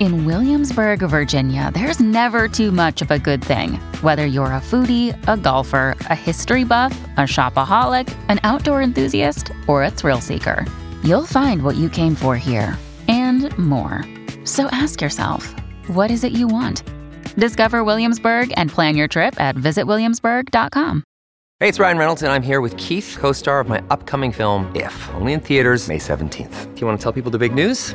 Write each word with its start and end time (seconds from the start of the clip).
In 0.00 0.24
Williamsburg, 0.24 1.00
Virginia, 1.00 1.70
there's 1.74 2.00
never 2.00 2.48
too 2.48 2.72
much 2.72 3.02
of 3.02 3.10
a 3.10 3.18
good 3.18 3.44
thing. 3.44 3.74
Whether 4.00 4.24
you're 4.24 4.46
a 4.46 4.58
foodie, 4.62 5.14
a 5.28 5.36
golfer, 5.36 5.94
a 6.08 6.14
history 6.14 6.64
buff, 6.64 6.98
a 7.18 7.22
shopaholic, 7.24 8.08
an 8.30 8.40
outdoor 8.42 8.80
enthusiast, 8.80 9.52
or 9.66 9.84
a 9.84 9.90
thrill 9.90 10.22
seeker, 10.22 10.64
you'll 11.04 11.26
find 11.26 11.62
what 11.62 11.76
you 11.76 11.90
came 11.90 12.14
for 12.14 12.34
here 12.34 12.78
and 13.08 13.56
more. 13.58 14.02
So 14.44 14.68
ask 14.72 15.02
yourself, 15.02 15.54
what 15.88 16.10
is 16.10 16.24
it 16.24 16.32
you 16.32 16.48
want? 16.48 16.82
Discover 17.36 17.84
Williamsburg 17.84 18.54
and 18.56 18.70
plan 18.70 18.96
your 18.96 19.06
trip 19.06 19.38
at 19.38 19.54
visitwilliamsburg.com. 19.54 21.04
Hey, 21.58 21.68
it's 21.68 21.78
Ryan 21.78 21.98
Reynolds, 21.98 22.22
and 22.22 22.32
I'm 22.32 22.40
here 22.42 22.62
with 22.62 22.74
Keith, 22.78 23.18
co 23.20 23.32
star 23.32 23.60
of 23.60 23.68
my 23.68 23.82
upcoming 23.90 24.32
film, 24.32 24.74
If, 24.74 25.10
only 25.12 25.34
in 25.34 25.40
theaters, 25.40 25.88
May 25.88 25.98
17th. 25.98 26.74
Do 26.74 26.80
you 26.80 26.86
want 26.86 26.98
to 26.98 27.02
tell 27.02 27.12
people 27.12 27.30
the 27.30 27.36
big 27.36 27.52
news? 27.52 27.94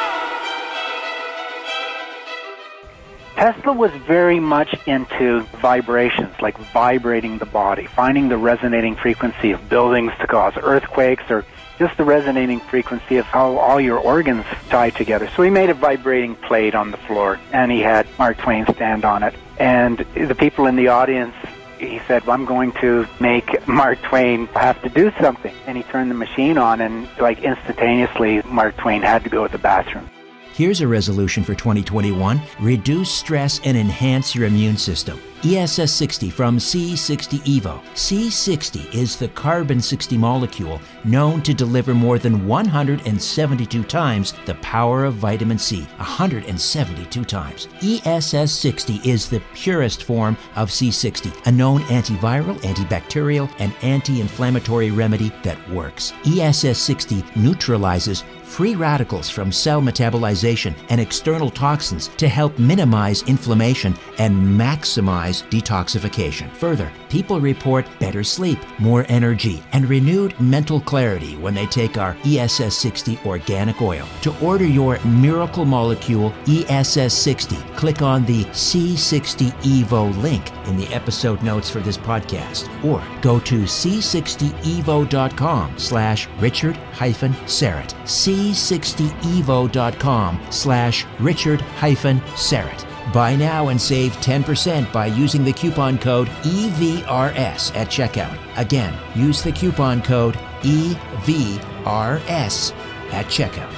Tesla 3.41 3.73
was 3.73 3.89
very 4.05 4.39
much 4.39 4.71
into 4.85 5.39
vibrations, 5.63 6.31
like 6.41 6.55
vibrating 6.59 7.39
the 7.39 7.45
body, 7.47 7.87
finding 7.87 8.29
the 8.29 8.37
resonating 8.37 8.95
frequency 8.95 9.49
of 9.49 9.67
buildings 9.67 10.11
to 10.19 10.27
cause 10.27 10.53
earthquakes 10.57 11.23
or 11.27 11.43
just 11.79 11.97
the 11.97 12.03
resonating 12.03 12.59
frequency 12.59 13.17
of 13.17 13.25
how 13.25 13.57
all 13.57 13.81
your 13.81 13.97
organs 13.97 14.45
tie 14.69 14.91
together. 14.91 15.27
So 15.35 15.41
he 15.41 15.49
made 15.49 15.71
a 15.71 15.73
vibrating 15.73 16.35
plate 16.35 16.75
on 16.75 16.91
the 16.91 16.97
floor 16.97 17.39
and 17.51 17.71
he 17.71 17.79
had 17.79 18.05
Mark 18.19 18.37
Twain 18.37 18.67
stand 18.75 19.05
on 19.05 19.23
it. 19.23 19.33
And 19.57 19.97
the 20.13 20.35
people 20.35 20.67
in 20.67 20.75
the 20.75 20.89
audience 20.89 21.33
he 21.79 21.97
said, 22.07 22.23
well, 22.27 22.35
I'm 22.35 22.45
going 22.45 22.73
to 22.73 23.07
make 23.19 23.67
Mark 23.67 23.99
Twain 24.03 24.45
have 24.49 24.79
to 24.83 24.89
do 24.89 25.11
something. 25.19 25.55
And 25.65 25.75
he 25.75 25.81
turned 25.81 26.11
the 26.11 26.15
machine 26.15 26.59
on, 26.59 26.79
and 26.79 27.09
like 27.17 27.39
instantaneously, 27.39 28.43
Mark 28.45 28.77
Twain 28.77 29.01
had 29.01 29.23
to 29.23 29.31
go 29.31 29.47
to 29.47 29.51
the 29.51 29.57
bathroom. 29.57 30.07
Here's 30.53 30.81
a 30.81 30.87
resolution 30.87 31.45
for 31.45 31.55
2021 31.55 32.41
reduce 32.59 33.09
stress 33.09 33.61
and 33.63 33.77
enhance 33.77 34.35
your 34.35 34.47
immune 34.47 34.75
system. 34.75 35.17
ESS 35.43 35.91
60 35.93 36.29
from 36.29 36.57
C60 36.57 37.39
Evo. 37.39 37.81
C60 37.95 38.93
is 38.93 39.15
the 39.15 39.29
carbon 39.29 39.81
60 39.81 40.15
molecule 40.15 40.79
known 41.03 41.41
to 41.41 41.53
deliver 41.53 41.95
more 41.95 42.19
than 42.19 42.45
172 42.45 43.83
times 43.85 44.33
the 44.45 44.53
power 44.55 45.05
of 45.05 45.15
vitamin 45.15 45.57
C. 45.57 45.81
172 45.97 47.25
times. 47.25 47.67
ESS 47.81 48.51
60 48.51 49.09
is 49.09 49.29
the 49.29 49.41
purest 49.55 50.03
form 50.03 50.37
of 50.55 50.69
C60, 50.69 51.47
a 51.47 51.51
known 51.51 51.79
antiviral, 51.83 52.59
antibacterial, 52.59 53.49
and 53.57 53.73
anti 53.81 54.21
inflammatory 54.21 54.91
remedy 54.91 55.31
that 55.43 55.57
works. 55.71 56.13
ESS 56.25 56.77
60 56.77 57.23
neutralizes 57.35 58.25
free 58.51 58.75
radicals 58.75 59.29
from 59.29 59.49
cell 59.49 59.81
metabolization 59.81 60.75
and 60.89 60.99
external 60.99 61.49
toxins 61.49 62.09
to 62.17 62.27
help 62.27 62.59
minimize 62.59 63.23
inflammation 63.23 63.95
and 64.17 64.35
maximize 64.35 65.47
detoxification. 65.49 66.51
Further, 66.57 66.91
people 67.09 67.39
report 67.39 67.87
better 67.99 68.25
sleep, 68.25 68.59
more 68.77 69.05
energy, 69.07 69.63
and 69.71 69.87
renewed 69.87 70.37
mental 70.39 70.81
clarity 70.81 71.37
when 71.37 71.53
they 71.53 71.65
take 71.67 71.97
our 71.97 72.17
ESS 72.25 72.75
60 72.75 73.19
organic 73.25 73.81
oil. 73.81 74.05
To 74.23 74.37
order 74.39 74.65
your 74.65 74.99
miracle 75.05 75.63
molecule 75.63 76.33
ESS 76.45 77.13
60, 77.13 77.55
click 77.77 78.01
on 78.01 78.25
the 78.25 78.43
C60 78.45 79.51
Evo 79.61 80.11
link 80.21 80.51
in 80.67 80.75
the 80.75 80.93
episode 80.93 81.41
notes 81.41 81.69
for 81.69 81.79
this 81.79 81.97
podcast 81.97 82.67
or 82.83 83.01
go 83.21 83.39
to 83.39 83.63
c60evo.com 83.63 85.77
slash 85.77 86.27
richard 86.39 86.75
hyphen 86.93 87.31
Syrett. 87.45 87.93
c60evo.com 88.41 90.39
slash 90.49 91.05
richard 91.19 91.61
hyphen 91.61 92.19
Syrett. 92.35 92.87
Buy 93.13 93.35
now 93.35 93.67
and 93.69 93.81
save 93.81 94.13
10% 94.17 94.91
by 94.93 95.07
using 95.07 95.43
the 95.43 95.53
coupon 95.53 95.97
code 95.97 96.27
EVRS 96.43 97.75
at 97.75 97.87
checkout. 97.87 98.37
Again, 98.57 98.93
use 99.15 99.41
the 99.43 99.51
coupon 99.51 100.01
code 100.01 100.35
EVRS 100.61 102.71
at 103.11 103.25
checkout. 103.25 103.73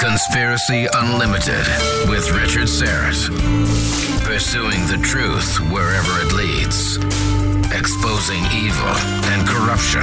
Conspiracy 0.00 0.88
Unlimited 0.94 1.66
with 2.08 2.32
Richard 2.32 2.68
Syrett. 2.68 3.28
Pursuing 4.24 4.86
the 4.86 4.98
truth 5.02 5.60
wherever 5.70 6.20
it 6.22 6.32
leads. 6.32 6.96
Exposing 7.72 8.42
evil 8.52 8.88
and 9.30 9.46
corruption 9.46 10.02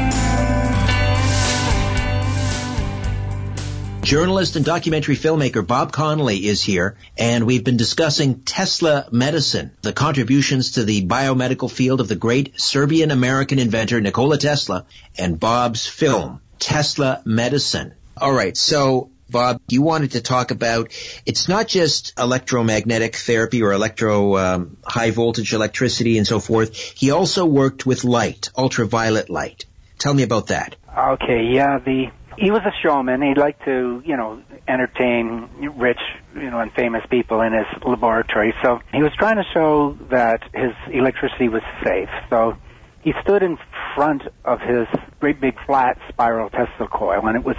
Journalist 4.11 4.57
and 4.57 4.65
documentary 4.65 5.15
filmmaker 5.15 5.65
Bob 5.65 5.93
Connolly 5.93 6.45
is 6.45 6.61
here, 6.61 6.97
and 7.17 7.45
we've 7.45 7.63
been 7.63 7.77
discussing 7.77 8.41
Tesla 8.41 9.07
medicine, 9.09 9.71
the 9.83 9.93
contributions 9.93 10.73
to 10.73 10.83
the 10.83 11.07
biomedical 11.07 11.71
field 11.71 12.01
of 12.01 12.09
the 12.09 12.17
great 12.17 12.59
Serbian 12.59 13.11
American 13.11 13.57
inventor 13.57 14.01
Nikola 14.01 14.37
Tesla, 14.37 14.85
and 15.17 15.39
Bob's 15.39 15.87
film, 15.87 16.41
Tesla 16.59 17.21
Medicine. 17.23 17.93
All 18.17 18.33
right, 18.33 18.57
so 18.57 19.11
Bob, 19.29 19.61
you 19.69 19.81
wanted 19.81 20.11
to 20.11 20.21
talk 20.21 20.51
about 20.51 20.91
it's 21.25 21.47
not 21.47 21.69
just 21.69 22.11
electromagnetic 22.19 23.15
therapy 23.15 23.63
or 23.63 23.71
electro 23.71 24.35
um, 24.35 24.75
high 24.83 25.11
voltage 25.11 25.53
electricity 25.53 26.17
and 26.17 26.27
so 26.27 26.41
forth. 26.41 26.75
He 26.75 27.11
also 27.11 27.45
worked 27.45 27.85
with 27.85 28.03
light, 28.03 28.49
ultraviolet 28.57 29.29
light. 29.29 29.63
Tell 29.99 30.13
me 30.13 30.23
about 30.23 30.47
that. 30.47 30.75
Okay, 30.97 31.45
yeah, 31.53 31.79
the 31.79 32.11
he 32.37 32.51
was 32.51 32.61
a 32.61 32.71
showman. 32.81 33.21
He 33.21 33.33
liked 33.33 33.65
to, 33.65 34.01
you 34.05 34.17
know, 34.17 34.41
entertain 34.67 35.49
rich, 35.77 35.99
you 36.35 36.49
know, 36.49 36.59
and 36.59 36.71
famous 36.73 37.03
people 37.09 37.41
in 37.41 37.53
his 37.53 37.65
laboratory. 37.83 38.53
So 38.61 38.79
he 38.93 39.03
was 39.03 39.11
trying 39.17 39.37
to 39.37 39.45
show 39.53 39.97
that 40.09 40.43
his 40.53 40.71
electricity 40.91 41.49
was 41.49 41.61
safe. 41.83 42.09
So 42.29 42.57
he 43.01 43.13
stood 43.21 43.43
in 43.43 43.57
front 43.95 44.23
of 44.45 44.61
his 44.61 44.87
great 45.19 45.41
big 45.41 45.57
flat 45.65 45.97
spiral 46.09 46.49
Tesla 46.49 46.87
coil, 46.87 47.25
and 47.27 47.35
it 47.35 47.43
was 47.43 47.57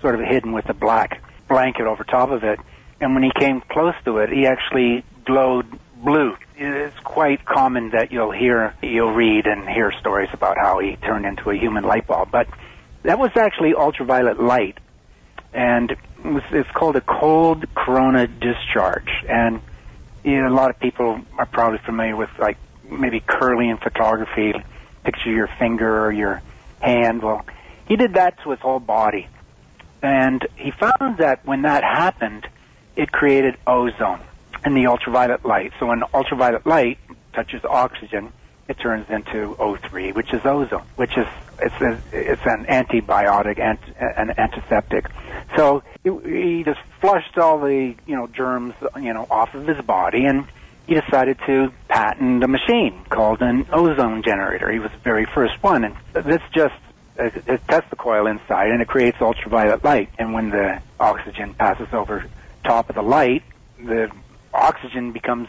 sort 0.00 0.14
of 0.14 0.20
hidden 0.20 0.52
with 0.52 0.68
a 0.68 0.74
black 0.74 1.22
blanket 1.48 1.86
over 1.86 2.04
top 2.04 2.30
of 2.30 2.44
it. 2.44 2.58
And 3.00 3.14
when 3.14 3.22
he 3.22 3.30
came 3.38 3.62
close 3.70 3.94
to 4.04 4.18
it, 4.18 4.30
he 4.30 4.46
actually 4.46 5.04
glowed 5.24 5.66
blue. 6.02 6.36
It's 6.56 6.98
quite 7.00 7.44
common 7.44 7.90
that 7.90 8.12
you'll 8.12 8.30
hear, 8.30 8.74
you'll 8.82 9.12
read 9.12 9.46
and 9.46 9.68
hear 9.68 9.92
stories 9.98 10.28
about 10.32 10.56
how 10.56 10.78
he 10.78 10.96
turned 10.96 11.26
into 11.26 11.50
a 11.50 11.56
human 11.56 11.84
light 11.84 12.06
bulb. 12.06 12.30
But 12.30 12.46
that 13.04 13.18
was 13.18 13.30
actually 13.36 13.74
ultraviolet 13.74 14.40
light, 14.40 14.78
and 15.52 15.92
it 15.92 15.98
was, 16.24 16.42
it's 16.50 16.70
called 16.70 16.96
a 16.96 17.00
cold 17.00 17.64
corona 17.74 18.26
discharge. 18.26 19.10
And 19.28 19.60
you 20.24 20.40
know, 20.42 20.48
a 20.48 20.56
lot 20.56 20.70
of 20.70 20.80
people 20.80 21.20
are 21.38 21.46
probably 21.46 21.78
familiar 21.84 22.16
with 22.16 22.30
like 22.38 22.56
maybe 22.90 23.20
Kirlian 23.20 23.82
photography. 23.82 24.52
Picture 25.04 25.30
your 25.30 25.50
finger 25.58 26.06
or 26.06 26.12
your 26.12 26.42
hand. 26.80 27.22
Well, 27.22 27.44
he 27.86 27.96
did 27.96 28.14
that 28.14 28.42
to 28.42 28.50
his 28.50 28.60
whole 28.60 28.80
body, 28.80 29.28
and 30.02 30.46
he 30.56 30.70
found 30.70 31.18
that 31.18 31.44
when 31.46 31.62
that 31.62 31.84
happened, 31.84 32.48
it 32.96 33.12
created 33.12 33.56
ozone 33.66 34.20
in 34.64 34.74
the 34.74 34.86
ultraviolet 34.86 35.44
light. 35.44 35.72
So 35.78 35.86
when 35.86 36.02
ultraviolet 36.14 36.66
light 36.66 36.98
touches 37.34 37.62
oxygen, 37.64 38.32
it 38.68 38.78
turns 38.78 39.08
into 39.10 39.54
O3, 39.58 40.14
which 40.14 40.32
is 40.32 40.40
ozone, 40.44 40.84
which 40.96 41.16
is 41.16 41.26
it's 41.60 41.74
a, 41.80 42.00
it's 42.12 42.42
an 42.44 42.66
antibiotic 42.68 43.58
and 43.58 43.78
an 43.98 44.34
antiseptic. 44.38 45.06
So 45.56 45.82
he 46.02 46.62
just 46.64 46.80
flushed 47.00 47.38
all 47.38 47.60
the 47.60 47.94
you 48.06 48.16
know 48.16 48.26
germs 48.26 48.74
you 48.96 49.12
know 49.12 49.26
off 49.30 49.54
of 49.54 49.66
his 49.66 49.80
body, 49.84 50.24
and 50.24 50.46
he 50.86 50.94
decided 50.94 51.38
to 51.46 51.72
patent 51.88 52.42
a 52.42 52.48
machine 52.48 53.04
called 53.08 53.40
an 53.40 53.66
ozone 53.72 54.22
generator. 54.22 54.70
He 54.70 54.78
was 54.78 54.90
the 54.90 54.98
very 54.98 55.26
first 55.34 55.62
one, 55.62 55.84
and 55.84 55.96
this 56.12 56.42
just 56.52 56.74
uh, 57.18 57.30
it 57.46 57.60
tests 57.68 57.90
the 57.90 57.96
coil 57.96 58.26
inside, 58.26 58.70
and 58.70 58.82
it 58.82 58.88
creates 58.88 59.18
ultraviolet 59.20 59.84
light. 59.84 60.10
And 60.18 60.32
when 60.32 60.50
the 60.50 60.80
oxygen 60.98 61.54
passes 61.54 61.88
over 61.92 62.24
top 62.64 62.88
of 62.88 62.96
the 62.96 63.02
light, 63.02 63.42
the 63.78 64.10
oxygen 64.52 65.12
becomes 65.12 65.48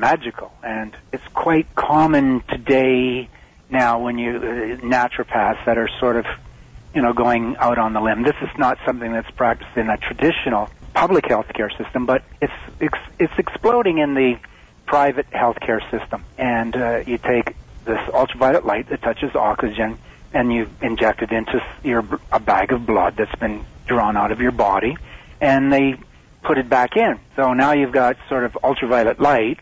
magical, 0.00 0.50
and 0.62 0.96
it's 1.12 1.26
quite 1.34 1.72
common 1.76 2.42
today 2.48 3.28
now 3.68 4.00
when 4.00 4.18
you 4.18 4.36
uh, 4.36 4.40
naturopaths 4.82 5.64
that 5.66 5.78
are 5.78 5.88
sort 6.00 6.16
of 6.16 6.26
you 6.94 7.02
know 7.02 7.12
going 7.12 7.56
out 7.58 7.78
on 7.78 7.92
the 7.92 8.00
limb. 8.00 8.22
This 8.22 8.36
is 8.42 8.48
not 8.58 8.78
something 8.84 9.12
that's 9.12 9.30
practiced 9.30 9.76
in 9.76 9.88
a 9.90 9.98
traditional 9.98 10.70
public 10.94 11.24
healthcare 11.24 11.70
system, 11.76 12.06
but 12.06 12.24
it's 12.40 12.52
it's, 12.80 12.98
it's 13.18 13.38
exploding 13.38 13.98
in 13.98 14.14
the 14.14 14.38
private 14.86 15.30
healthcare 15.30 15.80
system. 15.90 16.24
And 16.36 16.74
uh, 16.74 17.02
you 17.06 17.18
take 17.18 17.54
this 17.84 18.00
ultraviolet 18.12 18.66
light 18.66 18.88
that 18.88 19.02
touches 19.02 19.36
oxygen, 19.36 19.98
and 20.32 20.52
you 20.52 20.68
inject 20.82 21.22
it 21.22 21.30
into 21.30 21.62
your 21.84 22.04
a 22.32 22.40
bag 22.40 22.72
of 22.72 22.86
blood 22.86 23.14
that's 23.16 23.38
been 23.38 23.64
drawn 23.86 24.16
out 24.16 24.32
of 24.32 24.40
your 24.40 24.52
body, 24.52 24.96
and 25.40 25.72
they 25.72 25.94
put 26.42 26.58
it 26.58 26.68
back 26.68 26.96
in. 26.96 27.20
So 27.36 27.52
now 27.52 27.72
you've 27.72 27.92
got 27.92 28.16
sort 28.28 28.44
of 28.44 28.56
ultraviolet 28.64 29.20
light 29.20 29.60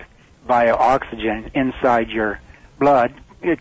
via 0.49 0.75
oxygen 0.75 1.51
inside 1.55 2.09
your 2.09 2.41
blood, 2.79 3.13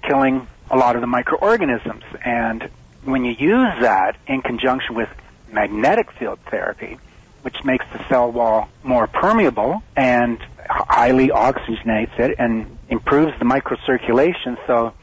killing 0.02 0.48
a 0.72 0.78
lot 0.78 0.96
of 0.96 1.02
the 1.02 1.08
microorganisms. 1.08 2.04
And 2.26 2.70
when 3.04 3.26
you 3.26 3.34
use 3.34 3.74
that 3.82 4.16
in 4.26 4.42
conjunction 4.42 4.96
with 4.96 5.10
magnetic 5.52 6.12
field 6.14 6.40
therapy, 6.50 6.98
which 7.42 7.64
makes 7.64 7.86
the 7.94 8.04
cell 8.08 8.32
wall 8.32 8.70
more 8.84 9.06
permeable 9.08 9.84
and 9.96 10.40
highly 10.70 11.28
oxygenates 11.28 12.18
it 12.20 12.36
and 12.40 12.78
improves 12.90 13.38
the 13.40 13.46
microcirculation 13.46 14.58
so 14.66 14.94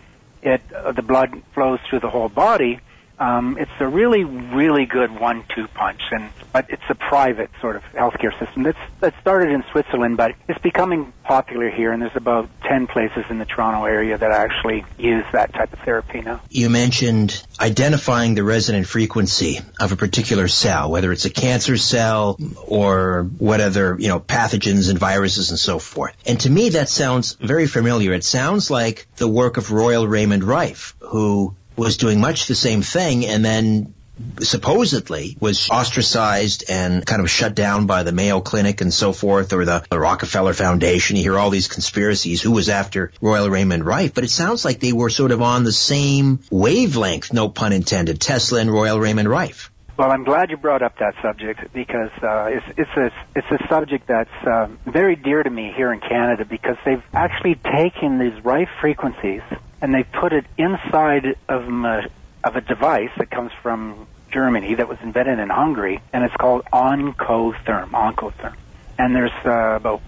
it 0.42 0.60
uh, 0.74 0.92
the 0.92 1.00
blood 1.00 1.42
flows 1.54 1.78
through 1.88 2.00
the 2.00 2.10
whole 2.10 2.28
body 2.28 2.80
um, 3.18 3.56
it's 3.58 3.70
a 3.78 3.86
really, 3.86 4.24
really 4.24 4.86
good 4.86 5.18
one-two 5.18 5.68
punch, 5.68 6.00
and 6.10 6.30
but 6.52 6.66
it's 6.68 6.82
a 6.88 6.94
private 6.94 7.50
sort 7.60 7.76
of 7.76 7.82
healthcare 7.92 8.36
system. 8.38 8.64
That's 8.64 8.78
that 9.00 9.14
started 9.20 9.50
in 9.50 9.64
Switzerland, 9.70 10.16
but 10.16 10.34
it's 10.48 10.60
becoming 10.60 11.12
popular 11.22 11.70
here, 11.70 11.92
and 11.92 12.02
there's 12.02 12.16
about 12.16 12.48
ten 12.62 12.88
places 12.88 13.24
in 13.30 13.38
the 13.38 13.44
Toronto 13.44 13.84
area 13.84 14.18
that 14.18 14.32
actually 14.32 14.84
use 14.98 15.24
that 15.32 15.52
type 15.52 15.72
of 15.72 15.78
therapy 15.80 16.22
now. 16.22 16.40
You 16.50 16.70
mentioned 16.70 17.40
identifying 17.60 18.34
the 18.34 18.42
resonant 18.42 18.88
frequency 18.88 19.60
of 19.78 19.92
a 19.92 19.96
particular 19.96 20.48
cell, 20.48 20.90
whether 20.90 21.12
it's 21.12 21.24
a 21.24 21.30
cancer 21.30 21.76
cell 21.76 22.36
or 22.66 23.30
what 23.38 23.60
other 23.60 23.96
you 23.98 24.08
know 24.08 24.18
pathogens 24.18 24.90
and 24.90 24.98
viruses 24.98 25.50
and 25.50 25.58
so 25.58 25.78
forth. 25.78 26.16
And 26.26 26.40
to 26.40 26.50
me, 26.50 26.70
that 26.70 26.88
sounds 26.88 27.34
very 27.34 27.68
familiar. 27.68 28.12
It 28.12 28.24
sounds 28.24 28.72
like 28.72 29.06
the 29.16 29.28
work 29.28 29.56
of 29.56 29.70
Royal 29.70 30.06
Raymond 30.08 30.42
Rife, 30.42 30.96
who 30.98 31.54
was 31.76 31.96
doing 31.96 32.20
much 32.20 32.46
the 32.46 32.54
same 32.54 32.82
thing 32.82 33.26
and 33.26 33.44
then 33.44 33.94
supposedly 34.40 35.36
was 35.40 35.68
ostracized 35.70 36.64
and 36.68 37.04
kind 37.04 37.20
of 37.20 37.30
shut 37.30 37.54
down 37.54 37.86
by 37.86 38.02
the 38.02 38.12
Mayo 38.12 38.40
Clinic 38.40 38.80
and 38.80 38.92
so 38.92 39.12
forth, 39.12 39.52
or 39.52 39.64
the, 39.64 39.84
the, 39.90 39.98
Rockefeller 39.98 40.52
Foundation. 40.52 41.16
You 41.16 41.22
hear 41.22 41.38
all 41.38 41.50
these 41.50 41.68
conspiracies. 41.68 42.40
Who 42.40 42.52
was 42.52 42.68
after 42.68 43.12
Royal 43.20 43.50
Raymond 43.50 43.84
Rife? 43.84 44.14
But 44.14 44.24
it 44.24 44.30
sounds 44.30 44.64
like 44.64 44.80
they 44.80 44.92
were 44.92 45.10
sort 45.10 45.32
of 45.32 45.42
on 45.42 45.64
the 45.64 45.72
same 45.72 46.40
wavelength, 46.50 47.32
no 47.32 47.48
pun 47.48 47.72
intended, 47.72 48.20
Tesla 48.20 48.60
and 48.60 48.72
Royal 48.72 49.00
Raymond 49.00 49.28
Rife. 49.28 49.70
Well, 49.96 50.10
I'm 50.10 50.24
glad 50.24 50.50
you 50.50 50.56
brought 50.56 50.82
up 50.82 50.98
that 50.98 51.14
subject 51.22 51.72
because 51.72 52.10
uh, 52.20 52.50
it's, 52.50 52.78
it's 52.78 52.90
a 52.96 53.12
it's 53.36 53.46
a 53.62 53.68
subject 53.68 54.08
that's 54.08 54.44
uh, 54.44 54.66
very 54.86 55.14
dear 55.14 55.40
to 55.40 55.48
me 55.48 55.72
here 55.76 55.92
in 55.92 56.00
Canada 56.00 56.44
because 56.44 56.76
they've 56.84 57.02
actually 57.12 57.54
taken 57.54 58.18
these 58.18 58.44
Rife 58.44 58.70
frequencies 58.80 59.42
and 59.80 59.94
they 59.94 60.02
put 60.02 60.32
it 60.32 60.44
inside 60.56 61.36
of 61.48 61.68
a, 61.68 62.10
of 62.44 62.56
a 62.56 62.60
device 62.60 63.10
that 63.18 63.30
comes 63.30 63.52
from 63.62 64.06
Germany 64.32 64.74
that 64.74 64.88
was 64.88 64.98
invented 65.02 65.38
in 65.38 65.48
Hungary, 65.48 66.00
and 66.12 66.24
it's 66.24 66.34
called 66.34 66.64
Oncotherm. 66.72 67.90
Oncotherm, 67.90 68.54
and 68.98 69.14
there's 69.14 69.30
uh, 69.44 69.76
about 69.76 70.02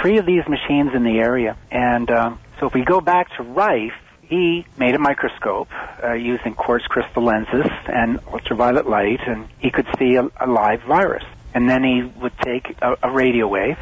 three 0.00 0.18
of 0.18 0.26
these 0.26 0.46
machines 0.48 0.94
in 0.94 1.04
the 1.04 1.18
area. 1.18 1.56
And 1.70 2.10
uh, 2.10 2.34
so, 2.58 2.66
if 2.66 2.74
we 2.74 2.84
go 2.84 3.00
back 3.00 3.34
to 3.36 3.42
Rife, 3.42 3.94
he 4.22 4.66
made 4.76 4.94
a 4.94 4.98
microscope 4.98 5.68
uh, 6.02 6.12
using 6.12 6.54
quartz 6.54 6.86
crystal 6.86 7.24
lenses 7.24 7.66
and 7.86 8.20
ultraviolet 8.32 8.88
light, 8.88 9.20
and 9.26 9.48
he 9.58 9.70
could 9.70 9.86
see 9.98 10.16
a, 10.16 10.28
a 10.40 10.46
live 10.46 10.82
virus. 10.82 11.24
And 11.52 11.68
then 11.68 11.82
he 11.82 12.02
would 12.20 12.36
take 12.38 12.76
a, 12.80 12.96
a 13.02 13.10
radio 13.10 13.48
wave 13.48 13.78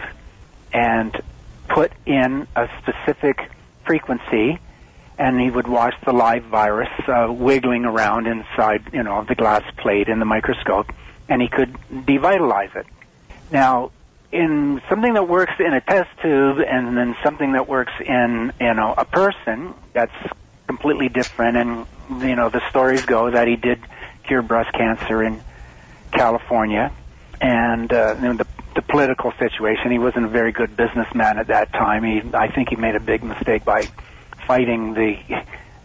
and 0.73 1.15
put 1.69 1.93
in 2.07 2.47
a 2.57 2.69
specific 2.81 3.51
frequency 3.85 4.59
and 5.19 5.41
he 5.41 5.51
would 5.51 5.67
watch 5.67 5.95
the 6.07 6.13
live 6.13 6.45
virus 6.45 6.89
uh, 7.09 7.27
wiggling 7.29 7.85
around 7.85 8.27
inside, 8.27 8.83
you 8.93 9.03
know, 9.03 9.25
the 9.25 9.35
glass 9.35 9.63
plate 9.77 10.09
in 10.09 10.21
the 10.21 10.25
microscope, 10.25 10.93
and 11.29 11.43
he 11.43 11.49
could 11.49 11.73
devitalize 11.91 12.75
it. 12.77 12.87
Now, 13.51 13.91
in 14.31 14.81
something 14.89 15.15
that 15.15 15.29
works 15.29 15.55
in 15.59 15.73
a 15.73 15.81
test 15.81 16.11
tube 16.23 16.59
and 16.61 16.97
then 16.97 17.17
something 17.25 17.53
that 17.53 17.69
works 17.69 17.93
in, 18.01 18.53
you 18.61 18.75
know, 18.75 18.95
a 18.97 19.05
person, 19.05 19.75
that's 19.93 20.13
completely 20.67 21.09
different. 21.09 21.57
And, 21.57 21.87
you 22.23 22.37
know, 22.37 22.49
the 22.51 22.63
stories 22.71 23.05
go 23.05 23.31
that 23.31 23.49
he 23.49 23.57
did 23.57 23.81
cure 24.25 24.43
breast 24.43 24.73
cancer 24.75 25.23
in 25.23 25.43
California. 26.13 26.93
And, 27.41 27.93
uh, 27.93 28.17
you 28.17 28.23
know, 28.23 28.35
the, 28.35 28.47
the 28.75 28.83
political 28.83 29.33
situation, 29.39 29.91
he 29.91 29.99
wasn't 29.99 30.27
a 30.27 30.29
very 30.29 30.53
good 30.53 30.77
businessman 30.77 31.39
at 31.39 31.47
that 31.47 31.73
time. 31.73 32.05
He, 32.05 32.23
I 32.35 32.49
think 32.49 32.69
he 32.69 32.77
made 32.77 32.97
a 32.97 33.01
big 33.01 33.25
mistake 33.25 33.65
by 33.65 33.89
fighting 34.49 34.95
the, 34.95 35.17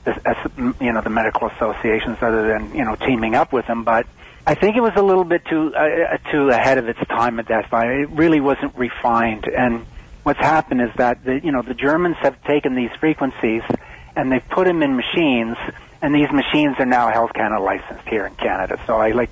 the 0.06 0.76
you 0.82 0.92
know 0.92 1.02
the 1.02 1.12
medical 1.12 1.50
associations 1.50 2.18
other 2.22 2.48
than 2.48 2.74
you 2.74 2.84
know 2.84 2.96
teaming 2.96 3.36
up 3.36 3.54
with 3.54 3.68
them, 3.68 3.84
but 3.84 4.08
I 4.48 4.56
think 4.56 4.76
it 4.76 4.82
was 4.82 4.94
a 4.96 5.04
little 5.04 5.26
bit 5.26 5.46
too 5.46 5.72
uh, 5.76 6.18
too 6.32 6.50
ahead 6.50 6.80
of 6.80 6.90
its 6.90 7.00
time 7.08 7.40
at 7.40 7.50
that 7.50 7.70
time. 7.70 7.92
It 7.92 8.10
really 8.10 8.40
wasn't 8.40 8.76
refined, 8.76 9.46
and 9.46 9.86
what's 10.24 10.40
happened 10.40 10.82
is 10.82 10.90
that 10.96 11.24
the 11.24 11.40
you 11.44 11.52
know 11.52 11.62
the 11.62 11.76
Germans 11.76 12.18
have 12.22 12.42
taken 12.46 12.74
these 12.74 12.92
frequencies 13.00 13.62
and 14.16 14.32
they've 14.32 14.48
put 14.50 14.66
them 14.66 14.82
in 14.82 14.96
machines, 14.96 15.58
and 16.02 16.14
these 16.14 16.32
machines 16.32 16.76
are 16.80 16.86
now 16.86 17.12
Health 17.12 17.34
Canada 17.34 17.62
licensed 17.62 18.08
here 18.08 18.26
in 18.26 18.36
Canada. 18.36 18.80
So 18.86 18.96
I 18.96 19.12
like 19.12 19.30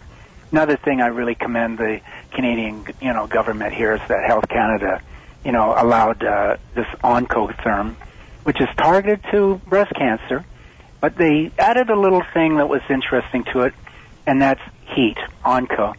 another 0.51 0.77
thing 0.77 1.01
I 1.01 1.07
really 1.07 1.35
commend 1.35 1.77
the 1.77 2.01
Canadian, 2.31 2.85
you 3.01 3.13
know, 3.13 3.27
government 3.27 3.73
here 3.73 3.93
is 3.93 4.01
that 4.07 4.25
Health 4.25 4.47
Canada, 4.49 5.01
you 5.45 5.51
know, 5.51 5.73
allowed 5.77 6.23
uh, 6.23 6.57
this 6.75 6.87
Oncotherm, 7.03 7.95
which 8.43 8.59
is 8.59 8.67
targeted 8.77 9.23
to 9.31 9.61
breast 9.67 9.93
cancer, 9.95 10.45
but 10.99 11.15
they 11.17 11.51
added 11.57 11.89
a 11.89 11.99
little 11.99 12.23
thing 12.33 12.57
that 12.57 12.69
was 12.69 12.81
interesting 12.89 13.43
to 13.53 13.61
it, 13.61 13.73
and 14.25 14.41
that's 14.41 14.61
heat, 14.95 15.17
onco 15.43 15.95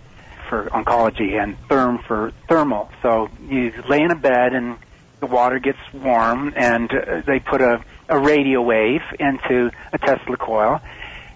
for 0.48 0.68
oncology, 0.70 1.42
and 1.42 1.56
therm 1.68 2.04
for 2.04 2.32
thermal. 2.48 2.90
So 3.02 3.28
you 3.48 3.72
lay 3.88 4.02
in 4.02 4.10
a 4.10 4.16
bed 4.16 4.54
and 4.54 4.76
the 5.20 5.26
water 5.26 5.60
gets 5.60 5.78
warm, 5.94 6.52
and 6.56 6.92
uh, 6.92 7.22
they 7.24 7.38
put 7.38 7.60
a, 7.60 7.82
a 8.08 8.18
radio 8.18 8.60
wave 8.60 9.02
into 9.20 9.70
a 9.92 9.98
Tesla 9.98 10.36
coil, 10.36 10.80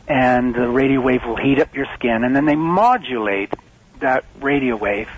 and 0.08 0.54
the 0.54 0.68
radio 0.68 1.00
wave 1.00 1.20
will 1.24 1.36
heat 1.36 1.60
up 1.60 1.74
your 1.74 1.86
skin, 1.94 2.24
and 2.24 2.34
then 2.34 2.46
they 2.46 2.56
modulate 2.56 3.52
that 4.00 4.24
radio 4.40 4.76
wave 4.76 5.08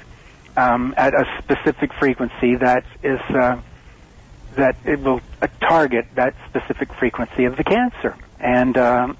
um, 0.57 0.95
at 0.97 1.14
a 1.14 1.25
specific 1.42 1.92
frequency 1.95 2.57
that 2.57 2.85
is 3.02 3.21
uh, 3.30 3.61
that 4.57 4.76
it 4.85 5.00
will 5.00 5.21
uh, 5.40 5.47
target 5.61 6.07
that 6.14 6.35
specific 6.49 6.93
frequency 6.95 7.45
of 7.45 7.57
the 7.57 7.64
cancer. 7.64 8.17
And 8.40 8.76
um, 8.76 9.17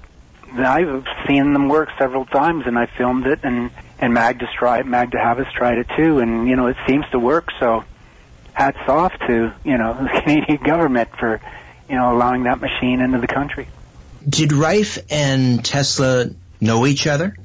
I've 0.53 1.05
seen 1.27 1.53
them 1.53 1.69
work 1.69 1.89
several 1.97 2.25
times, 2.25 2.65
and 2.65 2.77
I 2.77 2.85
filmed 2.85 3.27
it, 3.27 3.39
and 3.43 3.71
and 3.99 4.13
Magda's 4.13 4.49
tried, 4.57 4.85
Magda 4.85 5.17
Havas 5.19 5.51
tried 5.53 5.77
it 5.77 5.87
too, 5.97 6.19
and 6.19 6.47
you 6.47 6.55
know 6.55 6.67
it 6.67 6.77
seems 6.87 7.05
to 7.11 7.19
work. 7.19 7.49
So 7.59 7.83
hats 8.53 8.77
off 8.87 9.13
to 9.27 9.53
you 9.63 9.77
know 9.77 9.93
the 9.93 10.09
Canadian 10.21 10.63
government 10.63 11.09
for 11.19 11.41
you 11.89 11.95
know 11.95 12.13
allowing 12.15 12.43
that 12.43 12.59
machine 12.59 13.01
into 13.01 13.19
the 13.19 13.27
country. 13.27 13.67
Did 14.27 14.51
Rife 14.51 14.99
and 15.09 15.63
Tesla 15.63 16.29
know 16.59 16.85
each 16.85 17.07
other? 17.07 17.35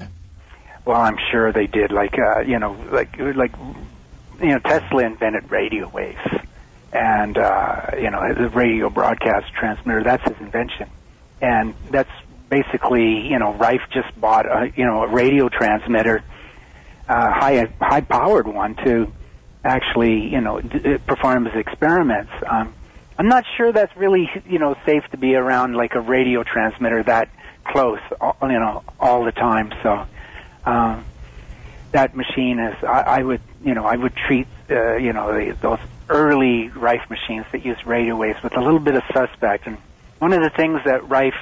Well, 0.85 0.99
I'm 0.99 1.17
sure 1.31 1.51
they 1.51 1.67
did. 1.67 1.91
Like 1.91 2.17
uh, 2.17 2.41
you 2.41 2.59
know, 2.59 2.77
like 2.91 3.17
like 3.17 3.53
you 4.39 4.47
know, 4.47 4.59
Tesla 4.59 5.03
invented 5.03 5.49
radio 5.51 5.87
waves, 5.87 6.19
and 6.95 7.37
uh, 7.37 7.91
you 7.97 8.09
know 8.09 8.21
the 8.33 8.49
radio 8.49 8.89
broadcast 8.89 9.53
transmitter. 9.53 10.01
That's 10.03 10.23
his 10.23 10.39
invention, 10.39 10.89
and 11.41 11.75
that's 11.91 12.09
basically 12.49 13.27
you 13.27 13.37
know 13.37 13.53
Rife 13.53 13.81
just 13.91 14.19
bought 14.19 14.45
a 14.45 14.71
you 14.75 14.85
know 14.85 15.03
a 15.03 15.07
radio 15.07 15.49
transmitter, 15.49 16.23
uh, 17.09 17.31
high 17.33 17.67
high 17.81 18.01
powered 18.01 18.47
one 18.47 18.75
to 18.85 19.11
actually 19.63 20.29
you 20.31 20.39
know 20.39 20.61
d- 20.61 20.97
perform 21.05 21.45
his 21.45 21.55
experiments. 21.55 22.31
Um, 22.49 22.73
I'm 23.17 23.27
not 23.27 23.43
sure 23.57 23.73
that's 23.73 23.95
really 23.97 24.29
you 24.45 24.59
know 24.59 24.75
safe 24.85 25.03
to 25.11 25.17
be 25.17 25.35
around 25.35 25.75
like 25.75 25.95
a 25.95 26.01
radio 26.01 26.43
transmitter 26.43 27.03
that 27.03 27.29
close 27.65 27.99
you 28.41 28.47
know 28.47 28.83
all 28.99 29.25
the 29.25 29.33
time. 29.33 29.73
So. 29.83 30.07
Um, 30.65 31.05
that 31.91 32.13
machine 32.13 32.59
is, 32.59 32.75
I, 32.83 33.19
I 33.19 33.23
would, 33.23 33.39
you 33.63 33.73
know, 33.73 33.85
I 33.85 33.95
would 33.95 34.13
treat, 34.27 34.47
uh, 34.69 34.95
you 34.97 35.13
know, 35.13 35.31
the, 35.31 35.55
those 35.61 35.79
early 36.09 36.69
Rife 36.69 37.09
machines 37.09 37.45
that 37.51 37.65
used 37.65 37.85
radio 37.85 38.15
waves 38.15 38.41
with 38.43 38.55
a 38.55 38.61
little 38.61 38.79
bit 38.79 38.95
of 38.95 39.03
suspect. 39.13 39.67
And 39.67 39.77
one 40.19 40.33
of 40.33 40.41
the 40.41 40.49
things 40.49 40.81
that 40.85 41.09
Rife 41.09 41.33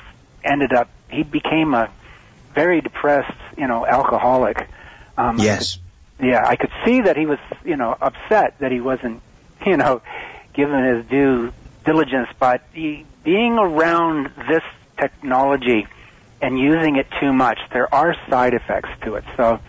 ended 0.43 0.73
up, 0.73 0.89
he 1.09 1.23
became 1.23 1.73
a 1.73 1.89
very 2.53 2.81
depressed, 2.81 3.37
you 3.57 3.67
know, 3.67 3.85
alcoholic. 3.85 4.67
Um, 5.17 5.39
yes. 5.39 5.79
Yeah, 6.21 6.43
I 6.45 6.55
could 6.55 6.71
see 6.85 7.01
that 7.01 7.17
he 7.17 7.25
was, 7.25 7.39
you 7.65 7.75
know, 7.75 7.95
upset 7.99 8.59
that 8.59 8.71
he 8.71 8.79
wasn't, 8.79 9.21
you 9.65 9.77
know, 9.77 10.01
given 10.53 10.83
his 10.83 11.05
due 11.05 11.51
diligence. 11.85 12.29
But 12.39 12.63
he, 12.73 13.05
being 13.23 13.57
around 13.57 14.31
this 14.47 14.63
technology 14.97 15.87
and 16.41 16.59
using 16.59 16.97
it 16.97 17.07
too 17.19 17.33
much, 17.33 17.59
there 17.71 17.93
are 17.93 18.15
side 18.29 18.53
effects 18.53 18.89
to 19.03 19.15
it. 19.15 19.23
So 19.37 19.59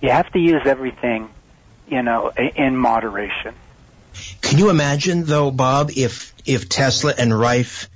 you 0.00 0.10
have 0.10 0.30
to 0.32 0.38
use 0.38 0.62
everything, 0.64 1.30
you 1.88 2.02
know, 2.02 2.30
in 2.30 2.76
moderation. 2.76 3.54
Can 4.50 4.58
you 4.58 4.68
imagine, 4.68 5.22
though, 5.22 5.52
Bob, 5.52 5.92
if 5.94 6.34
if 6.44 6.68
Tesla 6.68 7.14
and 7.16 7.32
Rife 7.38 7.88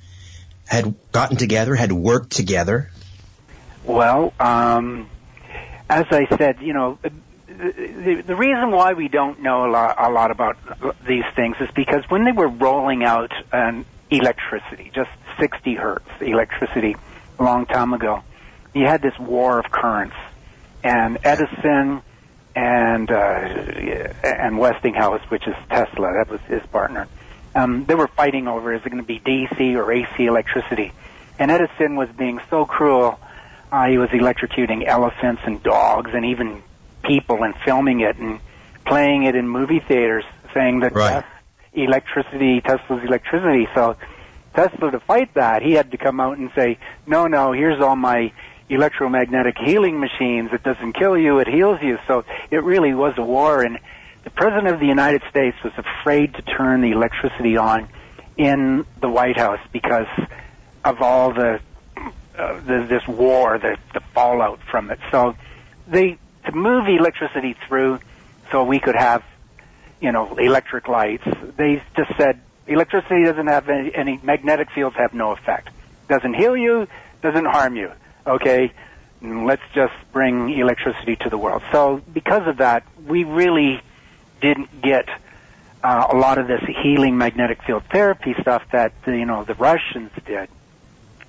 had 0.68 0.94
gotten 1.10 1.36
together, 1.36 1.74
had 1.74 1.90
worked 1.90 2.30
together? 2.30 2.92
Well, 3.82 4.32
um, 4.38 5.10
as 5.90 6.04
I 6.12 6.26
said, 6.36 6.58
you 6.60 6.72
know, 6.72 7.00
the, 7.02 8.22
the 8.24 8.36
reason 8.36 8.70
why 8.70 8.92
we 8.92 9.08
don't 9.08 9.42
know 9.42 9.66
a 9.66 9.68
lot, 9.68 9.96
a 9.98 10.08
lot 10.12 10.30
about 10.30 10.56
these 11.04 11.24
things 11.34 11.56
is 11.58 11.68
because 11.74 12.04
when 12.08 12.24
they 12.24 12.30
were 12.30 12.46
rolling 12.46 13.02
out 13.02 13.32
um, 13.50 13.84
electricity, 14.08 14.92
just 14.94 15.10
60 15.40 15.74
hertz 15.74 16.08
electricity, 16.20 16.94
a 17.40 17.42
long 17.42 17.66
time 17.66 17.92
ago, 17.92 18.22
you 18.72 18.86
had 18.86 19.02
this 19.02 19.18
war 19.18 19.58
of 19.58 19.72
currents, 19.72 20.14
and 20.84 21.18
Edison 21.24 22.00
and 22.54 23.10
uh, 23.10 24.12
and 24.22 24.58
Westinghouse, 24.58 25.22
which 25.30 25.46
is 25.46 25.54
Tesla, 25.68 26.12
that 26.12 26.30
was 26.30 26.40
his 26.42 26.62
partner. 26.70 27.08
Um, 27.54 27.84
they 27.84 27.94
were 27.94 28.08
fighting 28.08 28.48
over 28.48 28.72
is 28.72 28.82
it 28.84 28.90
going 28.90 29.02
to 29.02 29.06
be 29.06 29.20
DC 29.20 29.76
or 29.76 29.92
AC 29.92 30.24
electricity, 30.24 30.92
and 31.38 31.50
Edison 31.50 31.96
was 31.96 32.08
being 32.16 32.40
so 32.50 32.64
cruel. 32.64 33.18
Uh, 33.72 33.88
he 33.88 33.98
was 33.98 34.10
electrocuting 34.10 34.86
elephants 34.86 35.42
and 35.44 35.62
dogs 35.62 36.12
and 36.14 36.24
even 36.24 36.62
people 37.02 37.42
and 37.42 37.54
filming 37.64 38.00
it 38.00 38.16
and 38.16 38.38
playing 38.86 39.24
it 39.24 39.34
in 39.34 39.48
movie 39.48 39.80
theaters, 39.80 40.24
saying 40.52 40.80
that 40.80 40.94
right. 40.94 41.24
electricity, 41.72 42.60
Tesla's 42.60 43.02
electricity. 43.02 43.66
So 43.74 43.96
Tesla 44.54 44.90
to 44.92 45.00
fight 45.00 45.34
that, 45.34 45.62
he 45.62 45.72
had 45.72 45.90
to 45.90 45.96
come 45.96 46.20
out 46.20 46.38
and 46.38 46.50
say, 46.54 46.78
no, 47.06 47.26
no, 47.26 47.52
here's 47.52 47.80
all 47.80 47.96
my 47.96 48.32
electromagnetic 48.68 49.56
healing 49.58 50.00
machines. 50.00 50.50
It 50.52 50.62
doesn't 50.62 50.94
kill 50.94 51.16
you, 51.16 51.38
it 51.38 51.48
heals 51.48 51.80
you. 51.82 51.98
So 52.06 52.24
it 52.50 52.62
really 52.62 52.94
was 52.94 53.14
a 53.16 53.22
war. 53.22 53.62
And 53.62 53.78
the 54.24 54.30
President 54.30 54.68
of 54.68 54.80
the 54.80 54.86
United 54.86 55.22
States 55.30 55.56
was 55.62 55.72
afraid 55.76 56.34
to 56.34 56.42
turn 56.42 56.80
the 56.80 56.92
electricity 56.92 57.56
on 57.56 57.88
in 58.36 58.84
the 59.00 59.08
White 59.08 59.36
House 59.36 59.60
because 59.72 60.08
of 60.84 61.00
all 61.02 61.32
the, 61.32 61.60
uh, 62.36 62.60
the 62.60 62.86
this 62.88 63.06
war, 63.06 63.58
the, 63.58 63.76
the 63.92 64.00
fallout 64.12 64.60
from 64.70 64.90
it. 64.90 64.98
So 65.10 65.36
they, 65.86 66.18
to 66.46 66.52
move 66.52 66.88
electricity 66.88 67.56
through 67.68 68.00
so 68.50 68.64
we 68.64 68.80
could 68.80 68.96
have, 68.96 69.22
you 70.00 70.12
know, 70.12 70.36
electric 70.36 70.88
lights, 70.88 71.24
they 71.56 71.82
just 71.96 72.10
said, 72.16 72.40
Electricity 72.66 73.24
doesn't 73.24 73.46
have 73.46 73.68
any, 73.68 73.94
any 73.94 74.20
magnetic 74.22 74.70
fields 74.70 74.96
have 74.96 75.12
no 75.12 75.32
effect. 75.32 75.68
Doesn't 76.08 76.34
heal 76.34 76.56
you, 76.56 76.86
doesn't 77.22 77.44
harm 77.44 77.76
you. 77.76 77.92
Okay, 78.26 78.72
let's 79.22 79.62
just 79.74 79.94
bring 80.12 80.50
electricity 80.50 81.16
to 81.16 81.30
the 81.30 81.38
world. 81.38 81.62
So 81.72 82.02
because 82.12 82.46
of 82.46 82.58
that, 82.58 82.86
we 83.06 83.24
really 83.24 83.80
didn't 84.40 84.82
get 84.82 85.08
uh, 85.82 86.08
a 86.10 86.16
lot 86.16 86.38
of 86.38 86.46
this 86.46 86.62
healing 86.82 87.18
magnetic 87.18 87.62
field 87.62 87.82
therapy 87.90 88.34
stuff 88.40 88.62
that 88.72 88.92
you 89.06 89.26
know 89.26 89.44
the 89.44 89.54
Russians 89.54 90.10
did. 90.24 90.48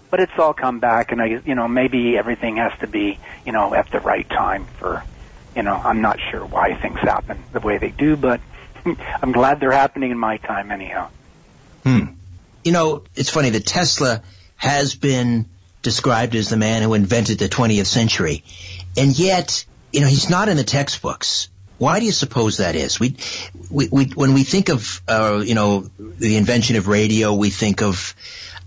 But 0.09 0.19
it's 0.21 0.31
all 0.37 0.53
come 0.53 0.79
back, 0.79 1.11
and 1.11 1.21
I, 1.21 1.41
you 1.45 1.55
know, 1.55 1.67
maybe 1.67 2.17
everything 2.17 2.57
has 2.57 2.71
to 2.79 2.87
be, 2.87 3.19
you 3.45 3.51
know, 3.51 3.73
at 3.73 3.91
the 3.91 3.99
right 3.99 4.29
time 4.29 4.65
for, 4.77 5.03
you 5.55 5.63
know, 5.63 5.73
I'm 5.73 6.01
not 6.01 6.19
sure 6.31 6.45
why 6.45 6.75
things 6.75 6.99
happen 6.99 7.43
the 7.51 7.59
way 7.59 7.79
they 7.79 7.89
do, 7.89 8.15
but 8.15 8.39
I'm 9.21 9.33
glad 9.33 9.59
they're 9.59 9.71
happening 9.71 10.11
in 10.11 10.17
my 10.17 10.37
time 10.37 10.71
anyhow. 10.71 11.09
Hmm. 11.83 12.13
You 12.63 12.71
know, 12.71 13.03
it's 13.15 13.29
funny 13.29 13.49
that 13.49 13.65
Tesla 13.65 14.21
has 14.55 14.95
been 14.95 15.49
described 15.85 16.35
as 16.35 16.49
the 16.49 16.57
man 16.57 16.81
who 16.81 16.95
invented 16.95 17.39
the 17.39 17.47
20th 17.47 17.85
century. 17.85 18.43
And 18.97 19.17
yet, 19.17 19.65
you 19.93 20.01
know, 20.01 20.07
he's 20.07 20.29
not 20.29 20.49
in 20.49 20.57
the 20.57 20.63
textbooks. 20.63 21.47
Why 21.77 21.99
do 21.99 22.05
you 22.05 22.11
suppose 22.11 22.57
that 22.57 22.75
is? 22.75 22.99
We, 22.99 23.17
we, 23.69 23.87
we 23.89 24.05
when 24.05 24.33
we 24.33 24.43
think 24.43 24.69
of, 24.69 25.01
uh, 25.07 25.43
you 25.45 25.53
know, 25.53 25.89
the 25.99 26.37
invention 26.37 26.75
of 26.75 26.87
radio, 26.87 27.33
we 27.35 27.51
think 27.51 27.83
of 27.83 28.15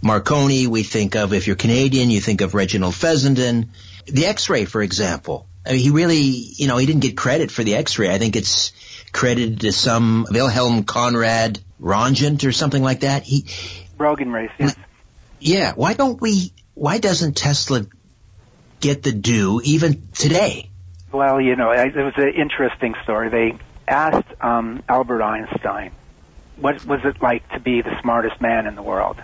Marconi, 0.01 0.69
we 0.69 0.85
think 0.85 1.17
of, 1.17 1.33
if 1.33 1.49
you're 1.49 1.57
Canadian, 1.57 2.11
you 2.11 2.21
think 2.21 2.41
of 2.41 2.55
Reginald 2.55 2.95
Fessenden. 2.95 3.71
The 4.07 4.27
X-ray, 4.27 4.65
for 4.65 4.81
example. 4.81 5.47
I 5.67 5.73
mean, 5.73 5.81
he 5.81 5.91
really, 5.91 6.21
you 6.21 6.69
know, 6.69 6.77
he 6.77 6.87
didn't 6.87 7.03
get 7.03 7.17
credit 7.17 7.51
for 7.51 7.65
the 7.65 7.75
X-ray. 7.75 8.15
I 8.15 8.19
think 8.19 8.37
it's 8.37 8.73
credited 9.13 9.61
to 9.61 9.73
some 9.73 10.27
Wilhelm 10.31 10.85
Conrad 10.85 11.59
Röntgen 11.81 12.47
or 12.47 12.53
something 12.53 12.83
like 12.83 13.01
that. 13.01 13.25
He 13.25 13.45
Roentgen 13.99 14.33
rays, 14.33 14.51
yes. 14.59 14.77
Yeah. 15.41 15.73
Why 15.75 15.95
don't 15.95 16.21
we? 16.21 16.53
Why 16.79 16.99
doesn't 16.99 17.37
Tesla 17.37 17.87
get 18.79 19.03
the 19.03 19.11
due 19.11 19.61
even 19.65 20.09
today? 20.15 20.71
Well, 21.11 21.41
you 21.41 21.57
know, 21.57 21.73
it 21.73 21.97
was 21.97 22.15
an 22.17 22.33
interesting 22.35 22.95
story. 23.03 23.31
They 23.31 23.59
asked 23.89 24.29
um, 24.41 24.85
Albert 24.89 25.21
Einstein, 25.21 25.91
"What 26.57 26.85
was 26.87 27.01
it 27.05 27.21
like 27.21 27.49
to 27.51 27.59
be 27.59 27.83
the 27.83 28.01
smartest 28.01 28.41
man 28.41 28.69
in 28.69 28.77
the 28.77 28.83
world?" 28.83 29.17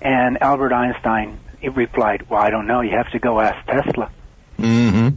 And 0.00 0.40
Albert 0.40 0.72
Einstein 0.72 1.38
he 1.60 1.68
replied, 1.68 2.30
"Well, 2.30 2.40
I 2.40 2.48
don't 2.48 2.66
know. 2.66 2.80
You 2.80 2.96
have 2.96 3.10
to 3.10 3.18
go 3.18 3.40
ask 3.40 3.66
Tesla." 3.66 4.10
Mm-hmm. 4.58 5.08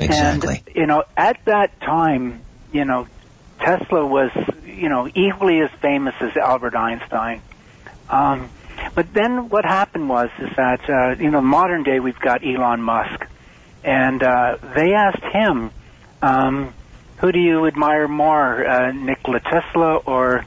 Exactly. 0.00 0.62
And 0.68 0.76
you 0.76 0.86
know, 0.86 1.02
at 1.16 1.44
that 1.46 1.80
time, 1.80 2.42
you 2.72 2.84
know, 2.84 3.08
Tesla 3.58 4.06
was, 4.06 4.30
you 4.64 4.88
know, 4.88 5.08
equally 5.12 5.60
as 5.62 5.70
famous 5.80 6.14
as 6.20 6.36
Albert 6.36 6.76
Einstein. 6.76 7.42
Um, 8.08 8.50
but 8.94 9.12
then 9.12 9.48
what 9.48 9.64
happened 9.64 10.08
was 10.08 10.28
is 10.38 10.50
that 10.56 10.88
uh, 10.88 11.22
you 11.22 11.30
know 11.30 11.40
modern 11.40 11.82
day 11.82 12.00
we've 12.00 12.18
got 12.18 12.44
Elon 12.44 12.82
Musk, 12.82 13.26
and 13.82 14.22
uh, 14.22 14.56
they 14.74 14.94
asked 14.94 15.24
him, 15.32 15.70
um, 16.22 16.74
"Who 17.18 17.32
do 17.32 17.38
you 17.38 17.66
admire 17.66 18.08
more, 18.08 18.66
uh, 18.66 18.92
Nikola 18.92 19.40
Tesla 19.40 19.96
or 19.96 20.44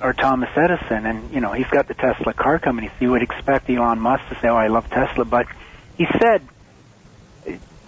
or 0.00 0.12
Thomas 0.12 0.50
Edison?" 0.56 1.06
And 1.06 1.32
you 1.32 1.40
know, 1.40 1.52
he's 1.52 1.68
got 1.68 1.88
the 1.88 1.94
Tesla 1.94 2.32
car 2.32 2.58
company, 2.58 2.88
so 2.88 2.94
you 3.00 3.10
would 3.10 3.22
expect 3.22 3.68
Elon 3.70 4.00
Musk 4.00 4.28
to 4.28 4.34
say, 4.36 4.48
"Oh, 4.48 4.56
I 4.56 4.68
love 4.68 4.88
Tesla," 4.90 5.24
but 5.24 5.46
he 5.96 6.06
said 6.20 6.46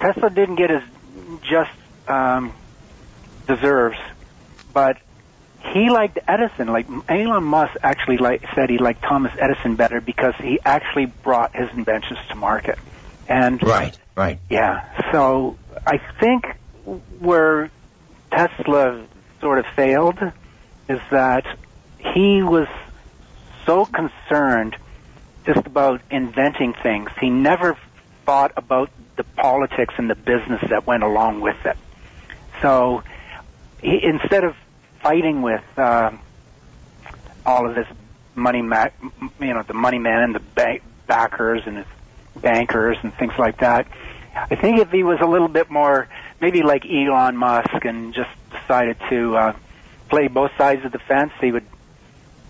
Tesla 0.01 0.31
didn't 0.31 0.57
get 0.57 0.71
his 0.71 0.83
just 1.43 1.71
um, 2.09 2.53
deserves, 3.47 3.99
but 4.73 4.97
he 5.73 5.91
liked 5.91 6.19
Edison. 6.27 6.69
Like 6.69 6.87
Elon 7.09 7.45
Musk 7.45 7.73
actually 7.83 8.19
like, 8.19 8.45
said 8.55 8.71
he 8.71 8.79
liked 8.79 9.03
Thomas 9.03 9.33
Edison 9.39 9.77
better 9.77 10.01
because 10.01 10.35
he 10.41 10.59
actually 10.65 11.07
brought 11.07 11.55
his 11.55 11.71
inventions 11.71 12.19
to 12.31 12.37
market. 12.37 12.79
And 13.29 13.63
right, 13.63 13.97
right, 14.17 14.39
yeah. 14.51 14.85
So 15.13 15.57
I 15.87 15.99
think 16.21 16.47
where 17.21 17.71
Tesla 18.31 19.07
sort 19.41 19.59
of 19.59 19.67
failed 19.77 20.19
is 20.89 21.01
that 21.11 21.45
he 21.99 22.43
was 22.43 22.69
so 23.65 23.87
concerned 23.87 24.77
just 25.47 25.67
about 25.67 26.01
inventing 26.11 26.75
things. 26.83 27.11
He 27.21 27.31
never 27.31 27.77
thought 28.27 28.53
about 28.57 28.91
the 29.17 29.25
politics 29.25 29.95
and 29.99 30.11
the 30.11 30.15
business 30.15 30.61
that 30.71 30.87
went 30.87 31.03
along 31.03 31.41
with 31.41 31.57
it. 31.65 31.77
So 32.61 33.03
he, 33.81 34.01
instead 34.03 34.45
of 34.45 34.55
fighting 35.03 35.43
with 35.43 35.65
uh, 35.77 36.11
all 37.45 37.69
of 37.69 37.75
this 37.75 37.87
money, 38.35 38.63
ma- 38.63 38.89
you 39.41 39.55
know, 39.55 39.63
the 39.67 39.75
money 39.75 39.99
man 39.99 40.23
and 40.23 40.35
the 40.35 40.41
bank 40.41 40.83
backers 41.07 41.63
and 41.67 41.79
his 41.79 41.87
bankers 42.41 42.97
and 43.03 43.13
things 43.15 43.33
like 43.39 43.59
that. 43.61 43.87
I 44.35 44.57
think 44.57 44.79
if 44.81 44.91
he 44.91 45.03
was 45.03 45.19
a 45.23 45.27
little 45.27 45.49
bit 45.49 45.71
more, 45.71 46.09
maybe 46.41 46.63
like 46.63 46.85
Elon 46.87 47.37
Musk, 47.37 47.85
and 47.85 48.15
just 48.15 48.31
decided 48.51 48.97
to 49.11 49.37
uh, 49.37 49.53
play 50.09 50.29
both 50.29 50.51
sides 50.57 50.85
of 50.85 50.93
the 50.93 51.01
fence, 51.07 51.33
he 51.41 51.53
would 51.53 51.67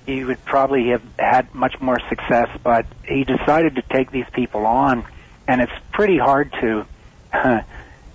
he 0.07 0.25
would 0.25 0.45
probably 0.45 0.91
have 0.91 1.03
had 1.19 1.53
much 1.55 1.75
more 1.81 1.97
success. 2.09 2.49
But 2.63 2.87
he 3.05 3.25
decided 3.25 3.77
to 3.77 3.83
take 3.93 4.13
these 4.13 4.27
people 4.33 4.65
on, 4.65 5.05
and 5.49 5.61
it's 5.61 5.73
pretty 5.93 6.19
hard 6.19 6.53
to 6.61 6.87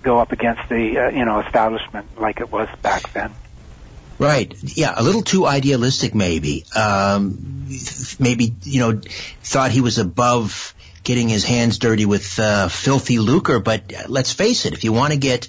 go 0.02 0.18
up 0.18 0.32
against 0.32 0.62
the 0.70 0.94
uh, 0.98 1.16
you 1.16 1.26
know 1.26 1.40
establishment 1.40 2.18
like 2.18 2.40
it 2.40 2.50
was 2.50 2.68
back 2.82 3.12
then. 3.12 3.34
Right. 4.18 4.52
Yeah, 4.62 4.94
a 4.96 5.02
little 5.02 5.22
too 5.22 5.46
idealistic, 5.46 6.14
maybe. 6.14 6.64
Um, 6.74 7.66
maybe 8.18 8.54
you 8.64 8.80
know, 8.80 9.00
thought 9.42 9.70
he 9.70 9.80
was 9.80 9.98
above 9.98 10.74
getting 11.04 11.28
his 11.28 11.44
hands 11.44 11.78
dirty 11.78 12.04
with 12.04 12.38
uh, 12.38 12.68
filthy 12.68 13.18
lucre. 13.18 13.60
But 13.60 13.92
let's 14.08 14.32
face 14.32 14.66
it, 14.66 14.72
if 14.72 14.82
you 14.82 14.92
want 14.92 15.12
to 15.12 15.18
get 15.18 15.48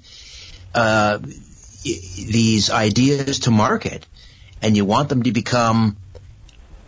uh, 0.76 1.18
these 1.84 2.70
ideas 2.70 3.40
to 3.40 3.52
market 3.52 4.06
and 4.62 4.78
you 4.78 4.86
want 4.86 5.10
them 5.10 5.24
to 5.24 5.32
become 5.32 5.98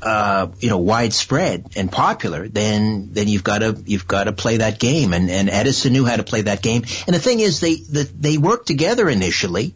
uh, 0.01 0.47
you 0.59 0.69
know 0.69 0.77
widespread 0.77 1.65
and 1.75 1.91
popular, 1.91 2.47
then 2.47 3.09
then 3.11 3.27
you've 3.27 3.43
got 3.43 3.59
to 3.59 3.81
you've 3.85 4.07
got 4.07 4.25
to 4.25 4.31
play 4.31 4.57
that 4.57 4.79
game. 4.79 5.13
And, 5.13 5.29
and 5.29 5.49
Edison 5.49 5.93
knew 5.93 6.05
how 6.05 6.15
to 6.15 6.23
play 6.23 6.41
that 6.43 6.61
game. 6.61 6.83
And 7.07 7.15
the 7.15 7.19
thing 7.19 7.39
is, 7.39 7.59
they 7.59 7.75
the, 7.75 8.09
they 8.19 8.37
worked 8.37 8.67
together 8.67 9.09
initially. 9.09 9.75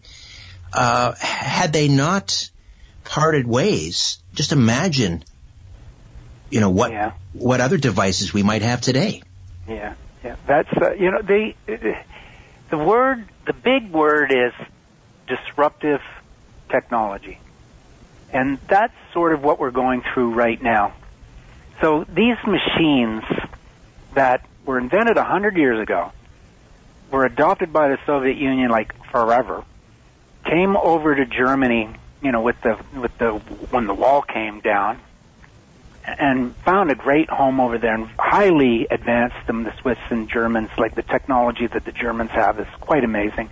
Uh, 0.74 1.14
had 1.18 1.72
they 1.74 1.88
not 1.88 2.50
parted 3.04 3.48
ways, 3.48 4.20
just 4.34 4.52
imagine, 4.52 5.24
you 6.50 6.60
know 6.60 6.70
what 6.70 6.92
yeah. 6.92 7.14
what 7.34 7.62
other 7.62 7.78
devices 7.78 8.34
we 8.34 8.44
might 8.44 8.62
have 8.62 8.82
today. 8.82 9.22
Yeah, 9.68 9.96
yeah. 10.24 10.36
That's 10.46 10.70
uh, 10.76 10.92
you 10.94 11.12
know 11.12 11.22
the 11.22 11.54
the 12.70 12.78
word 12.78 13.26
the 13.46 13.54
big 13.54 13.92
word 13.92 14.32
is 14.32 14.54
disruptive 15.28 16.02
technology. 16.70 17.40
And 18.32 18.60
that's 18.68 18.94
sort 19.14 19.34
of 19.34 19.44
what 19.44 19.60
we're 19.60 19.72
going 19.72 20.04
through 20.14 20.34
right 20.34 20.62
now. 20.62 20.94
So 21.82 22.04
these 22.04 22.38
machines 22.46 23.24
that 24.14 24.46
were 24.66 24.78
invented 24.78 25.18
a 25.18 25.24
hundred 25.24 25.58
years 25.58 25.80
ago 25.80 26.12
were 27.12 27.26
adopted 27.26 27.72
by 27.72 27.90
the 27.90 27.98
Soviet 28.06 28.38
Union 28.38 28.70
like 28.70 28.94
forever, 29.12 29.64
came 30.46 30.78
over 30.78 31.16
to 31.16 31.26
Germany, 31.26 31.90
you 32.22 32.32
know, 32.32 32.42
with 32.42 32.60
the 32.62 32.78
with 32.96 33.18
the 33.18 33.32
when 33.72 33.88
the 33.88 33.94
wall 33.94 34.22
came 34.22 34.62
down, 34.62 35.00
and 36.06 36.56
found 36.58 36.92
a 36.92 36.96
great 36.96 37.30
home 37.30 37.60
over 37.60 37.78
there 37.78 37.94
and 37.94 38.08
highly 38.18 38.88
advanced 38.90 39.48
them. 39.48 39.64
The 39.64 39.76
Swiss 39.82 40.00
and 40.10 40.30
Germans, 40.30 40.70
like 40.78 40.96
the 40.96 41.04
technology 41.04 41.68
that 41.68 41.86
the 41.86 41.92
Germans 41.92 42.32
have, 42.32 42.60
is 42.60 42.68
quite 42.80 43.04
amazing, 43.04 43.50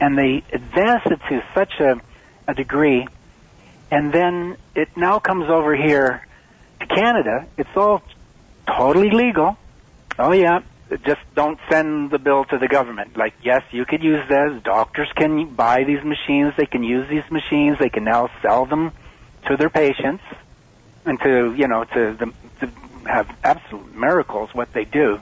and 0.00 0.18
they 0.18 0.42
advanced 0.52 1.06
it 1.06 1.20
to 1.28 1.44
such 1.54 1.80
a, 1.80 2.00
a 2.48 2.54
degree 2.54 3.06
and 3.90 4.12
then 4.12 4.56
it 4.74 4.88
now 4.96 5.18
comes 5.18 5.48
over 5.48 5.74
here 5.74 6.26
to 6.80 6.86
Canada. 6.86 7.46
It's 7.56 7.76
all 7.76 8.02
totally 8.66 9.10
legal. 9.10 9.56
Oh 10.18 10.32
yeah, 10.32 10.60
just 11.04 11.20
don't 11.34 11.58
send 11.70 12.10
the 12.10 12.18
bill 12.18 12.44
to 12.44 12.58
the 12.58 12.68
government. 12.68 13.16
Like 13.16 13.34
yes, 13.42 13.62
you 13.72 13.84
could 13.84 14.02
use 14.02 14.26
this. 14.28 14.62
Doctors 14.62 15.08
can 15.16 15.54
buy 15.54 15.84
these 15.84 16.04
machines. 16.04 16.54
They 16.56 16.66
can 16.66 16.84
use 16.84 17.08
these 17.08 17.28
machines. 17.30 17.78
They 17.78 17.88
can 17.88 18.04
now 18.04 18.30
sell 18.42 18.66
them 18.66 18.92
to 19.48 19.56
their 19.56 19.70
patients 19.70 20.22
and 21.04 21.20
to 21.20 21.54
you 21.56 21.68
know 21.68 21.84
to, 21.84 22.16
the, 22.18 22.32
to 22.60 22.72
have 23.06 23.28
absolute 23.42 23.94
miracles 23.94 24.50
what 24.52 24.72
they 24.72 24.84
do. 24.84 25.18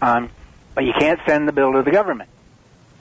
Um, 0.00 0.30
but 0.74 0.84
you 0.84 0.92
can't 0.98 1.20
send 1.26 1.48
the 1.48 1.52
bill 1.52 1.72
to 1.72 1.82
the 1.82 1.90
government. 1.90 2.30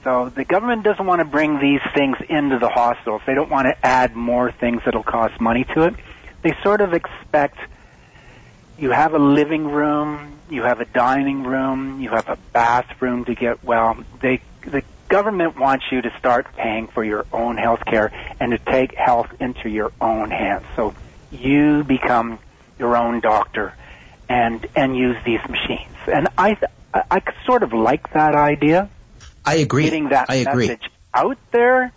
So 0.03 0.31
the 0.35 0.45
government 0.45 0.83
doesn't 0.83 1.05
want 1.05 1.19
to 1.19 1.25
bring 1.25 1.59
these 1.59 1.81
things 1.93 2.17
into 2.29 2.59
the 2.59 2.69
hospitals. 2.69 3.21
They 3.27 3.33
don't 3.33 3.49
want 3.49 3.67
to 3.67 3.85
add 3.85 4.15
more 4.15 4.51
things 4.51 4.81
that'll 4.85 5.03
cost 5.03 5.39
money 5.41 5.65
to 5.75 5.83
it. 5.83 5.95
They 6.43 6.53
sort 6.63 6.81
of 6.81 6.93
expect 6.93 7.57
you 8.77 8.91
have 8.91 9.13
a 9.13 9.19
living 9.19 9.65
room, 9.65 10.39
you 10.49 10.63
have 10.63 10.79
a 10.79 10.85
dining 10.85 11.43
room, 11.43 12.01
you 12.01 12.09
have 12.09 12.27
a 12.27 12.37
bathroom 12.53 13.25
to 13.25 13.35
get 13.35 13.63
well. 13.63 13.97
They 14.21 14.41
the 14.63 14.83
government 15.09 15.57
wants 15.57 15.85
you 15.91 16.01
to 16.01 16.09
start 16.19 16.47
paying 16.55 16.87
for 16.87 17.03
your 17.03 17.25
own 17.31 17.57
health 17.57 17.79
care 17.85 18.11
and 18.39 18.51
to 18.51 18.59
take 18.71 18.95
health 18.95 19.27
into 19.39 19.69
your 19.69 19.91
own 20.01 20.29
hands. 20.29 20.65
So 20.75 20.93
you 21.31 21.83
become 21.83 22.39
your 22.77 22.95
own 22.95 23.21
doctor 23.21 23.73
and 24.29 24.65
and 24.75 24.95
use 24.95 25.17
these 25.25 25.41
machines. 25.49 25.95
And 26.13 26.27
I 26.37 26.57
I, 26.93 27.03
I 27.11 27.21
sort 27.45 27.63
of 27.63 27.73
like 27.73 28.13
that 28.13 28.35
idea 28.35 28.89
I 29.47 29.55
agree. 29.55 29.83
Getting 29.85 30.09
that 30.09 30.29
I 30.29 30.35
agree. 30.35 30.67
message 30.67 30.89
out 31.13 31.37
there, 31.53 31.93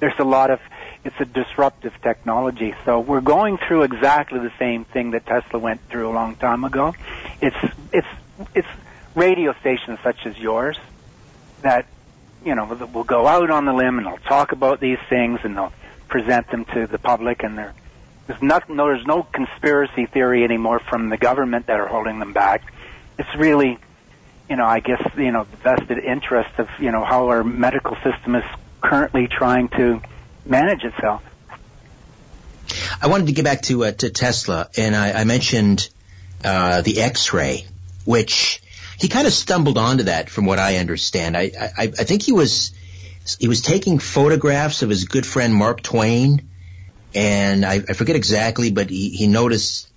there's 0.00 0.18
a 0.18 0.24
lot 0.24 0.50
of 0.50 0.60
it's 1.04 1.16
a 1.20 1.24
disruptive 1.24 1.92
technology. 2.02 2.74
So 2.84 3.00
we're 3.00 3.20
going 3.20 3.58
through 3.58 3.82
exactly 3.82 4.38
the 4.38 4.52
same 4.58 4.84
thing 4.84 5.12
that 5.12 5.26
Tesla 5.26 5.58
went 5.58 5.80
through 5.88 6.08
a 6.08 6.14
long 6.14 6.36
time 6.36 6.64
ago. 6.64 6.94
It's 7.40 7.56
it's 7.92 8.06
it's 8.54 8.68
radio 9.14 9.54
stations 9.60 9.98
such 10.02 10.26
as 10.26 10.38
yours 10.38 10.78
that 11.62 11.86
you 12.44 12.54
know 12.54 12.64
will 12.92 13.04
go 13.04 13.26
out 13.26 13.50
on 13.50 13.64
the 13.64 13.72
limb 13.72 13.98
and 13.98 14.06
they'll 14.06 14.16
talk 14.18 14.52
about 14.52 14.80
these 14.80 14.98
things 15.08 15.40
and 15.44 15.56
they'll 15.56 15.72
present 16.08 16.50
them 16.50 16.64
to 16.66 16.86
the 16.86 16.98
public 16.98 17.42
and 17.42 17.58
there 17.58 17.74
there's 18.26 18.42
no 18.42 18.60
there's 18.68 19.06
no 19.06 19.22
conspiracy 19.22 20.06
theory 20.06 20.44
anymore 20.44 20.78
from 20.78 21.08
the 21.08 21.16
government 21.16 21.66
that 21.66 21.80
are 21.80 21.88
holding 21.88 22.18
them 22.18 22.32
back. 22.32 22.72
It's 23.18 23.34
really 23.36 23.78
you 24.48 24.56
know, 24.56 24.66
I 24.66 24.80
guess, 24.80 25.00
you 25.16 25.30
know, 25.30 25.46
the 25.50 25.56
vested 25.56 25.98
interest 25.98 26.50
of, 26.58 26.68
you 26.78 26.90
know, 26.90 27.04
how 27.04 27.28
our 27.28 27.42
medical 27.42 27.96
system 28.04 28.34
is 28.34 28.44
currently 28.82 29.26
trying 29.26 29.68
to 29.70 30.02
manage 30.44 30.84
itself. 30.84 31.22
I 33.00 33.08
wanted 33.08 33.26
to 33.26 33.32
get 33.32 33.44
back 33.44 33.62
to 33.62 33.84
uh, 33.84 33.92
to 33.92 34.10
Tesla, 34.10 34.68
and 34.76 34.94
I, 34.94 35.12
I 35.12 35.24
mentioned 35.24 35.88
uh, 36.44 36.82
the 36.82 37.00
X-ray, 37.00 37.66
which 38.04 38.62
he 38.98 39.08
kind 39.08 39.26
of 39.26 39.32
stumbled 39.32 39.78
onto 39.78 40.04
that, 40.04 40.30
from 40.30 40.46
what 40.46 40.58
I 40.58 40.76
understand. 40.76 41.36
I, 41.36 41.50
I 41.76 41.84
I 41.84 42.04
think 42.04 42.22
he 42.22 42.32
was 42.32 42.72
he 43.38 43.48
was 43.48 43.60
taking 43.60 43.98
photographs 43.98 44.82
of 44.82 44.90
his 44.90 45.04
good 45.04 45.26
friend 45.26 45.54
Mark 45.54 45.82
Twain, 45.82 46.48
and 47.14 47.64
I, 47.64 47.74
I 47.74 47.92
forget 47.92 48.16
exactly, 48.16 48.70
but 48.70 48.90
he, 48.90 49.10
he 49.10 49.26
noticed 49.26 49.88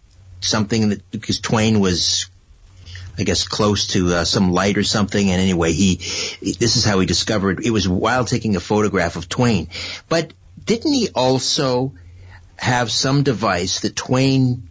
something 0.41 0.89
that 0.89 1.10
because 1.12 1.39
Twain 1.39 1.79
was 1.79 2.29
I 3.17 3.23
guess 3.23 3.47
close 3.47 3.88
to 3.88 4.13
uh, 4.13 4.23
some 4.25 4.51
light 4.51 4.78
or 4.78 4.84
something. 4.84 5.30
And 5.30 5.41
anyway, 5.41 5.71
he, 5.71 5.95
this 5.95 6.78
is 6.78 6.86
how 6.86 6.99
he 6.99 7.06
discovered 7.06 7.65
it 7.65 7.71
was 7.71 7.88
while 7.88 8.25
taking 8.25 8.56
a 8.56 8.60
photograph 8.60 9.15
of 9.15 9.30
Twain. 9.30 9.69
But 10.10 10.34
didn't 10.63 10.93
he 10.93 11.10
also 11.13 11.93
have 12.58 12.91
some 12.91 13.23
device 13.23 13.82
that 13.82 13.95
Twain, 13.95 14.67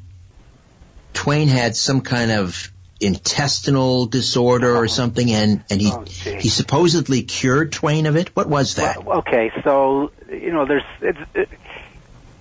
Twain 1.13 1.49
had 1.49 1.77
some 1.77 2.01
kind 2.01 2.31
of 2.31 2.71
intestinal 3.01 4.07
disorder 4.07 4.75
or 4.75 4.89
something 4.89 5.31
and, 5.31 5.65
and 5.69 5.81
he, 5.81 5.91
oh, 5.93 6.05
he 6.05 6.49
supposedly 6.49 7.23
cured 7.23 7.73
Twain 7.73 8.07
of 8.07 8.17
it? 8.17 8.35
What 8.35 8.49
was 8.49 8.77
that? 8.77 9.05
Well, 9.05 9.19
okay, 9.19 9.51
so, 9.63 10.13
you 10.31 10.53
know, 10.53 10.65
there's, 10.65 10.85
it's, 11.01 11.19
it, 11.35 11.49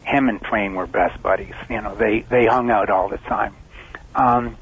him 0.05 0.29
and 0.29 0.41
Twain 0.41 0.75
were 0.75 0.87
best 0.87 1.21
buddies. 1.21 1.55
You 1.69 1.81
know, 1.81 1.95
they, 1.95 2.21
they 2.21 2.45
hung 2.45 2.69
out 2.69 2.89
all 2.89 3.09
the 3.09 3.17
time. 3.17 3.55
Um, 4.15 4.57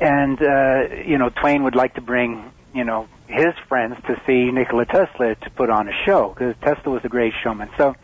and 0.00 0.40
uh, 0.42 1.02
you 1.06 1.18
know 1.18 1.28
Twain 1.28 1.64
would 1.64 1.74
like 1.74 1.94
to 1.94 2.00
bring 2.00 2.50
you 2.74 2.84
know 2.84 3.08
his 3.28 3.54
friends 3.68 3.96
to 4.06 4.20
see 4.26 4.50
Nikola 4.50 4.86
Tesla 4.86 5.34
to 5.34 5.50
put 5.50 5.70
on 5.70 5.88
a 5.88 5.92
show 6.04 6.30
because 6.30 6.56
Tesla 6.62 6.92
was 6.92 7.04
a 7.04 7.08
great 7.08 7.34
showman. 7.42 7.70
So 7.76 7.94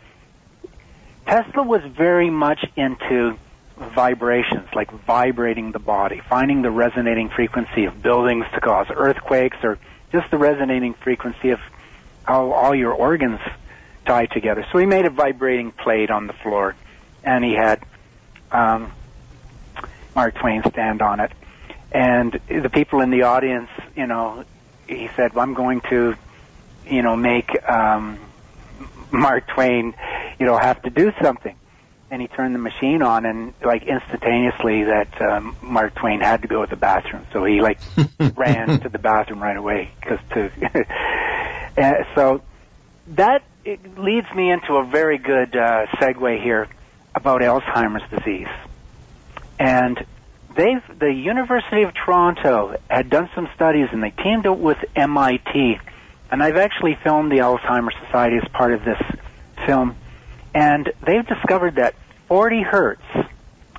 Tesla 1.25 1.63
was 1.63 1.81
very 1.83 2.29
much 2.29 2.65
into 2.75 3.37
vibrations, 3.77 4.67
like 4.73 4.91
vibrating 4.91 5.71
the 5.71 5.79
body, 5.79 6.21
finding 6.29 6.61
the 6.61 6.71
resonating 6.71 7.29
frequency 7.29 7.85
of 7.85 8.01
buildings 8.01 8.45
to 8.53 8.61
cause 8.61 8.87
earthquakes, 8.89 9.57
or 9.63 9.77
just 10.11 10.31
the 10.31 10.37
resonating 10.37 10.93
frequency 10.93 11.49
of 11.49 11.59
how 12.23 12.51
all 12.51 12.73
your 12.73 12.93
organs 12.93 13.39
tie 14.05 14.25
together. 14.25 14.65
So 14.71 14.77
he 14.77 14.85
made 14.85 15.05
a 15.05 15.09
vibrating 15.09 15.71
plate 15.71 16.09
on 16.09 16.27
the 16.27 16.33
floor, 16.33 16.75
and 17.23 17.43
he 17.43 17.53
had 17.53 17.83
um, 18.51 18.91
Mark 20.15 20.35
Twain 20.35 20.63
stand 20.69 21.01
on 21.01 21.19
it. 21.19 21.31
And 21.91 22.39
the 22.47 22.69
people 22.69 23.01
in 23.01 23.11
the 23.11 23.23
audience, 23.23 23.69
you 23.95 24.07
know, 24.07 24.43
he 24.87 25.07
said, 25.15 25.33
well, 25.33 25.43
"I'm 25.43 25.53
going 25.53 25.81
to, 25.89 26.15
you 26.83 27.01
know, 27.01 27.15
make 27.15 27.49
um, 27.67 28.19
Mark 29.11 29.47
Twain, 29.53 29.93
you 30.39 30.45
know, 30.45 30.57
have 30.57 30.81
to 30.83 30.89
do 30.89 31.11
something." 31.21 31.55
And 32.09 32.21
he 32.21 32.27
turned 32.29 32.55
the 32.55 32.59
machine 32.59 33.01
on, 33.01 33.25
and 33.25 33.53
like 33.63 33.83
instantaneously, 33.83 34.83
that 34.85 35.09
um, 35.21 35.55
Mark 35.61 35.95
Twain 35.95 36.21
had 36.21 36.41
to 36.41 36.47
go 36.47 36.65
to 36.65 36.69
the 36.69 36.77
bathroom. 36.77 37.25
So 37.33 37.43
he 37.45 37.61
like 37.61 37.79
ran 38.35 38.79
to 38.81 38.89
the 38.89 38.99
bathroom 38.99 39.41
right 39.41 39.57
away 39.57 39.89
because 40.01 40.19
to. 40.33 40.49
and 41.77 41.95
so 42.15 42.41
that 43.07 43.43
it 43.63 43.97
leads 43.97 44.27
me 44.35 44.51
into 44.51 44.75
a 44.75 44.85
very 44.85 45.17
good 45.17 45.55
uh, 45.55 45.85
segue 45.99 46.41
here 46.41 46.67
about 47.15 47.41
Alzheimer's 47.41 48.09
disease. 48.09 48.47
And 49.59 50.05
they've 50.57 50.99
the 50.99 51.13
University 51.13 51.83
of 51.83 51.93
Toronto 51.93 52.75
had 52.89 53.09
done 53.09 53.29
some 53.35 53.47
studies, 53.55 53.87
and 53.91 54.03
they 54.03 54.09
teamed 54.09 54.45
up 54.45 54.57
with 54.57 54.77
MIT. 54.95 55.79
And 56.29 56.43
I've 56.43 56.57
actually 56.57 56.97
filmed 57.03 57.31
the 57.31 57.37
Alzheimer's 57.37 57.95
Society 58.05 58.37
as 58.43 58.49
part 58.51 58.73
of 58.73 58.83
this 58.83 59.01
film, 59.65 59.95
and 60.53 60.91
they've 61.05 61.25
discovered 61.25 61.75
that 61.75 61.95
40 62.27 62.63
hertz, 62.63 63.03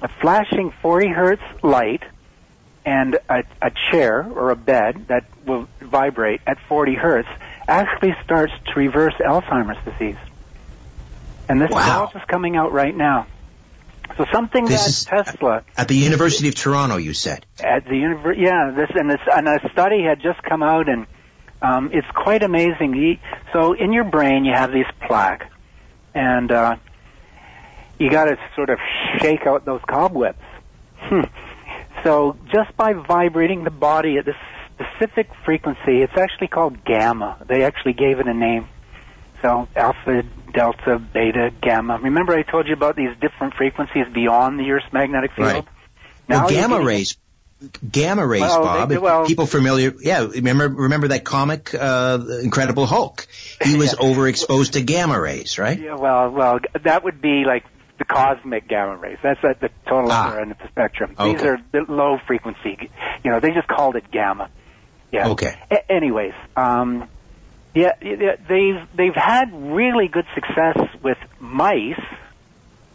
a 0.01 0.09
flashing 0.21 0.73
40 0.81 1.09
hertz 1.09 1.43
light, 1.63 2.03
and 2.87 3.19
a, 3.29 3.43
a 3.61 3.71
chair 3.91 4.27
or 4.27 4.51
a 4.51 4.57
bed 4.57 5.09
that 5.09 5.25
will 5.45 5.69
vibrate 5.81 6.41
at 6.47 6.59
40 6.69 6.95
hertz 6.95 7.29
actually 7.67 8.15
starts 8.25 8.53
to 8.67 8.73
reverse 8.77 9.13
Alzheimer's 9.21 9.85
disease. 9.85 10.17
And 11.51 11.61
this 11.61 11.71
is 11.71 11.77
all 11.77 12.11
just 12.13 12.27
coming 12.29 12.57
out 12.57 12.73
right 12.73 12.97
now. 12.97 13.27
So 14.17 14.25
something 14.33 14.65
This 14.65 15.05
that 15.05 15.25
Tesla 15.27 15.63
At 15.77 15.87
the 15.89 15.95
University 15.97 16.49
of 16.49 16.55
Toronto, 16.55 16.97
you 16.97 17.15
said. 17.15 17.47
at 17.61 17.85
the 17.85 17.93
univer- 17.93 18.37
yeah 18.37 18.73
this 18.75 18.91
and 18.95 19.09
this 19.11 19.21
and 19.33 19.47
a 19.49 19.61
study 19.73 20.03
had 20.03 20.21
just 20.21 20.43
come 20.43 20.63
out 20.63 20.89
and 20.89 21.07
um, 21.63 21.91
it's 21.93 22.07
quite 22.15 22.43
amazing 22.43 23.19
so 23.53 23.73
in 23.75 23.93
your 23.93 24.05
brain 24.05 24.45
you 24.45 24.53
have 24.55 24.73
these 24.73 24.87
plaque 25.07 25.51
and 26.15 26.51
uh, 26.53 26.77
you 27.99 28.11
got 28.11 28.27
to 28.27 28.37
sort 28.57 28.71
of 28.71 28.79
shake 29.19 29.47
out 29.47 29.65
those 29.65 29.81
cobwebs 29.89 30.39
Hmm. 31.01 31.23
so 32.05 32.37
just 32.53 32.77
by 32.77 32.93
vibrating 32.93 33.63
the 33.65 33.71
body 33.71 34.19
at 34.19 34.25
this 34.25 34.35
specific 34.75 35.29
frequency 35.45 36.03
it's 36.03 36.17
actually 36.17 36.49
called 36.49 36.85
gamma 36.85 37.39
they 37.49 37.63
actually 37.65 37.93
gave 37.93 38.19
it 38.21 38.27
a 38.27 38.35
name 38.35 38.69
so 39.43 39.69
alpha, 39.77 40.23
delta, 40.53 40.99
beta, 40.99 41.51
gamma. 41.63 41.99
Remember 42.03 42.35
I 42.37 42.43
told 42.43 42.67
you 42.67 42.75
about 42.75 42.97
these 42.97 43.11
different 43.21 43.55
frequencies 43.55 44.07
beyond 44.13 44.59
the 44.59 44.71
Earth's 44.71 44.93
magnetic 44.93 45.33
field? 45.35 45.49
Right. 45.49 45.65
Now 46.29 46.41
well, 46.47 46.51
gamma 46.51 46.81
rays. 46.83 47.17
Gamma 47.91 48.25
rays, 48.25 48.41
Well, 48.43 48.63
Bob. 48.63 48.89
they- 48.89 48.99
well- 48.99 49.27
people 49.27 49.47
familiar, 49.47 49.93
yeah. 50.01 50.27
Remember, 50.31 50.69
remember 50.69 51.09
that 51.09 51.25
comic, 51.25 51.75
uh, 51.75 52.19
Incredible 52.43 52.87
Hulk. 52.87 53.27
He 53.63 53.77
was 53.77 53.95
overexposed 53.99 54.73
to 54.73 54.83
gamma 54.83 55.21
rays, 55.21 55.59
right? 55.59 55.79
Yeah, 55.79 55.97
well, 55.97 56.31
well, 56.31 56.61
that 56.85 57.03
would 57.03 57.21
be 57.21 57.43
like 57.45 57.65
the 57.99 58.05
cosmic 58.05 58.69
gamma 58.69 58.97
rays. 58.97 59.19
That's 59.25 59.41
at 59.43 59.59
the 59.61 59.71
total 59.89 60.13
Ah. 60.13 60.29
other 60.29 60.41
end 60.41 60.53
of 60.53 60.59
the 60.59 60.69
spectrum. 60.69 61.17
These 61.19 61.43
are 61.43 61.59
the 61.73 61.85
low 61.89 62.19
frequency. 62.29 62.91
You 63.25 63.31
know, 63.33 63.41
they 63.41 63.51
just 63.51 63.67
called 63.67 63.97
it 63.97 64.09
gamma. 64.13 64.51
Yeah. 65.11 65.31
Okay. 65.31 65.57
A- 65.69 65.91
anyways, 65.91 66.35
um, 66.57 67.09
yeah, 67.79 68.37
they've 68.49 68.97
they've 68.97 69.15
had 69.15 69.53
really 69.53 70.09
good 70.09 70.27
success 70.35 70.79
with 71.03 71.19
mice, 71.39 72.01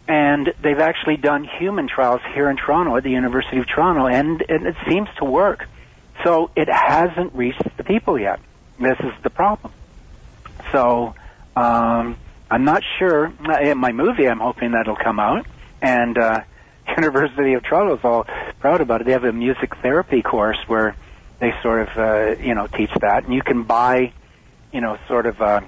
and 0.08 0.52
they've 0.62 0.78
actually 0.78 1.16
done 1.16 1.44
human 1.44 1.88
trials 1.88 2.20
here 2.34 2.50
in 2.50 2.56
Toronto 2.56 2.96
at 2.96 3.04
the 3.04 3.10
University 3.10 3.58
of 3.58 3.66
Toronto, 3.66 4.06
and, 4.06 4.44
and 4.48 4.66
it 4.66 4.76
seems 4.88 5.08
to 5.18 5.24
work. 5.24 5.66
So 6.22 6.50
it 6.56 6.68
hasn't 6.68 7.34
reached 7.34 7.76
the 7.76 7.84
people 7.84 8.18
yet. 8.18 8.40
This 8.78 8.98
is 9.00 9.12
the 9.22 9.30
problem. 9.30 9.72
So 10.72 11.14
um, 11.56 12.16
I'm 12.50 12.64
not 12.64 12.82
sure. 12.98 13.32
In 13.62 13.78
my 13.78 13.92
movie, 13.92 14.28
I'm 14.28 14.40
hoping 14.40 14.72
that'll 14.72 14.96
come 14.96 15.18
out, 15.18 15.46
and 15.80 16.18
uh, 16.18 16.40
University 16.96 17.54
of 17.54 17.62
Toronto 17.62 17.96
is 17.96 18.04
all 18.04 18.26
proud 18.60 18.80
about 18.80 19.00
it. 19.00 19.04
They 19.04 19.12
have 19.12 19.24
a 19.24 19.32
music 19.32 19.76
therapy 19.76 20.22
course 20.22 20.58
where 20.66 20.96
they 21.40 21.52
sort 21.62 21.88
of 21.88 21.98
uh, 21.98 22.42
you 22.42 22.54
know 22.54 22.66
teach 22.66 22.90
that, 23.00 23.24
and 23.24 23.32
you 23.32 23.42
can 23.42 23.62
buy 23.62 24.12
you 24.74 24.80
know 24.80 24.98
sort 25.08 25.26
of 25.26 25.40
a, 25.40 25.62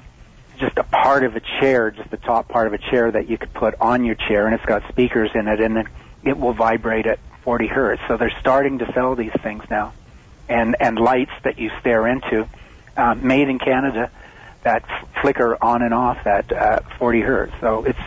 just 0.59 0.77
a 0.77 0.83
part 0.83 1.25
of 1.25 1.37
a 1.37 1.41
chair, 1.61 1.91
just 1.93 2.11
the 2.11 2.17
top 2.19 2.49
part 2.49 2.67
of 2.67 2.73
a 2.75 2.79
chair 2.91 3.11
that 3.13 3.31
you 3.31 3.39
could 3.39 3.55
put 3.55 3.75
on 3.81 4.05
your 4.05 4.17
chair, 4.17 4.47
and 4.47 4.55
it's 4.55 4.65
got 4.67 4.83
speakers 4.89 5.31
in 5.35 5.47
it, 5.47 5.61
and 5.61 5.77
then 5.77 5.85
it 6.23 6.37
will 6.37 6.53
vibrate 6.55 7.07
at 7.07 7.21
40 7.45 7.69
hertz. 7.69 8.03
So 8.09 8.17
they're 8.17 8.35
starting 8.41 8.79
to 8.81 8.87
sell 8.93 9.15
these 9.15 9.31
things 9.43 9.63
now, 9.71 9.95
and 10.49 10.77
and 10.81 10.99
lights 10.99 11.31
that 11.45 11.59
you 11.59 11.71
stare 11.81 12.07
into, 12.09 12.49
uh, 12.97 13.15
made 13.15 13.49
in 13.49 13.59
Canada, 13.61 14.11
that 14.65 14.83
f- 14.89 15.09
flicker 15.23 15.57
on 15.63 15.83
and 15.83 15.95
off 15.95 16.19
at 16.27 16.51
uh, 16.53 16.81
40 16.99 17.21
hertz. 17.21 17.53
So 17.61 17.85
it's 17.85 17.99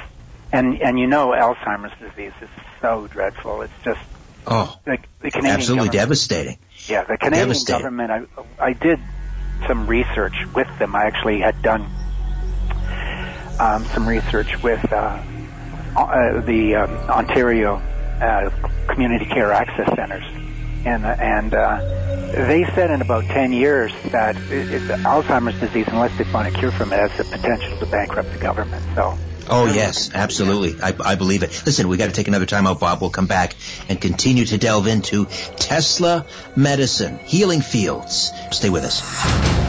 and 0.52 0.82
and 0.82 1.00
you 1.00 1.08
know 1.08 1.30
Alzheimer's 1.30 1.94
disease 2.00 2.34
is 2.42 2.50
so 2.82 3.08
dreadful. 3.10 3.62
It's 3.62 3.74
just 3.86 4.00
Oh, 4.46 4.76
the, 4.86 4.98
the 5.22 5.32
Canadian 5.32 5.60
absolutely 5.60 5.90
devastating. 5.90 6.58
yeah, 6.90 7.04
the 7.08 7.18
Canadian 7.18 7.64
government. 7.64 8.12
I 8.12 8.22
I 8.60 8.74
did 8.74 9.00
some 9.68 9.88
research 9.88 10.36
with 10.56 10.68
them. 10.80 10.96
I 10.96 11.06
actually 11.06 11.40
had 11.40 11.62
done 11.62 11.82
um, 13.60 13.86
some 13.94 14.08
research 14.08 14.48
with 14.64 14.80
uh, 14.92 14.96
uh, 15.96 16.42
the 16.46 16.76
um, 16.76 17.10
Ontario 17.10 17.76
uh, 17.76 18.50
Community 18.88 19.26
Care 19.26 19.52
Access 19.52 19.90
Centers, 19.96 20.26
and 20.86 21.06
and 21.06 21.54
uh, 21.54 21.80
they 22.32 22.64
said 22.76 22.92
in 22.92 23.02
about 23.02 23.26
ten 23.26 23.52
years 23.52 23.92
that 24.12 24.36
it, 24.50 24.72
it, 24.72 24.84
Alzheimer's 25.06 25.60
disease, 25.60 25.86
unless 25.88 26.18
they 26.18 26.26
find 26.26 26.48
a 26.48 26.52
cure 26.52 26.72
from 26.72 26.94
it, 26.94 27.00
has 27.00 27.12
the 27.18 27.26
potential 27.26 27.78
to 27.80 27.86
bankrupt 27.88 28.32
the 28.32 28.40
government. 28.40 28.84
So. 28.96 29.18
Oh 29.50 29.66
yes, 29.66 30.12
absolutely. 30.14 30.82
I, 30.82 30.94
I 31.04 31.16
believe 31.16 31.44
it. 31.44 31.64
Listen, 31.66 31.88
we 31.88 31.98
got 31.98 32.08
to 32.08 32.12
take 32.12 32.28
another 32.28 32.46
time 32.46 32.68
out, 32.68 32.80
Bob. 32.80 33.02
We'll 33.02 33.10
come 33.10 33.28
back 33.28 33.56
and 33.88 34.00
continue 34.00 34.46
to 34.46 34.58
delve 34.58 34.88
into 34.88 35.26
Tesla 35.56 36.26
medicine, 36.56 37.20
healing 37.26 37.62
fields. 37.62 38.32
Stay 38.52 38.70
with 38.70 38.84
us. 38.84 39.69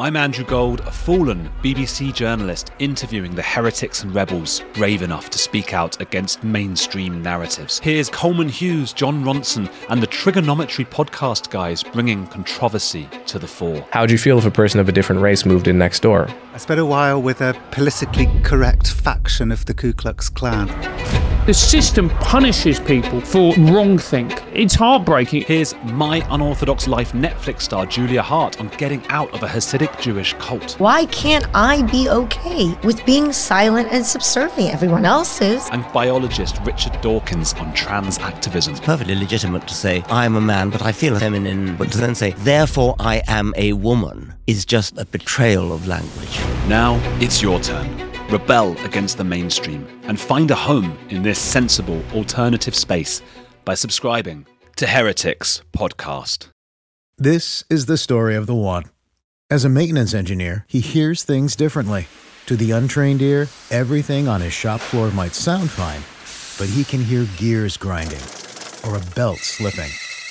I'm 0.00 0.16
Andrew 0.16 0.46
Gold, 0.46 0.80
a 0.80 0.90
fallen 0.90 1.50
BBC 1.62 2.14
journalist 2.14 2.70
interviewing 2.78 3.34
the 3.34 3.42
heretics 3.42 4.02
and 4.02 4.14
rebels 4.14 4.62
brave 4.72 5.02
enough 5.02 5.28
to 5.28 5.36
speak 5.36 5.74
out 5.74 6.00
against 6.00 6.42
mainstream 6.42 7.22
narratives. 7.22 7.78
Here's 7.80 8.08
Coleman 8.08 8.48
Hughes, 8.48 8.94
Jon 8.94 9.22
Ronson, 9.22 9.70
and 9.90 10.02
the 10.02 10.06
Trigonometry 10.06 10.86
podcast 10.86 11.50
guys 11.50 11.82
bringing 11.82 12.26
controversy 12.28 13.10
to 13.26 13.38
the 13.38 13.46
fore. 13.46 13.86
How 13.90 14.00
would 14.00 14.10
you 14.10 14.16
feel 14.16 14.38
if 14.38 14.46
a 14.46 14.50
person 14.50 14.80
of 14.80 14.88
a 14.88 14.92
different 14.92 15.20
race 15.20 15.44
moved 15.44 15.68
in 15.68 15.76
next 15.76 16.00
door? 16.00 16.28
I 16.60 16.62
spent 16.62 16.78
a 16.80 16.84
while 16.84 17.22
with 17.22 17.40
a 17.40 17.58
politically 17.70 18.28
correct 18.42 18.90
faction 18.90 19.50
of 19.50 19.64
the 19.64 19.72
Ku 19.72 19.94
Klux 19.94 20.28
Klan. 20.28 20.68
The 21.46 21.54
system 21.54 22.10
punishes 22.20 22.78
people 22.78 23.22
for 23.22 23.54
wrong 23.54 23.96
think. 23.96 24.44
It's 24.52 24.74
heartbreaking. 24.74 25.44
Here's 25.44 25.74
My 25.84 26.22
Unorthodox 26.28 26.86
Life 26.86 27.12
Netflix 27.12 27.62
star 27.62 27.86
Julia 27.86 28.22
Haart 28.22 28.60
on 28.60 28.68
getting 28.76 29.02
out 29.08 29.32
of 29.32 29.42
a 29.42 29.46
Hasidic 29.46 29.98
Jewish 30.02 30.34
cult. 30.34 30.78
Why 30.78 31.06
can't 31.06 31.46
I 31.54 31.80
be 31.90 32.10
okay 32.10 32.74
with 32.84 33.04
being 33.06 33.32
silent 33.32 33.88
and 33.90 34.04
subservient? 34.04 34.74
Everyone 34.74 35.06
else 35.06 35.40
is. 35.40 35.66
And 35.70 35.82
biologist 35.94 36.60
Richard 36.66 37.00
Dawkins 37.00 37.54
on 37.54 37.72
trans 37.72 38.18
activism. 38.18 38.74
It's 38.74 38.84
perfectly 38.84 39.14
legitimate 39.14 39.66
to 39.66 39.74
say, 39.74 40.04
I 40.10 40.26
am 40.26 40.36
a 40.36 40.42
man, 40.42 40.68
but 40.68 40.82
I 40.82 40.92
feel 40.92 41.18
feminine. 41.18 41.76
But 41.76 41.90
to 41.92 41.98
then 41.98 42.14
say, 42.14 42.32
therefore 42.32 42.96
I 43.00 43.22
am 43.28 43.54
a 43.56 43.72
woman, 43.72 44.34
is 44.50 44.64
just 44.64 44.98
a 44.98 45.04
betrayal 45.04 45.72
of 45.72 45.86
language. 45.86 46.40
Now 46.66 47.00
it's 47.20 47.40
your 47.40 47.60
turn. 47.60 47.88
Rebel 48.28 48.76
against 48.84 49.16
the 49.16 49.24
mainstream 49.24 49.86
and 50.02 50.18
find 50.18 50.50
a 50.50 50.56
home 50.56 50.98
in 51.08 51.22
this 51.22 51.38
sensible 51.38 52.02
alternative 52.12 52.74
space 52.74 53.22
by 53.64 53.74
subscribing 53.74 54.46
to 54.74 54.88
Heretics 54.88 55.62
Podcast. 55.72 56.48
This 57.16 57.62
is 57.70 57.86
the 57.86 57.96
story 57.96 58.34
of 58.34 58.46
the 58.46 58.54
one. 58.54 58.84
As 59.48 59.64
a 59.64 59.68
maintenance 59.68 60.14
engineer, 60.14 60.64
he 60.68 60.80
hears 60.80 61.22
things 61.22 61.54
differently. 61.54 62.08
To 62.46 62.56
the 62.56 62.72
untrained 62.72 63.22
ear, 63.22 63.46
everything 63.70 64.26
on 64.26 64.40
his 64.40 64.52
shop 64.52 64.80
floor 64.80 65.12
might 65.12 65.34
sound 65.34 65.70
fine, 65.70 66.02
but 66.58 66.74
he 66.74 66.82
can 66.82 67.04
hear 67.04 67.26
gears 67.36 67.76
grinding 67.76 68.26
or 68.84 68.96
a 68.96 69.14
belt 69.14 69.38
slipping. 69.38 69.90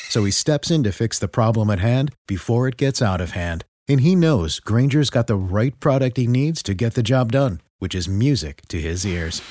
So 0.09 0.25
he 0.25 0.31
steps 0.31 0.71
in 0.71 0.83
to 0.83 0.91
fix 0.91 1.19
the 1.19 1.29
problem 1.29 1.69
at 1.69 1.79
hand 1.79 2.11
before 2.27 2.67
it 2.67 2.75
gets 2.75 3.01
out 3.01 3.21
of 3.21 3.31
hand. 3.31 3.63
And 3.89 4.01
he 4.01 4.15
knows 4.15 4.61
Grainger's 4.61 5.09
got 5.09 5.27
the 5.27 5.35
right 5.35 5.77
product 5.79 6.15
he 6.15 6.27
needs 6.27 6.63
to 6.63 6.73
get 6.73 6.93
the 6.93 7.03
job 7.03 7.31
done 7.33 7.59
which 7.79 7.95
is 7.95 8.07
music 8.07 8.61
to 8.67 8.79
his 8.79 9.05
ears. 9.05 9.41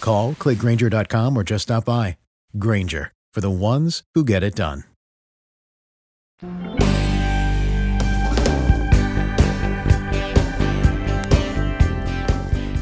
Call, 0.00 0.34
clickgrainger.com, 0.34 1.36
or 1.36 1.44
just 1.44 1.64
stop 1.64 1.84
by. 1.84 2.16
Grainger, 2.58 3.12
for 3.32 3.40
the 3.40 3.50
ones 3.50 4.02
who 4.14 4.24
get 4.24 4.42
it 4.42 4.56
done. 4.56 4.84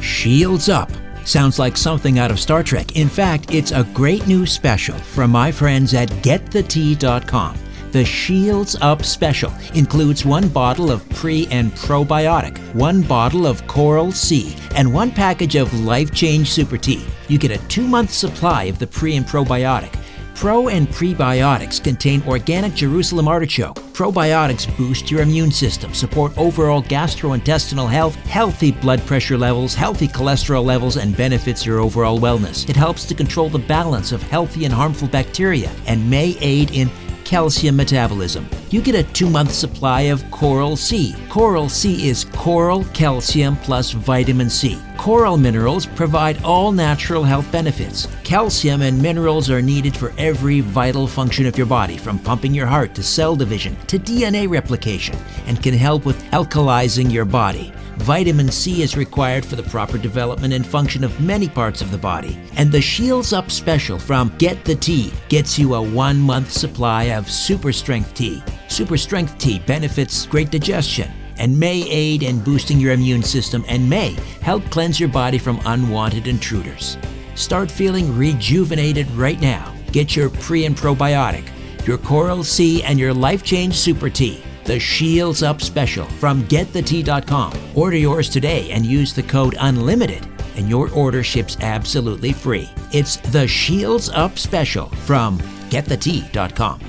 Shields 0.01 0.69
Up. 0.69 0.89
Sounds 1.25 1.59
like 1.59 1.75
something 1.75 2.17
out 2.17 2.31
of 2.31 2.39
Star 2.39 2.63
Trek. 2.63 2.95
In 2.95 3.09
fact, 3.09 3.53
it's 3.53 3.71
a 3.71 3.83
great 3.93 4.25
new 4.25 4.45
special 4.45 4.97
from 4.97 5.31
my 5.31 5.51
friends 5.51 5.93
at 5.93 6.07
GetTheTea.com. 6.09 7.66
The 7.97 8.05
Shields 8.05 8.75
Up 8.79 9.03
Special 9.03 9.51
includes 9.73 10.23
one 10.23 10.49
bottle 10.49 10.91
of 10.91 11.09
pre 11.09 11.47
and 11.47 11.71
probiotic, 11.71 12.59
one 12.75 13.01
bottle 13.01 13.47
of 13.47 13.65
Coral 13.65 14.11
C, 14.11 14.55
and 14.75 14.93
one 14.93 15.09
package 15.09 15.55
of 15.55 15.73
Life 15.79 16.13
Change 16.13 16.47
Super 16.47 16.77
Tea. 16.77 17.03
You 17.27 17.39
get 17.39 17.49
a 17.49 17.67
two 17.69 17.87
month 17.87 18.11
supply 18.11 18.65
of 18.65 18.77
the 18.77 18.85
pre 18.85 19.15
and 19.15 19.25
probiotic. 19.25 19.99
Pro 20.35 20.69
and 20.69 20.87
prebiotics 20.89 21.83
contain 21.83 22.21
organic 22.27 22.75
Jerusalem 22.75 23.27
artichoke. 23.27 23.77
Probiotics 23.93 24.77
boost 24.77 25.09
your 25.09 25.21
immune 25.23 25.49
system, 25.49 25.91
support 25.95 26.37
overall 26.37 26.83
gastrointestinal 26.83 27.89
health, 27.89 28.13
healthy 28.17 28.71
blood 28.71 29.03
pressure 29.07 29.39
levels, 29.39 29.73
healthy 29.73 30.07
cholesterol 30.07 30.63
levels, 30.63 30.97
and 30.97 31.17
benefits 31.17 31.65
your 31.65 31.79
overall 31.79 32.19
wellness. 32.19 32.69
It 32.69 32.75
helps 32.75 33.05
to 33.05 33.15
control 33.15 33.49
the 33.49 33.57
balance 33.57 34.11
of 34.11 34.21
healthy 34.21 34.65
and 34.65 34.73
harmful 34.73 35.07
bacteria 35.07 35.71
and 35.87 36.07
may 36.07 36.37
aid 36.39 36.69
in 36.69 36.91
calcium 37.27 37.75
metabolism. 37.75 38.47
You 38.69 38.81
get 38.81 38.95
a 38.95 39.03
two 39.03 39.29
month 39.29 39.51
supply 39.51 40.01
of 40.13 40.23
Coral 40.31 40.77
C. 40.77 41.13
Coral 41.27 41.67
C 41.67 42.07
is 42.07 42.23
coral, 42.33 42.85
calcium, 42.93 43.57
plus 43.57 43.91
vitamin 43.91 44.49
C. 44.49 44.81
Coral 44.97 45.37
minerals 45.37 45.85
provide 45.85 46.41
all 46.43 46.71
natural 46.71 47.23
health 47.23 47.51
benefits. 47.51 48.07
Calcium 48.23 48.81
and 48.81 48.99
minerals 49.01 49.49
are 49.49 49.61
needed 49.61 49.95
for 49.95 50.13
every 50.17 50.61
vital 50.61 51.05
function 51.05 51.45
of 51.45 51.57
your 51.57 51.67
body, 51.67 51.97
from 51.97 52.17
pumping 52.17 52.53
your 52.53 52.65
heart 52.65 52.95
to 52.95 53.03
cell 53.03 53.35
division 53.35 53.75
to 53.87 53.99
DNA 53.99 54.49
replication, 54.49 55.17
and 55.47 55.61
can 55.61 55.73
help 55.73 56.05
with 56.05 56.23
alkalizing 56.31 57.11
your 57.11 57.25
body. 57.25 57.73
Vitamin 57.97 58.49
C 58.49 58.83
is 58.83 58.95
required 58.95 59.45
for 59.45 59.55
the 59.55 59.63
proper 59.63 59.97
development 59.97 60.53
and 60.53 60.65
function 60.65 61.03
of 61.03 61.19
many 61.19 61.49
parts 61.49 61.81
of 61.81 61.91
the 61.91 61.97
body. 61.97 62.39
And 62.55 62.71
the 62.71 62.79
Shields 62.79 63.33
Up 63.33 63.51
special 63.51 63.99
from 63.99 64.33
Get 64.37 64.63
the 64.63 64.75
Tea 64.75 65.11
gets 65.29 65.59
you 65.59 65.73
a 65.73 65.81
one 65.81 66.19
month 66.19 66.51
supply 66.51 67.05
of 67.05 67.29
Super 67.29 67.73
Strength 67.73 68.13
Tea. 68.13 68.41
Super 68.69 68.97
Strength 68.97 69.37
Tea 69.39 69.59
benefits 69.59 70.25
great 70.25 70.51
digestion 70.51 71.11
and 71.37 71.59
may 71.59 71.87
aid 71.89 72.23
in 72.23 72.39
boosting 72.39 72.79
your 72.79 72.93
immune 72.93 73.23
system 73.23 73.65
and 73.67 73.89
may 73.89 74.15
help 74.41 74.63
cleanse 74.69 74.99
your 74.99 75.09
body 75.09 75.37
from 75.37 75.59
unwanted 75.65 76.27
intruders. 76.27 76.97
Start 77.35 77.69
feeling 77.69 78.15
rejuvenated 78.17 79.09
right 79.11 79.41
now. 79.41 79.75
Get 79.91 80.15
your 80.15 80.29
pre 80.29 80.65
and 80.65 80.75
probiotic, 80.75 81.45
your 81.85 81.97
Coral 81.97 82.43
C, 82.43 82.83
and 82.83 82.99
your 82.99 83.13
Life 83.13 83.43
Change 83.43 83.75
Super 83.75 84.09
Tea 84.09 84.43
the 84.67 84.79
Shields 84.79 85.41
Up 85.41 85.61
Special 85.61 86.05
from 86.05 86.43
GetTheTea.com. 86.43 87.53
Order 87.73 87.97
yours 87.97 88.29
today 88.29 88.69
and 88.71 88.85
use 88.85 89.13
the 89.13 89.23
code 89.23 89.55
UNLIMITED, 89.55 90.27
and 90.57 90.69
your 90.69 90.91
order 90.91 91.23
ships 91.23 91.57
absolutely 91.61 92.33
free. 92.33 92.69
It's 92.93 93.15
the 93.31 93.47
Shields 93.47 94.09
Up 94.09 94.37
Special 94.37 94.87
from 95.07 95.39
GetTheTea.com. 95.69 96.81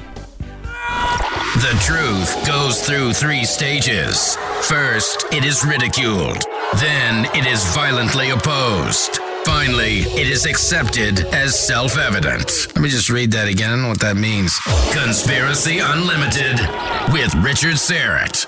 The 1.54 1.78
truth 1.80 2.46
goes 2.46 2.82
through 2.82 3.14
three 3.14 3.44
stages. 3.44 4.36
First, 4.62 5.24
it 5.32 5.44
is 5.44 5.64
ridiculed. 5.64 6.42
Then, 6.76 7.24
it 7.34 7.46
is 7.46 7.64
violently 7.74 8.30
opposed. 8.30 9.20
Finally, 9.48 10.00
it 10.00 10.28
is 10.28 10.44
accepted 10.44 11.20
as 11.32 11.58
self 11.58 11.96
evident. 11.96 12.66
Let 12.68 12.82
me 12.82 12.90
just 12.90 13.08
read 13.08 13.32
that 13.32 13.48
again, 13.48 13.88
what 13.88 13.98
that 14.00 14.14
means. 14.14 14.58
Conspiracy 14.92 15.78
Unlimited 15.78 16.60
with 17.14 17.34
Richard 17.42 17.76
Syrett. 17.76 18.44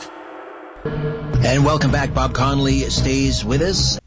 And 0.84 1.64
welcome 1.64 1.90
back. 1.90 2.12
Bob 2.12 2.34
Connolly 2.34 2.80
stays 2.90 3.42
with 3.42 3.62
us. 3.62 3.98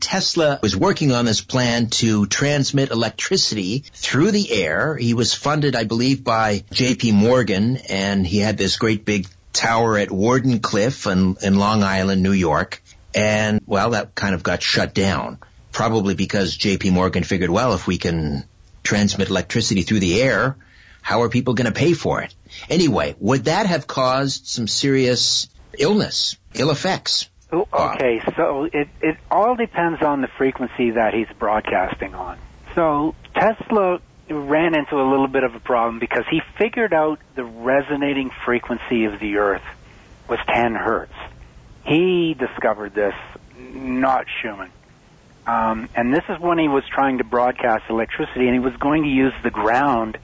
Tesla 0.00 0.58
was 0.62 0.74
working 0.74 1.12
on 1.12 1.26
this 1.26 1.42
plan 1.42 1.90
to 2.00 2.24
transmit 2.24 2.90
electricity 2.90 3.84
through 3.92 4.30
the 4.30 4.52
air. 4.52 4.96
He 4.96 5.12
was 5.12 5.34
funded, 5.34 5.76
I 5.76 5.84
believe, 5.84 6.24
by 6.24 6.60
JP 6.72 7.12
Morgan, 7.12 7.76
and 7.90 8.26
he 8.26 8.38
had 8.38 8.56
this 8.56 8.78
great 8.78 9.04
big 9.04 9.28
tower 9.52 9.98
at 9.98 10.08
Wardenclyffe 10.08 11.12
in, 11.12 11.36
in 11.46 11.58
Long 11.58 11.82
Island, 11.82 12.22
New 12.22 12.32
York. 12.32 12.82
And, 13.14 13.60
well, 13.66 13.90
that 13.90 14.14
kind 14.14 14.34
of 14.34 14.42
got 14.42 14.62
shut 14.62 14.94
down 14.94 15.38
probably 15.72 16.14
because 16.14 16.56
JP 16.56 16.92
Morgan 16.92 17.24
figured, 17.24 17.50
well, 17.50 17.74
if 17.74 17.86
we 17.86 17.98
can 17.98 18.44
transmit 18.82 19.28
electricity 19.28 19.82
through 19.82 20.00
the 20.00 20.20
air, 20.22 20.56
how 21.00 21.22
are 21.22 21.28
people 21.28 21.54
going 21.54 21.66
to 21.66 21.78
pay 21.78 21.94
for 21.94 22.22
it? 22.22 22.34
Anyway, 22.68 23.16
would 23.18 23.44
that 23.46 23.66
have 23.66 23.86
caused 23.86 24.46
some 24.46 24.68
serious 24.68 25.48
illness, 25.78 26.36
ill 26.54 26.70
effects? 26.70 27.28
Oh, 27.50 27.66
okay, 27.72 28.22
so 28.36 28.64
it, 28.72 28.88
it 29.02 29.18
all 29.30 29.56
depends 29.56 30.02
on 30.02 30.22
the 30.22 30.28
frequency 30.38 30.92
that 30.92 31.12
he's 31.12 31.26
broadcasting 31.38 32.14
on. 32.14 32.38
So 32.74 33.14
Tesla 33.34 34.00
ran 34.30 34.74
into 34.74 34.96
a 34.96 35.06
little 35.10 35.28
bit 35.28 35.44
of 35.44 35.54
a 35.54 35.60
problem 35.60 35.98
because 35.98 36.24
he 36.30 36.40
figured 36.56 36.94
out 36.94 37.18
the 37.34 37.44
resonating 37.44 38.30
frequency 38.44 39.04
of 39.04 39.20
the 39.20 39.36
Earth 39.36 39.62
was 40.28 40.38
10 40.48 40.74
hertz. 40.74 41.12
He 41.84 42.34
discovered 42.34 42.94
this, 42.94 43.14
not 43.58 44.26
Schumann. 44.40 44.70
Um, 45.46 45.88
and 45.94 46.14
this 46.14 46.22
is 46.28 46.38
when 46.38 46.58
he 46.58 46.68
was 46.68 46.84
trying 46.88 47.18
to 47.18 47.24
broadcast 47.24 47.84
electricity, 47.90 48.46
and 48.46 48.52
he 48.52 48.60
was 48.60 48.76
going 48.76 49.02
to 49.02 49.08
use 49.08 49.32
the 49.42 49.50
ground 49.50 50.18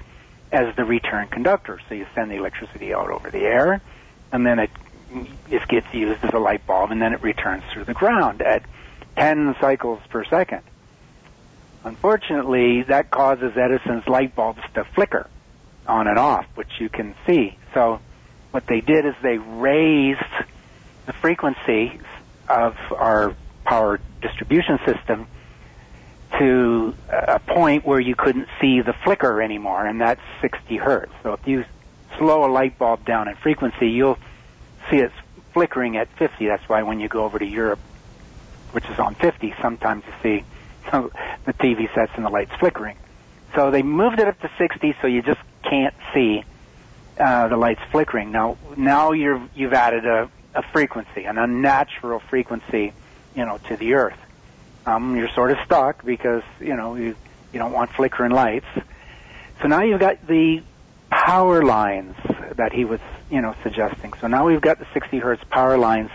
as 0.53 0.75
the 0.77 0.85
return 0.85 1.29
conductor. 1.29 1.81
So 1.89 1.95
you 1.95 2.07
send 2.15 2.31
the 2.31 2.37
electricity 2.37 2.95
out 2.95 3.11
over 3.11 3.31
the 3.31 3.41
air, 3.41 3.83
and 4.33 4.47
then 4.47 4.59
it 4.59 4.71
it 5.51 5.67
gets 5.69 5.87
used 5.93 6.23
as 6.23 6.31
a 6.35 6.39
light 6.39 6.67
bulb, 6.67 6.91
and 6.91 7.01
then 7.01 7.15
it 7.15 7.23
returns 7.23 7.65
through 7.73 7.85
the 7.85 7.95
ground 7.95 8.43
at 8.43 8.63
10 9.17 9.57
cycles 9.61 10.01
per 10.11 10.23
second. 10.25 10.61
Unfortunately, 11.83 12.83
that 12.83 13.11
causes 13.11 13.57
Edison's 13.57 14.07
light 14.07 14.35
bulbs 14.35 14.61
to 14.75 14.85
flicker 14.95 15.29
on 15.87 16.07
and 16.07 16.19
off, 16.19 16.45
which 16.55 16.69
you 16.79 16.91
can 16.91 17.15
see. 17.27 17.57
So 17.73 18.01
what 18.51 18.67
they 18.67 18.81
did 18.81 19.07
is 19.07 19.15
they 19.23 19.39
raised 19.39 20.21
the 21.07 21.13
frequency 21.15 21.99
of 22.49 22.77
our 22.95 23.35
power 23.69 24.01
distribution 24.23 24.79
system 24.87 25.27
to 26.39 26.95
a 27.11 27.39
point 27.39 27.85
where 27.85 28.01
you 28.01 28.15
couldn't 28.15 28.49
see 28.61 28.81
the 28.81 28.95
flicker 29.05 29.43
anymore, 29.43 29.85
and 29.87 30.01
that's 30.01 30.21
60 30.41 30.77
hertz. 30.77 31.13
So 31.23 31.35
if 31.35 31.47
you 31.47 31.65
slow 32.19 32.45
a 32.45 32.51
light 32.51 32.79
bulb 32.79 33.05
down 33.05 33.29
in 33.29 33.37
frequency, 33.37 33.91
you'll 33.91 34.19
see 34.91 34.99
it 34.99 35.13
flickering 35.53 35.97
at 35.97 36.09
50. 36.19 36.47
That's 36.47 36.67
why 36.69 36.83
when 36.83 37.01
you 37.01 37.09
go 37.09 37.25
over 37.25 37.39
to 37.39 37.45
Europe, 37.47 37.81
which 38.73 38.85
is 38.87 38.99
on 38.99 39.15
50, 39.17 39.55
sometimes 39.61 40.05
you 40.07 40.13
see 40.23 40.45
the 40.93 41.53
TV 41.55 41.93
sets 41.95 42.13
and 42.17 42.25
the 42.25 42.31
lights 42.31 42.53
flickering. 42.59 42.97
So 43.55 43.71
they 43.71 43.83
moved 43.83 44.19
it 44.19 44.29
up 44.29 44.39
to 44.41 44.51
60, 44.59 44.97
so 45.01 45.07
you 45.07 45.23
just 45.23 45.41
can't 45.63 45.95
see 46.15 46.45
uh, 47.19 47.49
the 47.49 47.57
lights 47.57 47.81
flickering. 47.91 48.31
Now, 48.31 48.57
now 48.77 49.13
you're 49.13 49.43
you've 49.55 49.73
added 49.73 50.07
a, 50.07 50.31
a 50.55 50.63
frequency, 50.73 51.25
an 51.25 51.39
unnatural 51.39 52.21
frequency, 52.21 52.93
you 53.39 53.47
know, 53.47 53.59
to 53.69 53.77
the 53.77 53.95
Earth. 53.95 54.19
Um, 54.85 55.17
you're 55.17 55.29
sort 55.35 55.53
of 55.53 55.59
stuck 55.65 56.05
because 56.05 56.43
you 56.61 56.77
know 56.77 56.97
you 56.97 57.15
you 57.53 57.59
don't 57.59 57.73
want 57.73 57.91
flickering 57.97 58.33
lights. 58.33 58.67
So 59.63 59.69
now 59.69 59.83
you've 59.83 60.01
got 60.01 60.27
the 60.27 60.65
power 61.11 61.63
lines 61.63 62.17
that 62.57 62.73
he 62.73 62.85
was 62.85 63.01
you 63.31 63.41
know 63.41 63.55
suggesting. 63.63 64.13
So 64.21 64.27
now 64.27 64.45
we've 64.45 64.61
got 64.61 64.81
the 64.81 64.87
60 64.93 65.19
hertz 65.19 65.43
power 65.51 65.79
lines 65.79 66.11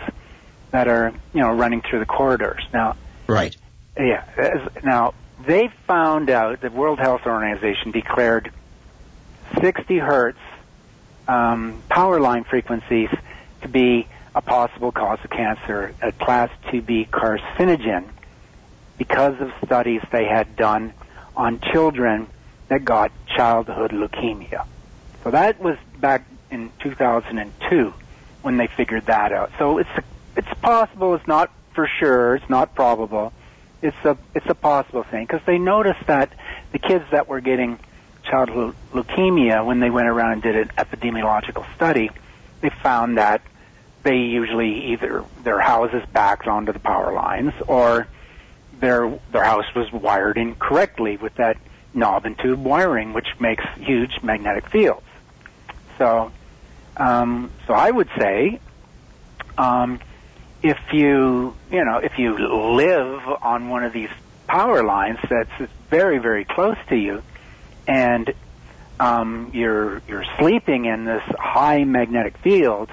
that 0.70 0.86
are 0.86 1.12
you 1.32 1.40
know 1.40 1.52
running 1.52 1.80
through 1.88 2.00
the 2.00 2.06
corridors. 2.06 2.62
Now, 2.74 2.96
right? 3.26 3.54
Yeah. 3.98 4.24
As, 4.36 4.68
now 4.84 5.14
they 5.46 5.70
found 5.86 6.28
out 6.28 6.60
the 6.60 6.70
World 6.70 6.98
Health 6.98 7.22
Organization 7.24 7.90
declared 7.90 8.50
60 9.62 9.98
hertz 9.98 10.38
um, 11.26 11.84
power 11.88 12.20
line 12.20 12.44
frequencies 12.50 13.08
to 13.62 13.68
be 13.68 14.08
a 14.34 14.42
possible 14.42 14.92
cause 14.92 15.18
of 15.24 15.30
cancer, 15.30 15.94
a 16.02 16.12
class 16.12 16.50
2B 16.72 17.08
carcinogen, 17.10 18.04
because 18.98 19.34
of 19.40 19.50
studies 19.64 20.00
they 20.12 20.24
had 20.24 20.56
done 20.56 20.92
on 21.36 21.60
children 21.72 22.26
that 22.68 22.84
got 22.84 23.12
childhood 23.36 23.92
leukemia. 23.92 24.64
So 25.22 25.30
that 25.30 25.60
was 25.60 25.76
back 26.00 26.26
in 26.50 26.70
2002 26.82 27.92
when 28.42 28.56
they 28.56 28.68
figured 28.76 29.06
that 29.06 29.32
out. 29.32 29.50
So 29.58 29.78
it's 29.78 29.88
it's 30.36 30.52
possible. 30.62 31.14
It's 31.14 31.26
not 31.26 31.50
for 31.74 31.88
sure. 31.98 32.36
It's 32.36 32.48
not 32.48 32.74
probable. 32.74 33.32
It's 33.82 33.96
a 34.04 34.16
it's 34.34 34.46
a 34.48 34.54
possible 34.54 35.04
thing 35.10 35.26
because 35.26 35.44
they 35.46 35.58
noticed 35.58 36.06
that 36.06 36.32
the 36.72 36.78
kids 36.78 37.04
that 37.12 37.28
were 37.28 37.40
getting 37.40 37.78
childhood 38.24 38.74
leukemia 38.92 39.64
when 39.64 39.80
they 39.80 39.90
went 39.90 40.08
around 40.08 40.32
and 40.32 40.42
did 40.42 40.56
an 40.56 40.70
epidemiological 40.78 41.64
study, 41.74 42.10
they 42.62 42.70
found 42.82 43.18
that 43.18 43.42
they 44.04 44.18
usually 44.18 44.92
either 44.92 45.24
their 45.42 45.60
houses 45.60 46.02
backed 46.12 46.46
onto 46.46 46.72
the 46.72 46.78
power 46.78 47.12
lines 47.12 47.52
or 47.66 48.06
their 48.78 49.18
their 49.32 49.42
house 49.42 49.64
was 49.74 49.90
wired 49.92 50.36
incorrectly 50.36 51.16
with 51.16 51.34
that 51.36 51.56
knob 51.94 52.26
and 52.26 52.38
tube 52.38 52.62
wiring, 52.62 53.12
which 53.12 53.28
makes 53.40 53.64
huge 53.76 54.22
magnetic 54.22 54.68
fields. 54.68 55.06
So, 55.98 56.32
um, 56.96 57.50
so 57.66 57.72
I 57.72 57.90
would 57.90 58.08
say, 58.18 58.60
um, 59.56 60.00
if 60.62 60.78
you 60.92 61.56
you 61.70 61.84
know 61.84 61.98
if 61.98 62.18
you 62.18 62.36
live 62.38 63.22
on 63.42 63.70
one 63.70 63.84
of 63.84 63.92
these 63.92 64.10
power 64.46 64.84
lines 64.84 65.18
that's 65.28 65.70
very 65.88 66.18
very 66.18 66.44
close 66.44 66.76
to 66.88 66.96
you, 66.96 67.22
and 67.88 68.34
um, 69.00 69.50
you're 69.54 70.02
you're 70.08 70.24
sleeping 70.38 70.84
in 70.84 71.04
this 71.04 71.22
high 71.38 71.84
magnetic 71.84 72.36
field, 72.38 72.90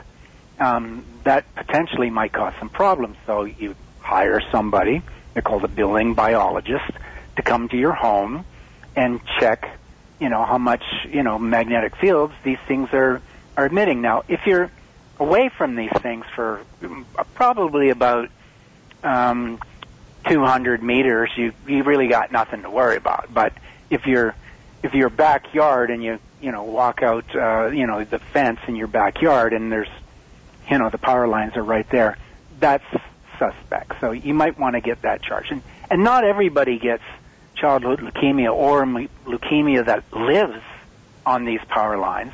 um, 0.61 1.03
that 1.23 1.53
potentially 1.55 2.09
might 2.09 2.31
cause 2.31 2.53
some 2.59 2.69
problems. 2.69 3.17
So 3.25 3.43
you 3.43 3.75
hire 3.99 4.41
somebody, 4.51 5.01
they're 5.33 5.41
called 5.41 5.63
a 5.63 5.67
building 5.67 6.13
biologist, 6.13 6.91
to 7.35 7.41
come 7.41 7.67
to 7.69 7.77
your 7.77 7.93
home 7.93 8.45
and 8.95 9.19
check, 9.39 9.67
you 10.19 10.29
know, 10.29 10.45
how 10.45 10.57
much 10.57 10.83
you 11.09 11.23
know 11.23 11.39
magnetic 11.39 11.95
fields 11.95 12.33
these 12.43 12.59
things 12.67 12.89
are 12.93 13.21
are 13.57 13.65
emitting. 13.65 14.01
Now, 14.01 14.23
if 14.27 14.45
you're 14.45 14.69
away 15.19 15.49
from 15.49 15.75
these 15.75 15.91
things 16.01 16.25
for 16.35 16.61
probably 17.33 17.89
about 17.89 18.29
um, 19.03 19.59
200 20.27 20.83
meters, 20.83 21.31
you 21.35 21.53
you 21.67 21.83
really 21.83 22.07
got 22.07 22.31
nothing 22.31 22.61
to 22.61 22.69
worry 22.69 22.97
about. 22.97 23.33
But 23.33 23.53
if 23.89 24.05
you're 24.05 24.35
if 24.83 24.93
your 24.93 25.09
backyard 25.09 25.89
and 25.89 26.03
you 26.03 26.19
you 26.39 26.51
know 26.51 26.63
walk 26.63 27.01
out 27.01 27.25
uh, 27.35 27.67
you 27.67 27.87
know 27.87 28.03
the 28.03 28.19
fence 28.19 28.59
in 28.67 28.75
your 28.75 28.87
backyard 28.87 29.53
and 29.53 29.71
there's 29.71 29.89
you 30.71 30.77
know 30.77 30.89
the 30.89 30.97
power 30.97 31.27
lines 31.27 31.57
are 31.57 31.63
right 31.63 31.87
there, 31.89 32.17
that's 32.59 32.85
suspect. 33.37 33.99
So 33.99 34.11
you 34.11 34.33
might 34.33 34.57
want 34.57 34.75
to 34.75 34.81
get 34.81 35.01
that 35.01 35.21
charged. 35.21 35.51
And 35.51 35.61
and 35.89 36.03
not 36.03 36.23
everybody 36.23 36.79
gets 36.79 37.03
childhood 37.55 37.99
leukemia 37.99 38.53
or 38.53 38.85
leukemia 38.85 39.85
that 39.85 40.03
lives 40.13 40.63
on 41.25 41.45
these 41.45 41.59
power 41.67 41.97
lines. 41.97 42.33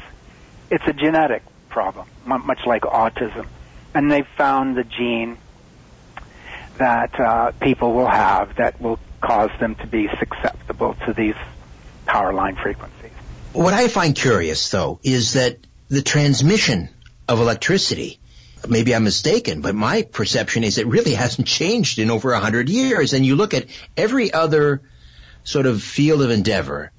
It's 0.69 0.84
a 0.88 0.93
genetic 0.93 1.43
problem, 1.69 2.08
much 2.26 2.65
like 2.65 2.84
autism. 2.84 3.47
And 3.93 4.12
they've 4.12 4.28
found 4.38 4.78
the 4.78 4.84
gene 4.84 5.38
that 6.78 7.19
uh, 7.19 7.52
people 7.60 7.93
will 7.93 8.08
have 8.08 8.56
that 8.58 8.80
will 8.80 9.00
cause 9.21 9.50
them 9.60 9.76
to 9.76 9.88
be 9.88 10.08
susceptible 10.19 10.95
to 11.06 11.13
these 11.13 11.36
power 12.06 12.34
line 12.34 12.56
frequencies. 12.56 13.12
What 13.54 13.73
I 13.73 13.88
find 13.88 14.15
curious, 14.15 14.69
though, 14.69 15.00
is 15.02 15.34
that 15.34 15.58
the 15.89 16.02
transmission 16.02 16.89
of 17.28 17.39
electricity, 17.39 18.19
maybe 18.67 18.95
I'm 18.95 19.03
mistaken, 19.03 19.61
but 19.61 19.75
my 19.75 20.03
perception 20.03 20.63
is 20.63 20.77
it 20.77 20.87
really 20.87 21.13
hasn't 21.25 21.47
changed 21.47 21.99
in 21.99 22.09
over 22.09 22.31
a 22.33 22.39
hundred 22.39 22.69
years. 22.69 23.13
And 23.13 23.25
you 23.25 23.35
look 23.35 23.53
at 23.53 23.65
every 23.95 24.31
other 24.33 24.81
sort 25.43 25.65
of 25.65 25.81
field 25.81 26.21
of 26.21 26.31
endeavor 26.31 26.91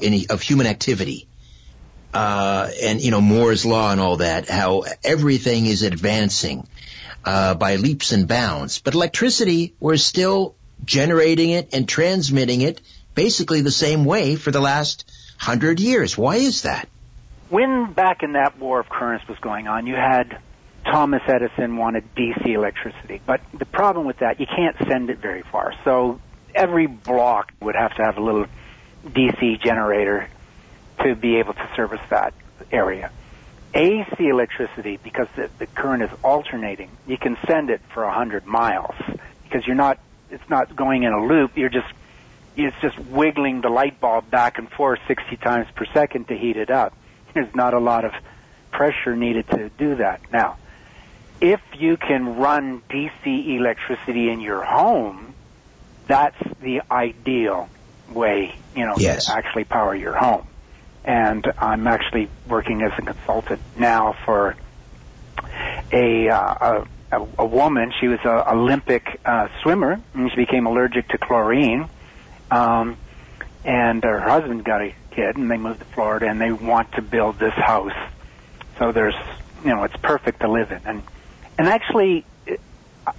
in, 0.00 0.24
of 0.30 0.42
human 0.42 0.66
activity, 0.66 1.26
uh, 2.12 2.70
and 2.82 3.00
you 3.00 3.10
know 3.10 3.20
Moore's 3.20 3.64
law 3.64 3.92
and 3.92 4.00
all 4.00 4.18
that, 4.18 4.48
how 4.48 4.84
everything 5.04 5.66
is 5.66 5.82
advancing 5.82 6.66
uh, 7.24 7.54
by 7.54 7.76
leaps 7.76 8.12
and 8.12 8.26
bounds. 8.26 8.78
But 8.80 8.94
electricity, 8.94 9.74
we're 9.80 9.96
still 9.96 10.54
generating 10.84 11.50
it 11.50 11.74
and 11.74 11.88
transmitting 11.88 12.62
it 12.62 12.80
basically 13.14 13.60
the 13.60 13.70
same 13.70 14.04
way 14.04 14.36
for 14.36 14.50
the 14.50 14.60
last 14.60 15.10
hundred 15.36 15.80
years. 15.80 16.16
Why 16.16 16.36
is 16.36 16.62
that? 16.62 16.88
When 17.48 17.92
back 17.92 18.22
in 18.22 18.32
that 18.32 18.58
war 18.58 18.80
of 18.80 18.88
currents 18.88 19.26
was 19.28 19.38
going 19.38 19.66
on, 19.66 19.86
you 19.86 19.94
had 19.94 20.38
Thomas 20.90 21.22
Edison 21.28 21.76
wanted 21.76 22.14
DC 22.16 22.46
electricity, 22.46 23.20
but 23.24 23.40
the 23.54 23.64
problem 23.64 24.06
with 24.06 24.18
that, 24.18 24.40
you 24.40 24.46
can't 24.46 24.76
send 24.88 25.08
it 25.08 25.18
very 25.18 25.42
far. 25.42 25.72
So 25.84 26.20
every 26.52 26.86
block 26.86 27.52
would 27.60 27.76
have 27.76 27.94
to 27.94 28.02
have 28.02 28.18
a 28.18 28.20
little 28.20 28.46
DC 29.06 29.62
generator 29.62 30.28
to 31.04 31.14
be 31.14 31.36
able 31.36 31.54
to 31.54 31.68
service 31.76 32.00
that 32.10 32.34
area. 32.72 33.10
AC 33.72 34.16
electricity, 34.18 34.98
because 35.02 35.28
the, 35.36 35.48
the 35.58 35.66
current 35.66 36.02
is 36.02 36.10
alternating, 36.24 36.90
you 37.06 37.16
can 37.16 37.38
send 37.46 37.70
it 37.70 37.80
for 37.94 38.02
a 38.02 38.12
hundred 38.12 38.44
miles 38.44 38.96
because 39.44 39.64
you're 39.66 39.76
not. 39.76 39.98
It's 40.32 40.48
not 40.48 40.74
going 40.76 41.04
in 41.04 41.12
a 41.12 41.24
loop. 41.24 41.56
You're 41.56 41.68
just 41.68 41.92
it's 42.56 42.76
just 42.82 42.98
wiggling 42.98 43.60
the 43.60 43.68
light 43.68 44.00
bulb 44.00 44.28
back 44.28 44.58
and 44.58 44.68
forth 44.70 44.98
60 45.06 45.36
times 45.36 45.68
per 45.74 45.86
second 45.86 46.28
to 46.28 46.36
heat 46.36 46.56
it 46.56 46.70
up. 46.70 46.94
There's 47.32 47.54
not 47.54 47.74
a 47.74 47.78
lot 47.78 48.04
of 48.04 48.12
pressure 48.72 49.14
needed 49.14 49.48
to 49.50 49.70
do 49.70 49.96
that. 49.96 50.20
Now, 50.32 50.56
if 51.40 51.60
you 51.78 51.96
can 51.96 52.36
run 52.36 52.82
DC 52.90 53.56
electricity 53.56 54.30
in 54.30 54.40
your 54.40 54.62
home, 54.62 55.34
that's 56.06 56.36
the 56.60 56.82
ideal 56.90 57.68
way, 58.12 58.54
you 58.74 58.84
know, 58.84 58.94
yes. 58.98 59.26
to 59.26 59.34
actually 59.34 59.64
power 59.64 59.94
your 59.94 60.14
home. 60.14 60.46
And 61.04 61.50
I'm 61.58 61.86
actually 61.86 62.28
working 62.46 62.82
as 62.82 62.92
a 62.98 63.02
consultant 63.02 63.60
now 63.76 64.14
for 64.24 64.54
a 65.92 66.28
uh, 66.28 66.84
a, 67.10 67.26
a 67.38 67.46
woman. 67.46 67.92
She 67.98 68.06
was 68.06 68.18
an 68.24 68.42
Olympic 68.46 69.20
uh, 69.24 69.48
swimmer, 69.62 70.00
and 70.14 70.30
she 70.30 70.36
became 70.36 70.66
allergic 70.66 71.08
to 71.08 71.18
chlorine 71.18 71.88
um, 72.50 72.96
and 73.64 74.02
her 74.02 74.20
husband 74.20 74.64
got 74.64 74.82
a 74.82 74.94
kid, 75.10 75.36
and 75.36 75.50
they 75.50 75.56
moved 75.56 75.80
to 75.80 75.84
Florida, 75.86 76.26
and 76.26 76.40
they 76.40 76.52
want 76.52 76.92
to 76.92 77.02
build 77.02 77.38
this 77.38 77.54
house. 77.54 77.96
So 78.78 78.92
there's, 78.92 79.14
you 79.64 79.70
know, 79.70 79.84
it's 79.84 79.96
perfect 79.96 80.40
to 80.40 80.50
live 80.50 80.72
in. 80.72 80.80
And 80.84 81.02
and 81.60 81.68
actually, 81.68 82.24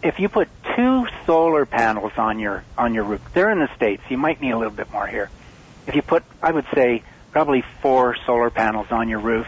if 0.01 0.15
you 0.17 0.27
put 0.27 0.47
two 0.75 1.03
solar 1.27 1.67
panels 1.67 2.11
on 2.17 2.39
your 2.39 2.63
on 2.75 2.95
your 2.95 3.03
roof, 3.03 3.21
they're 3.35 3.51
in 3.51 3.59
the 3.59 3.69
states. 3.75 4.01
You 4.09 4.17
might 4.17 4.41
need 4.41 4.49
a 4.49 4.57
little 4.57 4.73
bit 4.73 4.91
more 4.91 5.05
here. 5.05 5.29
If 5.85 5.93
you 5.93 6.01
put, 6.01 6.23
I 6.41 6.51
would 6.51 6.65
say, 6.73 7.03
probably 7.31 7.63
four 7.83 8.15
solar 8.25 8.49
panels 8.49 8.87
on 8.89 9.09
your 9.09 9.19
roof, 9.19 9.45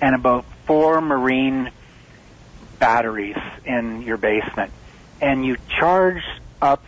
and 0.00 0.14
about 0.14 0.46
four 0.66 1.02
marine 1.02 1.70
batteries 2.78 3.36
in 3.66 4.00
your 4.00 4.16
basement, 4.16 4.72
and 5.20 5.44
you 5.44 5.56
charge 5.78 6.22
up 6.62 6.82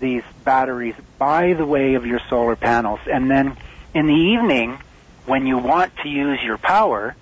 these 0.00 0.22
batteries 0.46 0.94
by 1.18 1.52
the 1.52 1.66
way 1.66 1.92
of 1.92 2.06
your 2.06 2.20
solar 2.30 2.56
panels. 2.56 3.00
And 3.04 3.30
then 3.30 3.54
in 3.92 4.06
the 4.06 4.14
evening, 4.14 4.78
when 5.26 5.46
you 5.46 5.58
want 5.58 5.92
to 6.04 6.08
use 6.08 6.38
your 6.42 6.56
power, 6.56 7.14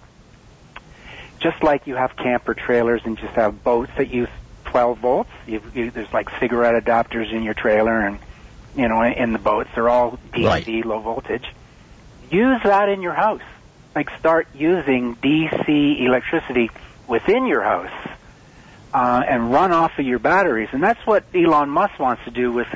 just 1.38 1.62
like 1.62 1.86
you 1.86 1.94
have 1.94 2.16
camper 2.16 2.54
trailers 2.54 3.02
and 3.04 3.18
just 3.18 3.34
have 3.34 3.62
boats 3.62 3.90
that 3.96 4.10
use 4.10 4.28
12 4.66 4.98
volts, 4.98 5.30
you, 5.46 5.62
you, 5.74 5.90
there's 5.90 6.12
like 6.12 6.28
cigarette 6.38 6.82
adapters 6.82 7.32
in 7.32 7.42
your 7.42 7.54
trailer 7.54 8.00
and, 8.00 8.18
you 8.76 8.88
know, 8.88 9.02
in 9.02 9.32
the 9.32 9.38
boats, 9.38 9.70
they're 9.74 9.88
all 9.88 10.18
DC, 10.32 10.44
right. 10.44 10.84
low 10.84 11.00
voltage. 11.00 11.46
Use 12.30 12.60
that 12.64 12.88
in 12.88 13.02
your 13.02 13.14
house. 13.14 13.42
Like 13.94 14.10
start 14.18 14.48
using 14.54 15.16
DC 15.16 16.04
electricity 16.04 16.70
within 17.06 17.46
your 17.46 17.62
house 17.62 18.08
uh, 18.92 19.22
and 19.26 19.52
run 19.52 19.72
off 19.72 19.98
of 19.98 20.06
your 20.06 20.18
batteries. 20.18 20.68
And 20.72 20.82
that's 20.82 21.04
what 21.06 21.24
Elon 21.34 21.70
Musk 21.70 21.98
wants 21.98 22.24
to 22.24 22.30
do 22.30 22.52
with, 22.52 22.68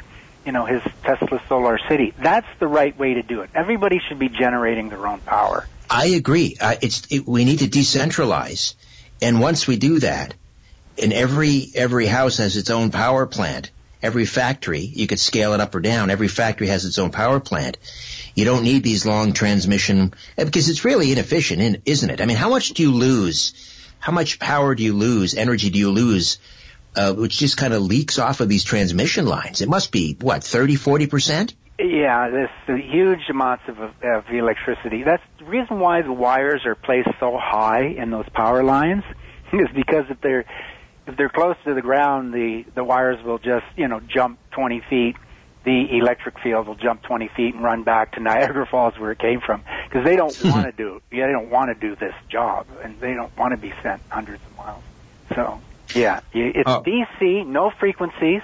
you 0.46 0.52
know, 0.52 0.64
his 0.64 0.82
Tesla 1.02 1.42
Solar 1.48 1.78
City. 1.88 2.14
That's 2.18 2.46
the 2.58 2.66
right 2.66 2.96
way 2.98 3.14
to 3.14 3.22
do 3.22 3.42
it. 3.42 3.50
Everybody 3.54 4.00
should 4.08 4.18
be 4.18 4.28
generating 4.28 4.88
their 4.88 5.06
own 5.06 5.20
power. 5.20 5.68
I 5.92 6.06
agree. 6.06 6.56
It's 6.58 7.06
it, 7.10 7.26
we 7.26 7.44
need 7.44 7.58
to 7.58 7.68
decentralize, 7.68 8.74
and 9.20 9.40
once 9.40 9.66
we 9.66 9.76
do 9.76 9.98
that, 10.00 10.32
and 11.00 11.12
every 11.12 11.70
every 11.74 12.06
house 12.06 12.38
has 12.38 12.56
its 12.56 12.70
own 12.70 12.90
power 12.90 13.26
plant. 13.26 13.70
Every 14.02 14.24
factory, 14.24 14.80
you 14.80 15.06
could 15.06 15.20
scale 15.20 15.52
it 15.52 15.60
up 15.60 15.74
or 15.76 15.80
down. 15.80 16.10
Every 16.10 16.26
factory 16.26 16.66
has 16.68 16.84
its 16.86 16.98
own 16.98 17.10
power 17.10 17.38
plant. 17.38 17.76
You 18.34 18.44
don't 18.44 18.64
need 18.64 18.82
these 18.82 19.06
long 19.06 19.32
transmission 19.32 20.14
because 20.36 20.68
it's 20.70 20.84
really 20.84 21.12
inefficient, 21.12 21.82
isn't 21.84 22.10
it? 22.10 22.20
I 22.20 22.26
mean, 22.26 22.38
how 22.38 22.48
much 22.48 22.70
do 22.70 22.82
you 22.82 22.90
lose? 22.90 23.52
How 24.00 24.10
much 24.10 24.40
power 24.40 24.74
do 24.74 24.82
you 24.82 24.94
lose? 24.94 25.34
Energy 25.34 25.70
do 25.70 25.78
you 25.78 25.90
lose? 25.90 26.38
Uh, 26.96 27.12
which 27.12 27.38
just 27.38 27.56
kind 27.56 27.74
of 27.74 27.82
leaks 27.82 28.18
off 28.18 28.40
of 28.40 28.48
these 28.48 28.64
transmission 28.64 29.26
lines. 29.26 29.60
It 29.60 29.68
must 29.68 29.92
be 29.92 30.16
what 30.20 30.42
30, 30.42 30.74
40 30.76 31.06
percent. 31.06 31.54
Yeah, 31.78 32.28
there's 32.28 32.50
huge 32.90 33.28
amounts 33.30 33.64
of, 33.66 33.78
of 33.80 34.24
electricity. 34.30 35.02
That's 35.04 35.22
the 35.38 35.46
reason 35.46 35.80
why 35.80 36.02
the 36.02 36.12
wires 36.12 36.62
are 36.66 36.74
placed 36.74 37.08
so 37.18 37.36
high 37.40 37.86
in 37.86 38.10
those 38.10 38.28
power 38.28 38.62
lines, 38.62 39.04
is 39.52 39.68
because 39.74 40.04
if 40.10 40.20
they're 40.20 40.44
if 41.06 41.16
they're 41.16 41.28
close 41.28 41.56
to 41.64 41.74
the 41.74 41.82
ground, 41.82 42.32
the 42.32 42.64
the 42.74 42.84
wires 42.84 43.22
will 43.24 43.38
just 43.38 43.66
you 43.76 43.88
know 43.88 44.00
jump 44.00 44.38
20 44.52 44.82
feet. 44.88 45.16
The 45.64 45.96
electric 45.96 46.40
field 46.40 46.66
will 46.66 46.74
jump 46.74 47.02
20 47.02 47.28
feet 47.36 47.54
and 47.54 47.62
run 47.62 47.84
back 47.84 48.14
to 48.14 48.20
Niagara 48.20 48.66
Falls 48.70 48.98
where 48.98 49.12
it 49.12 49.20
came 49.20 49.40
from 49.40 49.62
because 49.88 50.04
they 50.04 50.16
don't 50.16 50.36
want 50.44 50.66
to 50.66 50.72
do 50.72 51.00
yeah 51.12 51.26
they 51.26 51.32
don't 51.32 51.50
want 51.50 51.68
to 51.68 51.74
do 51.88 51.94
this 51.94 52.14
job 52.28 52.66
and 52.82 52.98
they 52.98 53.14
don't 53.14 53.36
want 53.36 53.52
to 53.52 53.56
be 53.56 53.72
sent 53.82 54.02
hundreds 54.08 54.42
of 54.44 54.56
miles. 54.56 54.82
So 55.34 55.60
yeah, 55.94 56.20
it's 56.32 56.68
oh. 56.68 56.82
DC, 56.82 57.46
no 57.46 57.70
frequencies, 57.78 58.42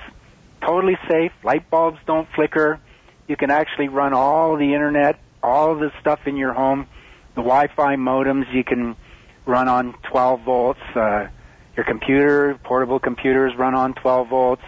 totally 0.61 0.97
safe. 1.09 1.33
Light 1.43 1.69
bulbs 1.71 1.99
don't 2.07 2.29
flicker. 2.35 2.81
You 3.29 3.37
can 3.37 3.51
actually 3.51 3.89
run 3.89 4.15
all 4.15 4.57
the 4.57 4.75
internet, 4.75 5.21
all 5.43 5.77
the 5.77 5.93
stuff 6.01 6.27
in 6.27 6.37
your 6.37 6.55
home. 6.55 6.87
The 7.35 7.43
Wi-Fi 7.43 7.97
modems 7.97 8.53
you 8.53 8.65
can 8.65 8.97
run 9.45 9.69
on 9.69 9.95
12 10.11 10.41
volts. 10.43 10.81
Uh, 10.95 11.29
your 11.77 11.85
computer, 11.85 12.59
portable 12.65 12.99
computers 12.99 13.55
run 13.57 13.75
on 13.75 13.95
12 13.95 14.29
volts. 14.29 14.63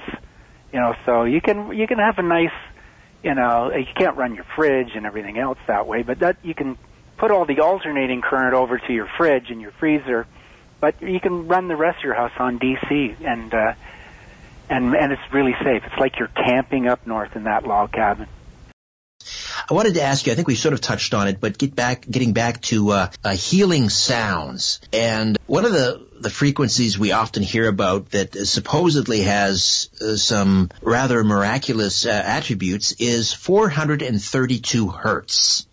You 0.73 0.79
know, 0.79 0.95
so 1.05 1.25
you 1.25 1.41
can 1.41 1.73
you 1.73 1.87
can 1.89 1.99
have 1.99 2.19
a 2.19 2.23
nice, 2.23 2.53
you 3.25 3.35
know, 3.35 3.73
you 3.75 3.87
can't 3.97 4.17
run 4.17 4.35
your 4.35 4.45
fridge 4.55 4.91
and 4.95 5.07
everything 5.07 5.39
else 5.39 5.59
that 5.67 5.87
way, 5.87 6.03
but 6.03 6.21
that 6.21 6.37
you 6.43 6.55
can 6.55 6.79
put 7.17 7.31
all 7.31 7.47
the 7.47 7.61
alternating 7.61 8.21
current 8.21 8.55
over 8.55 8.79
to 8.79 8.93
your 8.93 9.09
fridge 9.17 9.51
and 9.51 9.61
your 9.61 9.73
freezer, 9.73 10.27
but 10.81 11.01
you 11.03 11.19
can 11.19 11.49
run 11.49 11.67
the 11.67 11.77
rest 11.77 11.99
of 11.99 12.05
your 12.05 12.15
house 12.15 12.33
on 12.39 12.59
DC 12.59 13.17
and 13.25 13.53
uh, 13.53 13.73
and 14.69 14.95
and 14.95 15.13
it's 15.13 15.33
really 15.33 15.57
safe. 15.65 15.83
It's 15.85 15.99
like 15.99 16.19
you're 16.19 16.29
camping 16.29 16.87
up 16.87 17.07
north 17.07 17.35
in 17.35 17.45
that 17.45 17.67
log 17.67 17.91
cabin. 17.91 18.29
I 19.71 19.75
wanted 19.75 19.95
to 19.95 20.03
ask 20.03 20.27
you. 20.27 20.33
I 20.33 20.35
think 20.35 20.49
we 20.49 20.57
sort 20.57 20.75
of 20.75 20.81
touched 20.81 21.15
on 21.15 21.29
it, 21.29 21.39
but 21.39 21.57
get 21.57 21.77
back, 21.77 22.05
getting 22.11 22.33
back 22.33 22.61
to 22.63 22.91
uh, 22.91 23.11
uh, 23.23 23.37
healing 23.37 23.89
sounds. 23.89 24.81
And 24.93 25.39
one 25.47 25.65
of 25.65 25.71
the 25.71 26.09
the 26.19 26.29
frequencies 26.29 26.99
we 26.99 27.13
often 27.13 27.45
hear 27.45 27.69
about 27.69 28.11
that 28.11 28.35
supposedly 28.35 29.21
has 29.21 29.89
uh, 30.01 30.17
some 30.17 30.71
rather 30.83 31.23
miraculous 31.23 32.05
uh, 32.05 32.11
attributes 32.11 32.93
is 32.99 33.33
432 33.33 34.89
hertz. 34.89 35.67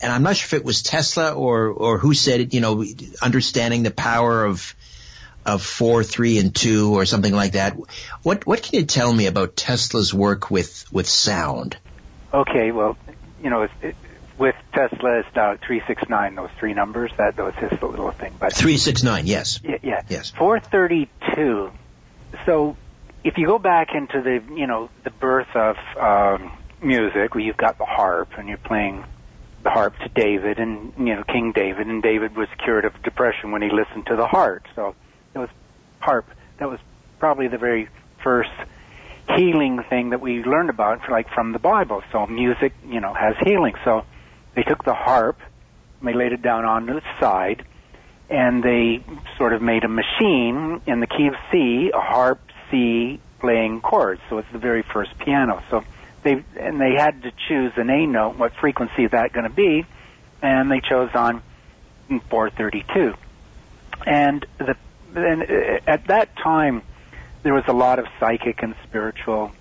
And 0.00 0.12
I'm 0.12 0.22
not 0.22 0.36
sure 0.36 0.56
if 0.56 0.60
it 0.60 0.64
was 0.64 0.84
Tesla 0.84 1.32
or 1.32 1.66
or 1.66 1.98
who 1.98 2.14
said 2.14 2.40
it. 2.40 2.54
You 2.54 2.60
know, 2.60 2.84
understanding 3.20 3.82
the 3.82 3.90
power 3.90 4.44
of 4.44 4.72
of 5.44 5.62
four, 5.62 6.04
three, 6.04 6.38
and 6.38 6.54
two, 6.54 6.94
or 6.94 7.06
something 7.06 7.34
like 7.34 7.52
that. 7.52 7.76
What 8.22 8.46
what 8.46 8.62
can 8.62 8.78
you 8.78 8.86
tell 8.86 9.12
me 9.12 9.26
about 9.26 9.56
Tesla's 9.56 10.14
work 10.14 10.48
with 10.48 10.84
with 10.92 11.08
sound? 11.08 11.76
Okay, 12.32 12.70
well, 12.70 12.96
you 13.42 13.50
know, 13.50 13.68
it, 13.82 13.96
with 14.38 14.54
Tesla, 14.72 15.20
it's 15.20 15.28
now 15.36 15.56
369, 15.56 16.34
those 16.34 16.50
three 16.58 16.74
numbers. 16.74 17.12
That, 17.18 17.36
was 17.36 17.54
his 17.54 17.70
little 17.82 18.10
thing. 18.12 18.34
But 18.38 18.54
369, 18.54 19.26
yes. 19.26 19.60
Yeah, 19.62 19.78
yeah. 19.82 20.02
Yes. 20.08 20.30
432. 20.30 21.70
So 22.46 22.76
if 23.24 23.36
you 23.36 23.46
go 23.46 23.58
back 23.58 23.94
into 23.94 24.22
the, 24.22 24.42
you 24.54 24.66
know, 24.66 24.90
the 25.04 25.10
birth 25.10 25.54
of 25.54 25.76
um, 25.96 26.52
music, 26.82 27.34
where 27.34 27.44
you've 27.44 27.56
got 27.56 27.78
the 27.78 27.84
harp 27.84 28.30
and 28.38 28.48
you're 28.48 28.58
playing 28.58 29.04
the 29.62 29.70
harp 29.70 29.96
to 29.98 30.08
David 30.08 30.58
and, 30.58 30.92
you 30.98 31.14
know, 31.14 31.22
King 31.24 31.52
David, 31.52 31.86
and 31.86 32.02
David 32.02 32.34
was 32.36 32.48
cured 32.58 32.84
of 32.84 33.00
depression 33.02 33.52
when 33.52 33.62
he 33.62 33.70
listened 33.70 34.06
to 34.06 34.16
the 34.16 34.26
harp. 34.26 34.64
So 34.74 34.94
it 35.34 35.38
was 35.38 35.50
harp. 36.00 36.26
That 36.58 36.68
was 36.68 36.80
probably 37.20 37.48
the 37.48 37.58
very 37.58 37.88
first 38.24 38.50
healing 39.28 39.82
thing 39.88 40.10
that 40.10 40.20
we 40.20 40.42
learned 40.42 40.70
about, 40.70 41.08
like 41.10 41.28
from 41.30 41.52
the 41.52 41.58
Bible. 41.58 42.02
So 42.12 42.26
music, 42.26 42.72
you 42.86 43.00
know, 43.00 43.14
has 43.14 43.36
healing. 43.44 43.74
So 43.84 44.04
they 44.54 44.62
took 44.62 44.84
the 44.84 44.94
harp, 44.94 45.38
and 46.00 46.08
they 46.08 46.14
laid 46.14 46.32
it 46.32 46.42
down 46.42 46.64
on 46.64 46.88
its 46.88 47.06
side, 47.20 47.64
and 48.28 48.62
they 48.62 49.04
sort 49.36 49.52
of 49.52 49.62
made 49.62 49.84
a 49.84 49.88
machine 49.88 50.80
in 50.86 51.00
the 51.00 51.06
key 51.06 51.28
of 51.28 51.34
C, 51.50 51.90
a 51.94 52.00
harp 52.00 52.40
C 52.70 53.20
playing 53.40 53.80
chords. 53.80 54.20
So 54.28 54.38
it's 54.38 54.50
the 54.52 54.58
very 54.58 54.82
first 54.82 55.16
piano. 55.18 55.62
So 55.70 55.84
they 56.22 56.44
and 56.58 56.80
they 56.80 56.94
had 56.94 57.22
to 57.22 57.32
choose 57.48 57.72
an 57.76 57.90
A 57.90 58.06
note, 58.06 58.36
what 58.36 58.52
frequency 58.54 59.04
is 59.04 59.10
that 59.10 59.32
going 59.32 59.48
to 59.48 59.54
be, 59.54 59.84
and 60.40 60.70
they 60.70 60.80
chose 60.80 61.10
on 61.14 61.42
432. 62.08 63.14
And 64.06 64.46
the 64.58 64.76
and 65.14 65.42
uh, 65.42 65.80
at 65.86 66.06
that 66.06 66.36
time 66.36 66.82
there 67.42 67.54
was 67.54 67.64
a 67.66 67.72
lot 67.72 67.98
of 67.98 68.06
psychic 68.20 68.62
and 68.62 68.74
spiritual, 68.84 69.52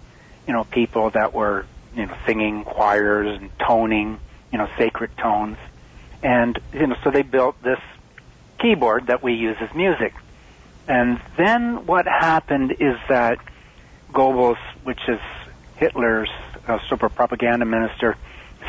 you 0.47 0.53
know, 0.53 0.63
people 0.63 1.09
that 1.11 1.33
were, 1.33 1.65
you 1.95 2.05
know, 2.05 2.15
singing 2.25 2.63
choirs 2.63 3.39
and 3.39 3.49
toning, 3.59 4.19
you 4.51 4.57
know, 4.57 4.69
sacred 4.77 5.15
tones. 5.17 5.57
And, 6.23 6.59
you 6.73 6.87
know, 6.87 6.95
so 7.03 7.11
they 7.11 7.23
built 7.23 7.61
this 7.63 7.79
keyboard 8.59 9.07
that 9.07 9.23
we 9.23 9.33
use 9.33 9.57
as 9.59 9.73
music. 9.75 10.13
And 10.87 11.19
then 11.37 11.85
what 11.85 12.05
happened 12.05 12.73
is 12.79 12.97
that 13.09 13.39
Goebbels, 14.11 14.57
which 14.83 14.99
is 15.07 15.19
Hitler's 15.77 16.29
uh, 16.67 16.79
super 16.89 17.09
propaganda 17.09 17.65
minister, 17.65 18.17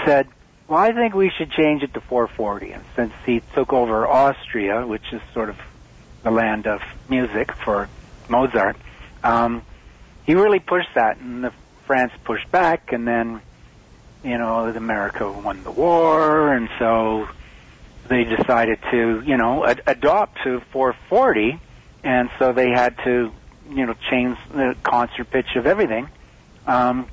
said, 0.04 0.28
well, 0.68 0.78
I 0.78 0.92
think 0.92 1.14
we 1.14 1.30
should 1.36 1.50
change 1.50 1.82
it 1.82 1.92
to 1.94 2.00
440. 2.00 2.72
And 2.72 2.84
since 2.96 3.12
he 3.26 3.42
took 3.54 3.72
over 3.72 4.06
Austria, 4.06 4.86
which 4.86 5.12
is 5.12 5.20
sort 5.34 5.50
of 5.50 5.56
the 6.22 6.30
land 6.30 6.66
of 6.66 6.80
music 7.10 7.52
for 7.52 7.88
Mozart, 8.28 8.76
um, 9.22 9.62
he 10.24 10.34
really 10.34 10.58
pushed 10.60 10.94
that, 10.94 11.18
and 11.18 11.44
the 11.44 11.52
France 11.86 12.12
pushed 12.24 12.50
back, 12.50 12.92
and 12.92 13.06
then 13.06 13.42
you 14.22 14.38
know 14.38 14.66
America 14.66 15.30
won 15.30 15.64
the 15.64 15.70
war, 15.70 16.52
and 16.52 16.68
so 16.78 17.26
they 18.08 18.24
decided 18.24 18.78
to 18.90 19.22
you 19.24 19.36
know 19.36 19.64
ad- 19.66 19.82
adopt 19.86 20.38
to 20.44 20.60
440, 20.72 21.60
and 22.04 22.28
so 22.38 22.52
they 22.52 22.70
had 22.70 22.96
to 23.04 23.32
you 23.68 23.86
know 23.86 23.94
change 24.10 24.36
the 24.50 24.74
concert 24.82 25.30
pitch 25.30 25.56
of 25.56 25.66
everything. 25.66 26.08
Um, 26.66 27.08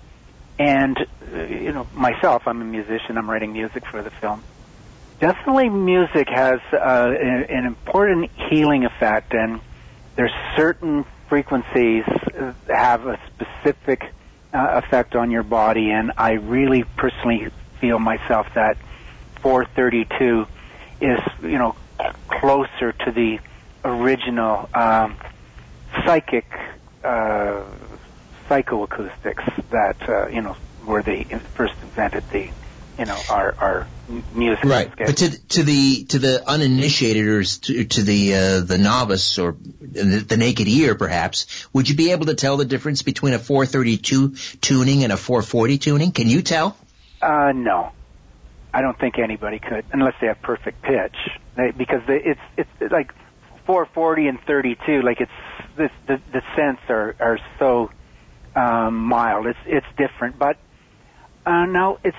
and 0.57 0.97
uh, 1.22 1.43
you 1.45 1.72
know 1.72 1.88
myself, 1.93 2.43
I'm 2.45 2.62
a 2.62 2.66
musician. 2.66 3.18
I'm 3.18 3.30
writing 3.30 3.53
music 3.53 3.84
for 3.89 4.03
the 4.03 4.12
film. 4.22 4.43
Definitely, 5.20 5.70
music 5.70 6.28
has 6.30 6.60
uh, 6.72 7.10
an, 7.10 7.45
an 7.49 7.66
important 7.66 8.32
healing 8.49 8.86
effect, 8.86 9.34
and 9.34 9.60
there's 10.16 10.32
certain 10.55 11.05
frequencies 11.30 12.03
have 12.67 13.05
a 13.05 13.19
specific 13.27 14.01
uh, 14.53 14.82
effect 14.84 15.15
on 15.15 15.32
your 15.32 15.43
body, 15.43 15.91
and 15.91 16.11
I 16.17 16.34
really 16.34 16.84
personally 16.97 17.47
feel 17.80 17.99
myself 17.99 18.47
that 18.55 18.77
432 19.41 20.45
is, 21.01 21.19
you 21.43 21.57
know, 21.57 21.75
closer 22.27 22.91
to 22.91 23.11
the 23.11 23.39
original 23.84 24.69
um, 24.73 25.17
psychic 26.05 26.45
uh, 27.03 27.63
psychoacoustics 28.49 29.69
that 29.69 29.97
uh, 30.09 30.27
you 30.27 30.41
know 30.41 30.55
were 30.86 31.03
they 31.03 31.25
first 31.55 31.73
invented 31.82 32.23
the 32.32 32.49
you 32.97 33.05
know 33.05 33.21
our 33.30 33.55
our 33.59 33.88
music. 34.10 34.64
Right, 34.64 34.91
but 34.97 35.18
to 35.18 35.47
to 35.49 35.64
the 35.64 36.05
to 36.05 36.20
the 36.20 36.49
uninitiated 36.49 37.26
or 37.26 37.43
to, 37.43 37.86
to 37.86 38.03
the 38.03 38.36
uh, 38.36 38.60
the 38.62 38.78
novice 38.78 39.38
or 39.38 39.55
the, 39.82 40.26
the, 40.28 40.38
naked 40.38 40.68
ear, 40.68 40.95
perhaps, 40.95 41.68
would 41.74 41.89
you 41.89 41.95
be 41.95 42.12
able 42.12 42.26
to 42.28 42.36
tell 42.36 42.57
the 42.57 42.66
difference 42.66 43.01
between 43.01 43.34
a 43.34 43.39
432 43.39 44.36
tuning 44.62 45.03
and 45.03 45.14
a 45.14 45.18
440 45.18 45.78
tuning? 45.78 46.12
Can 46.12 46.28
you 46.28 46.41
tell? 46.41 46.76
Uh, 47.22 47.51
no, 47.53 47.91
I 48.74 48.82
don't 48.82 48.97
think 48.97 49.20
anybody 49.20 49.60
could, 49.60 49.86
unless 49.91 50.16
they 50.22 50.28
have 50.28 50.41
perfect 50.41 50.82
pitch, 50.82 51.16
they, 51.55 51.72
because 51.72 52.01
they, 52.07 52.22
it's 52.24 52.41
it's 52.57 52.91
like 52.91 53.14
440 53.66 54.28
and 54.28 54.39
32. 54.41 55.01
Like 55.01 55.22
it's 55.22 55.32
this 55.78 55.91
the 56.07 56.20
the 56.32 56.41
cents 56.55 56.82
are 56.89 57.16
are 57.20 57.39
so 57.60 57.91
um, 58.55 58.97
mild. 58.97 59.45
It's 59.45 59.60
it's 59.66 59.88
different, 59.97 60.39
but 60.39 60.57
uh, 61.45 61.66
no, 61.66 61.99
it's 62.03 62.18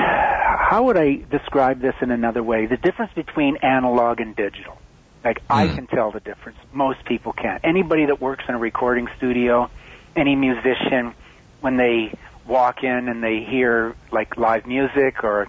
how 0.00 0.84
would 0.84 0.96
I 0.96 1.16
describe 1.30 1.80
this 1.80 1.94
in 2.00 2.10
another 2.10 2.42
way? 2.42 2.66
The 2.66 2.76
difference 2.76 3.12
between 3.14 3.56
analog 3.56 4.20
and 4.20 4.36
digital. 4.36 4.78
Like 5.24 5.42
I 5.50 5.66
can 5.66 5.86
tell 5.86 6.12
the 6.12 6.20
difference. 6.20 6.58
Most 6.72 7.04
people 7.04 7.32
can't. 7.32 7.60
Anybody 7.64 8.06
that 8.06 8.20
works 8.20 8.44
in 8.48 8.54
a 8.54 8.58
recording 8.58 9.08
studio, 9.18 9.70
any 10.16 10.34
musician, 10.34 11.14
when 11.60 11.76
they 11.76 12.14
walk 12.46 12.82
in 12.82 13.08
and 13.08 13.22
they 13.22 13.44
hear 13.44 13.94
like 14.10 14.36
live 14.36 14.66
music 14.66 15.22
or 15.22 15.48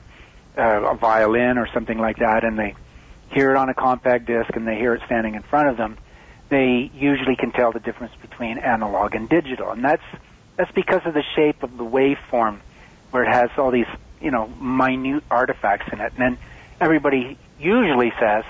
uh, 0.58 0.62
a 0.62 0.96
violin 0.96 1.58
or 1.58 1.68
something 1.74 1.98
like 1.98 2.18
that, 2.18 2.44
and 2.44 2.60
they 2.60 2.76
hear 3.32 3.52
it 3.52 3.58
on 3.58 3.70
a 3.70 3.74
compact 3.74 4.26
disc 4.26 4.54
and 4.56 4.68
they 4.68 4.76
hear 4.76 4.94
it 4.94 5.02
standing 5.06 5.36
in 5.36 5.44
front 5.44 5.70
of 5.70 5.78
them, 5.78 5.98
they 6.50 6.92
usually 6.94 7.38
can 7.38 7.52
tell 7.52 7.72
the 7.72 7.80
difference 7.80 8.14
between 8.22 8.58
analog 8.58 9.16
and 9.16 9.30
digital, 9.30 9.72
and 9.72 9.84
that's 9.84 10.04
that's 10.58 10.72
because 10.74 11.02
of 11.06 11.14
the 11.14 11.24
shape 11.36 11.64
of 11.64 11.78
the 11.78 11.86
waveform, 11.86 12.60
where 13.12 13.24
it 13.24 13.32
has 13.32 13.50
all 13.58 13.72
these 13.72 13.88
you 14.22 14.32
know 14.32 14.48
minute 14.48 15.24
artifacts 15.30 15.92
in 15.92 16.00
it, 16.00 16.14
and 16.18 16.22
then 16.22 16.38
everybody 16.80 17.38
usually 17.60 18.12
says 18.20 18.44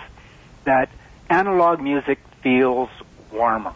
that 0.64 0.90
analog 1.30 1.80
music 1.82 2.20
feels 2.42 2.90
warmer. 3.32 3.74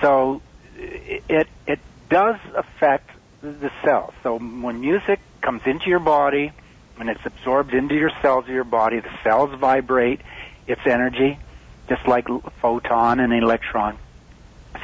So 0.00 0.40
it 0.76 1.48
it 1.66 1.80
does 2.08 2.36
affect 2.54 3.10
the 3.42 3.70
cells. 3.82 4.12
So 4.22 4.38
when 4.38 4.80
music 4.80 5.20
comes 5.40 5.62
into 5.64 5.88
your 5.88 6.00
body, 6.00 6.52
when 6.96 7.08
it's 7.08 7.24
absorbed 7.24 7.72
into 7.72 7.94
your 7.94 8.10
cells 8.20 8.44
of 8.44 8.50
your 8.50 8.64
body, 8.64 9.00
the 9.00 9.10
cells 9.22 9.58
vibrate 9.58 10.20
its 10.66 10.82
energy, 10.84 11.38
just 11.88 12.06
like 12.06 12.28
photon 12.60 13.20
and 13.20 13.32
electron. 13.32 13.98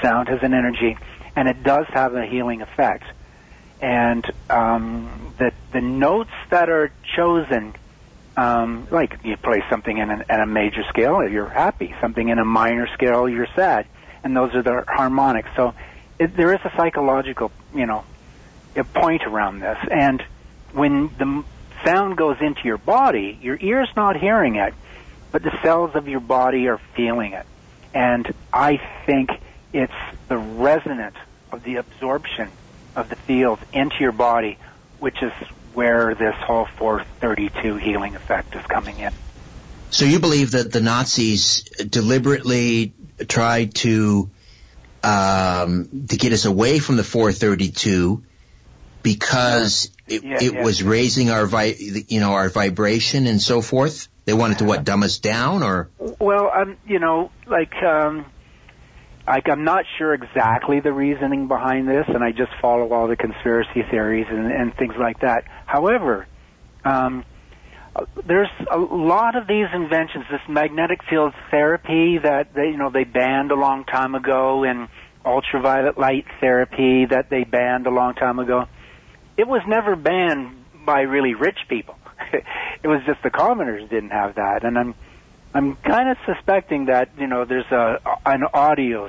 Sound 0.03 0.29
has 0.29 0.43
an 0.43 0.55
energy, 0.55 0.97
and 1.35 1.49
it 1.49 1.63
does 1.63 1.87
have 1.89 2.15
a 2.15 2.27
healing 2.27 2.63
effect. 2.63 3.05
And 3.81 4.25
um, 4.49 5.35
the 5.39 5.53
the 5.73 5.81
notes 5.81 6.31
that 6.51 6.69
are 6.69 6.91
chosen 7.15 7.75
um, 8.37 8.87
like 8.91 9.19
you 9.25 9.37
play 9.37 9.63
something 9.71 9.97
in, 9.97 10.11
an, 10.11 10.25
a 10.29 10.47
major 10.47 10.85
scale, 10.89 11.27
you're 11.27 11.49
happy. 11.49 11.95
Something 12.01 12.29
in 12.29 12.39
a 12.39 12.45
minor 12.45 12.87
scale, 12.89 13.29
you're 13.29 13.49
sad, 13.55 13.87
and 14.23 14.37
those 14.37 14.55
are 14.55 14.63
the 14.63 14.85
harmonics. 14.87 15.49
So 15.57 15.75
it, 16.19 16.37
there 16.37 16.53
is 16.53 16.61
a 16.65 16.73
psychological, 16.77 17.51
you 17.75 17.87
know, 17.87 18.05
a 18.75 18.85
point 18.85 19.23
around 19.27 19.61
this. 19.61 19.79
And 19.91 20.23
when 20.73 21.09
the 21.19 21.45
sound 21.85 22.17
goes 22.17 22.37
into 22.41 22.61
your 22.65 22.79
body, 22.79 23.39
your 23.41 23.57
ear's 23.57 23.89
not 23.97 24.17
hearing 24.17 24.57
it, 24.57 24.75
but 25.33 25.43
the 25.43 25.59
cells 25.63 25.95
of 25.95 26.07
your 26.09 26.21
body 26.21 26.69
are 26.69 26.79
feeling 26.95 27.33
it. 27.33 27.47
And 27.95 28.33
I 28.53 28.79
think 29.07 29.31
it's 29.73 29.93
the 30.29 30.37
resonance 30.37 31.17
of 31.53 31.63
the 31.63 31.77
absorption 31.77 32.51
of 32.97 33.09
the 33.09 33.17
fields 33.27 33.63
into 33.73 33.97
your 34.01 34.13
body, 34.13 34.59
which 34.99 35.17
is 35.23 35.33
where 35.75 36.15
this 36.15 36.35
whole 36.47 36.67
432 36.79 37.77
healing 37.77 38.17
effect 38.17 38.55
is 38.57 38.63
coming 38.73 38.99
in. 39.01 39.11
So 39.91 40.05
you 40.05 40.19
believe 40.19 40.53
that 40.53 40.73
the 40.73 40.81
Nazis 40.81 41.63
deliberately 41.63 42.95
tried 43.29 43.75
to 43.77 44.31
um, 45.03 46.07
to 46.09 46.17
get 46.17 46.33
us 46.33 46.47
away 46.47 46.81
from 46.81 46.97
the 46.97 47.05
432 47.05 48.25
because 49.03 49.93
it, 50.09 50.25
Yeah, 50.25 50.43
it 50.43 50.55
yeah. 50.55 50.65
was 50.65 50.83
raising 50.83 51.31
our 51.31 51.47
vi- 51.47 51.77
you 52.09 52.19
know 52.19 52.33
our 52.33 52.49
vibration 52.49 53.27
and 53.27 53.41
so 53.41 53.63
forth. 53.63 54.09
They 54.25 54.33
wanted 54.33 54.59
to 54.59 54.65
what 54.65 54.83
dumb 54.85 55.05
us 55.05 55.19
down 55.19 55.63
or 55.63 55.91
Well, 55.99 56.51
um, 56.53 56.79
you 56.85 56.99
know, 56.99 57.31
like, 57.47 57.75
um, 57.85 58.33
like 59.27 59.49
I'm 59.49 59.65
not 59.65 59.85
sure 59.99 60.15
exactly 60.15 60.81
the 60.81 60.93
reasoning 60.93 61.49
behind 61.49 61.89
this, 61.89 62.05
and 62.09 62.23
I 62.23 62.31
just 62.31 62.53
follow 62.61 62.93
all 62.93 63.09
the 63.09 63.17
conspiracy 63.17 63.83
theories 63.91 64.27
and, 64.29 64.53
and 64.53 64.75
things 64.77 64.95
like 64.99 65.21
that. 65.21 65.45
However, 65.67 66.27
um, 66.85 67.25
there's 68.27 68.51
a 68.71 68.79
lot 68.79 69.37
of 69.37 69.47
these 69.47 69.67
inventions, 69.75 70.27
this 70.31 70.41
magnetic 70.49 71.01
field 71.09 71.33
therapy 71.51 72.19
that 72.23 72.55
they, 72.55 72.69
you 72.69 72.77
know, 72.77 72.91
they 72.91 73.05
banned 73.05 73.51
a 73.51 73.57
long 73.57 73.85
time 73.85 74.15
ago, 74.15 74.65
and 74.65 74.89
ultraviolet 75.25 75.99
light 75.99 76.25
therapy 76.41 77.07
that 77.07 77.29
they 77.31 77.45
banned 77.45 77.87
a 77.87 77.91
long 77.91 78.15
time 78.15 78.39
ago. 78.39 78.67
It 79.37 79.49
was 79.49 79.63
never 79.67 79.97
banned 79.97 80.65
by 80.87 81.01
really 81.01 81.35
rich 81.35 81.59
people. 81.69 81.97
it 82.33 82.87
was 82.87 83.03
just 83.07 83.23
the 83.23 83.31
commoners 83.31 83.89
didn't 83.91 84.11
have 84.11 84.37
that, 84.37 84.65
and 84.65 84.79
I'm 84.79 84.95
I'm 85.57 85.75
kind 85.77 86.11
of 86.11 86.19
suspecting 86.27 86.87
that 86.87 87.09
you 87.19 87.27
know 87.27 87.47
there's 87.47 87.73
a 87.73 87.99
an 88.27 88.45
audio 88.53 89.09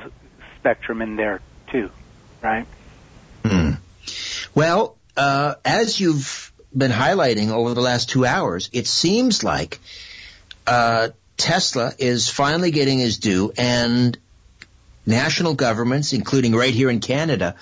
spectrum 0.57 1.01
in 1.01 1.17
there 1.17 1.41
too, 1.69 1.89
right? 2.41 2.65
Well, 4.55 4.97
uh, 5.15 5.55
as 5.65 5.99
you've 5.99 6.53
been 6.75 6.89
highlighting 6.89 7.51
over 7.51 7.73
the 7.73 7.81
last 7.81 8.09
two 8.09 8.25
hours, 8.25 8.69
it 8.71 8.87
seems 8.87 9.43
like 9.43 9.79
uh, 10.65 11.09
Tesla 11.35 11.93
is 11.99 12.29
finally 12.29 12.71
getting 12.71 12.99
his 12.99 13.17
due, 13.19 13.51
and 13.57 14.17
national 15.05 15.53
governments, 15.53 16.13
including 16.13 16.55
right 16.55 16.73
here 16.73 16.89
in 16.89 17.01
Canada, 17.01 17.55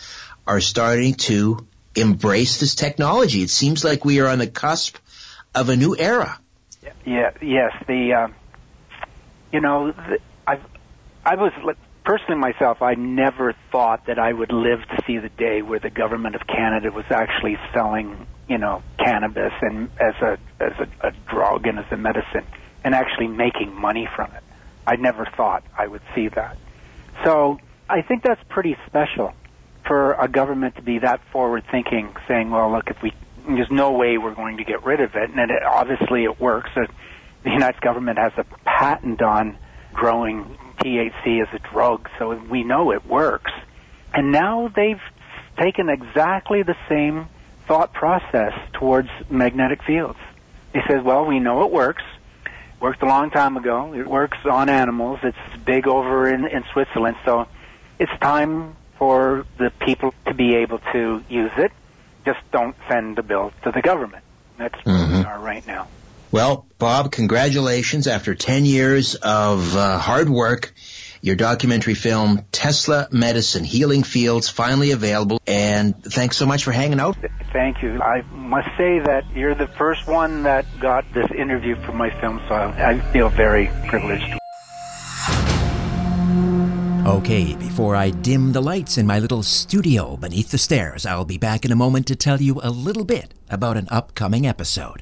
are 0.45 0.61
starting 0.61 1.15
to 1.15 1.67
embrace 1.95 2.59
this 2.59 2.75
technology. 2.75 3.41
It 3.41 3.49
seems 3.49 3.83
like 3.83 4.05
we 4.05 4.19
are 4.19 4.27
on 4.27 4.37
the 4.37 4.47
cusp 4.47 4.97
of 5.55 5.69
a 5.69 5.75
new 5.75 5.97
era. 5.97 6.39
Yeah, 7.03 7.31
yes. 7.41 7.73
The 7.87 8.13
um, 8.13 8.35
you 9.55 9.61
know, 9.61 9.93
I 10.45 10.59
I 11.25 11.35
was 11.35 11.53
personally 12.03 12.41
myself. 12.41 12.81
I 12.81 12.95
never 12.95 13.55
thought 13.71 14.05
that 14.07 14.19
I 14.19 14.33
would 14.33 14.51
live 14.51 14.79
to 14.89 15.01
see 15.07 15.17
the 15.17 15.29
day 15.29 15.61
where 15.61 15.79
the 15.79 15.89
government 15.89 16.35
of 16.35 16.41
Canada 16.45 16.91
was 16.91 17.05
actually 17.09 17.57
selling, 17.73 18.27
you 18.49 18.57
know, 18.57 18.83
cannabis 18.99 19.53
and 19.61 19.89
as 19.97 20.15
a 20.21 20.37
as 20.59 20.73
a, 20.77 21.07
a 21.07 21.11
drug 21.31 21.67
and 21.67 21.79
as 21.79 21.85
a 21.89 21.95
medicine, 21.95 22.45
and 22.83 22.93
actually 22.93 23.27
making 23.27 23.73
money 23.73 24.09
from 24.13 24.29
it. 24.31 24.43
I 24.85 24.97
never 24.97 25.25
thought 25.37 25.63
I 25.77 25.87
would 25.87 26.03
see 26.13 26.27
that. 26.35 26.57
So 27.23 27.57
I 27.87 28.01
think 28.01 28.23
that's 28.23 28.43
pretty 28.49 28.75
special 28.87 29.33
for 29.87 30.15
a 30.15 30.27
government 30.27 30.75
to 30.75 30.81
be 30.81 30.99
that 30.99 31.21
forward 31.31 31.63
thinking, 31.71 32.13
saying, 32.27 32.51
"Well, 32.51 32.73
look, 32.73 32.89
if 32.89 32.97
we 33.01 33.13
there's 33.47 33.71
no 33.71 33.93
way 33.93 34.17
we're 34.17 34.35
going 34.35 34.57
to 34.57 34.65
get 34.65 34.83
rid 34.83 34.99
of 34.99 35.15
it," 35.15 35.29
and 35.29 35.49
it, 35.49 35.63
obviously 35.63 36.25
it 36.25 36.41
works. 36.41 36.71
Uh, 36.75 36.87
The 37.45 37.51
United 37.51 37.79
government 37.79 38.17
has 38.17 38.33
a 38.37 38.43
patent 38.65 39.21
on 39.21 39.57
growing 39.93 40.57
THC 40.79 41.43
as 41.43 41.47
a 41.53 41.59
drug, 41.59 42.09
so 42.17 42.35
we 42.49 42.63
know 42.63 42.91
it 42.91 43.05
works. 43.05 43.51
And 44.13 44.31
now 44.31 44.67
they've 44.75 45.01
taken 45.57 45.87
exactly 45.87 46.63
the 46.63 46.75
same 46.89 47.27
thought 47.67 47.93
process 47.93 48.53
towards 48.73 49.09
magnetic 49.29 49.83
fields. 49.83 50.17
They 50.73 50.81
said, 50.87 51.05
"Well, 51.05 51.25
we 51.25 51.39
know 51.39 51.63
it 51.65 51.71
works." 51.71 52.03
It 52.45 52.81
Worked 52.81 53.03
a 53.03 53.05
long 53.05 53.29
time 53.29 53.57
ago. 53.57 53.93
It 53.93 54.07
works 54.07 54.39
on 54.49 54.67
animals. 54.67 55.19
It's 55.21 55.63
big 55.63 55.87
over 55.87 56.27
in, 56.27 56.45
in 56.47 56.63
Switzerland. 56.73 57.15
So 57.25 57.47
it's 57.99 58.11
time 58.21 58.75
for 58.97 59.45
the 59.59 59.71
people 59.81 60.15
to 60.25 60.33
be 60.33 60.55
able 60.55 60.79
to 60.93 61.23
use 61.29 61.51
it. 61.57 61.71
Just 62.25 62.39
don't 62.51 62.75
send 62.89 63.17
the 63.17 63.23
bill 63.23 63.53
to 63.63 63.71
the 63.71 63.83
government. 63.83 64.23
That's 64.57 64.83
where 64.83 64.95
we 64.95 65.13
mm-hmm. 65.13 65.27
are 65.27 65.39
right 65.39 65.65
now. 65.67 65.87
Well, 66.35 66.67
Bob, 66.79 67.13
congratulations. 67.13 68.07
After 68.07 68.35
10 68.35 68.65
years 68.65 69.15
of 69.15 69.73
uh, 69.73 69.97
hard 69.97 70.29
work, 70.29 70.73
your 71.21 71.37
documentary 71.37 71.93
film, 71.93 72.43
Tesla 72.51 73.07
Medicine, 73.09 73.63
Healing 73.63 74.03
Fields, 74.03 74.49
finally 74.49 74.91
available. 74.91 75.39
And 75.47 75.95
thanks 76.03 76.35
so 76.35 76.45
much 76.45 76.65
for 76.65 76.73
hanging 76.73 76.99
out. 76.99 77.15
Thank 77.53 77.81
you. 77.81 78.01
I 78.01 78.23
must 78.33 78.67
say 78.77 78.99
that 78.99 79.23
you're 79.33 79.55
the 79.55 79.69
first 79.77 80.07
one 80.07 80.43
that 80.43 80.65
got 80.81 81.05
this 81.13 81.31
interview 81.31 81.77
for 81.85 81.93
my 81.93 82.09
film, 82.19 82.41
so 82.49 82.53
I, 82.53 82.89
I 82.89 82.99
feel 83.13 83.29
very 83.29 83.71
privileged. 83.87 84.37
Okay, 87.07 87.55
before 87.55 87.95
I 87.95 88.09
dim 88.09 88.51
the 88.51 88.61
lights 88.61 88.97
in 88.97 89.07
my 89.07 89.19
little 89.19 89.41
studio 89.41 90.17
beneath 90.17 90.51
the 90.51 90.57
stairs, 90.57 91.05
I'll 91.05 91.23
be 91.23 91.37
back 91.37 91.63
in 91.63 91.71
a 91.71 91.77
moment 91.77 92.07
to 92.07 92.15
tell 92.17 92.41
you 92.41 92.59
a 92.61 92.69
little 92.69 93.05
bit 93.05 93.33
about 93.49 93.77
an 93.77 93.87
upcoming 93.89 94.45
episode. 94.45 95.01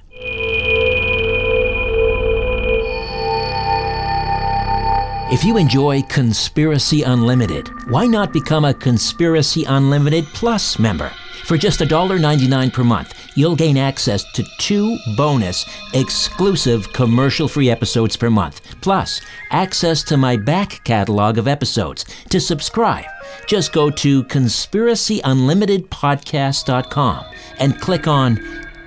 If 5.31 5.43
you 5.43 5.57
enjoy 5.57 6.03
Conspiracy 6.03 7.01
Unlimited, 7.01 7.89
why 7.89 8.05
not 8.05 8.31
become 8.33 8.65
a 8.65 8.73
Conspiracy 8.73 9.63
Unlimited 9.63 10.25
Plus 10.33 10.77
member? 10.77 11.11
For 11.45 11.57
just 11.57 11.79
$1.99 11.79 12.73
per 12.73 12.83
month, 12.83 13.13
you'll 13.35 13.55
gain 13.55 13.77
access 13.77 14.23
to 14.33 14.43
two 14.59 14.97
bonus, 15.17 15.65
exclusive 15.93 16.91
commercial 16.93 17.47
free 17.47 17.69
episodes 17.69 18.17
per 18.17 18.29
month, 18.29 18.61
plus 18.81 19.21
access 19.49 20.03
to 20.03 20.17
my 20.17 20.37
back 20.37 20.83
catalog 20.83 21.37
of 21.37 21.47
episodes. 21.47 22.05
To 22.29 22.39
subscribe, 22.39 23.05
just 23.47 23.73
go 23.73 23.89
to 23.89 24.23
conspiracyunlimitedpodcast.com 24.25 27.25
and 27.59 27.81
click 27.81 28.07
on 28.07 28.62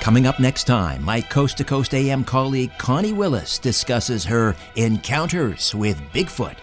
Coming 0.00 0.26
up 0.26 0.40
next 0.40 0.64
time, 0.64 1.04
my 1.04 1.20
Coast 1.20 1.58
to 1.58 1.64
Coast 1.64 1.94
AM 1.94 2.24
colleague 2.24 2.72
Connie 2.78 3.12
Willis 3.12 3.58
discusses 3.58 4.24
her 4.24 4.56
encounters 4.74 5.74
with 5.74 6.00
Bigfoot. 6.14 6.56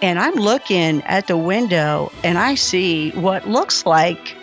And 0.00 0.16
I'm 0.16 0.34
looking 0.34 1.02
at 1.02 1.26
the 1.26 1.36
window 1.36 2.12
and 2.22 2.38
I 2.38 2.54
see 2.54 3.10
what 3.10 3.48
looks 3.48 3.84
like 3.84 4.36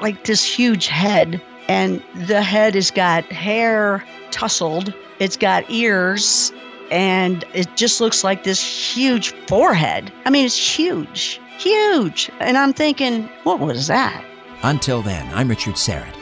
like 0.00 0.22
this 0.22 0.44
huge 0.44 0.86
head 0.86 1.42
and 1.66 2.00
the 2.14 2.42
head 2.42 2.76
has 2.76 2.92
got 2.92 3.24
hair 3.24 4.04
tousled. 4.30 4.94
It's 5.18 5.36
got 5.36 5.68
ears 5.68 6.52
and 6.92 7.44
it 7.54 7.74
just 7.74 8.00
looks 8.00 8.22
like 8.22 8.44
this 8.44 8.62
huge 8.62 9.32
forehead. 9.48 10.12
I 10.24 10.30
mean, 10.30 10.46
it's 10.46 10.56
huge, 10.56 11.40
huge. 11.58 12.30
And 12.38 12.56
I'm 12.56 12.72
thinking, 12.72 13.24
what 13.42 13.58
was 13.58 13.88
that? 13.88 14.24
Until 14.62 15.02
then, 15.02 15.26
I'm 15.34 15.48
Richard 15.48 15.74
Syrett. 15.74 16.14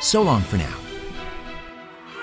So 0.00 0.20
long 0.20 0.42
for 0.42 0.56
now. 0.56 0.81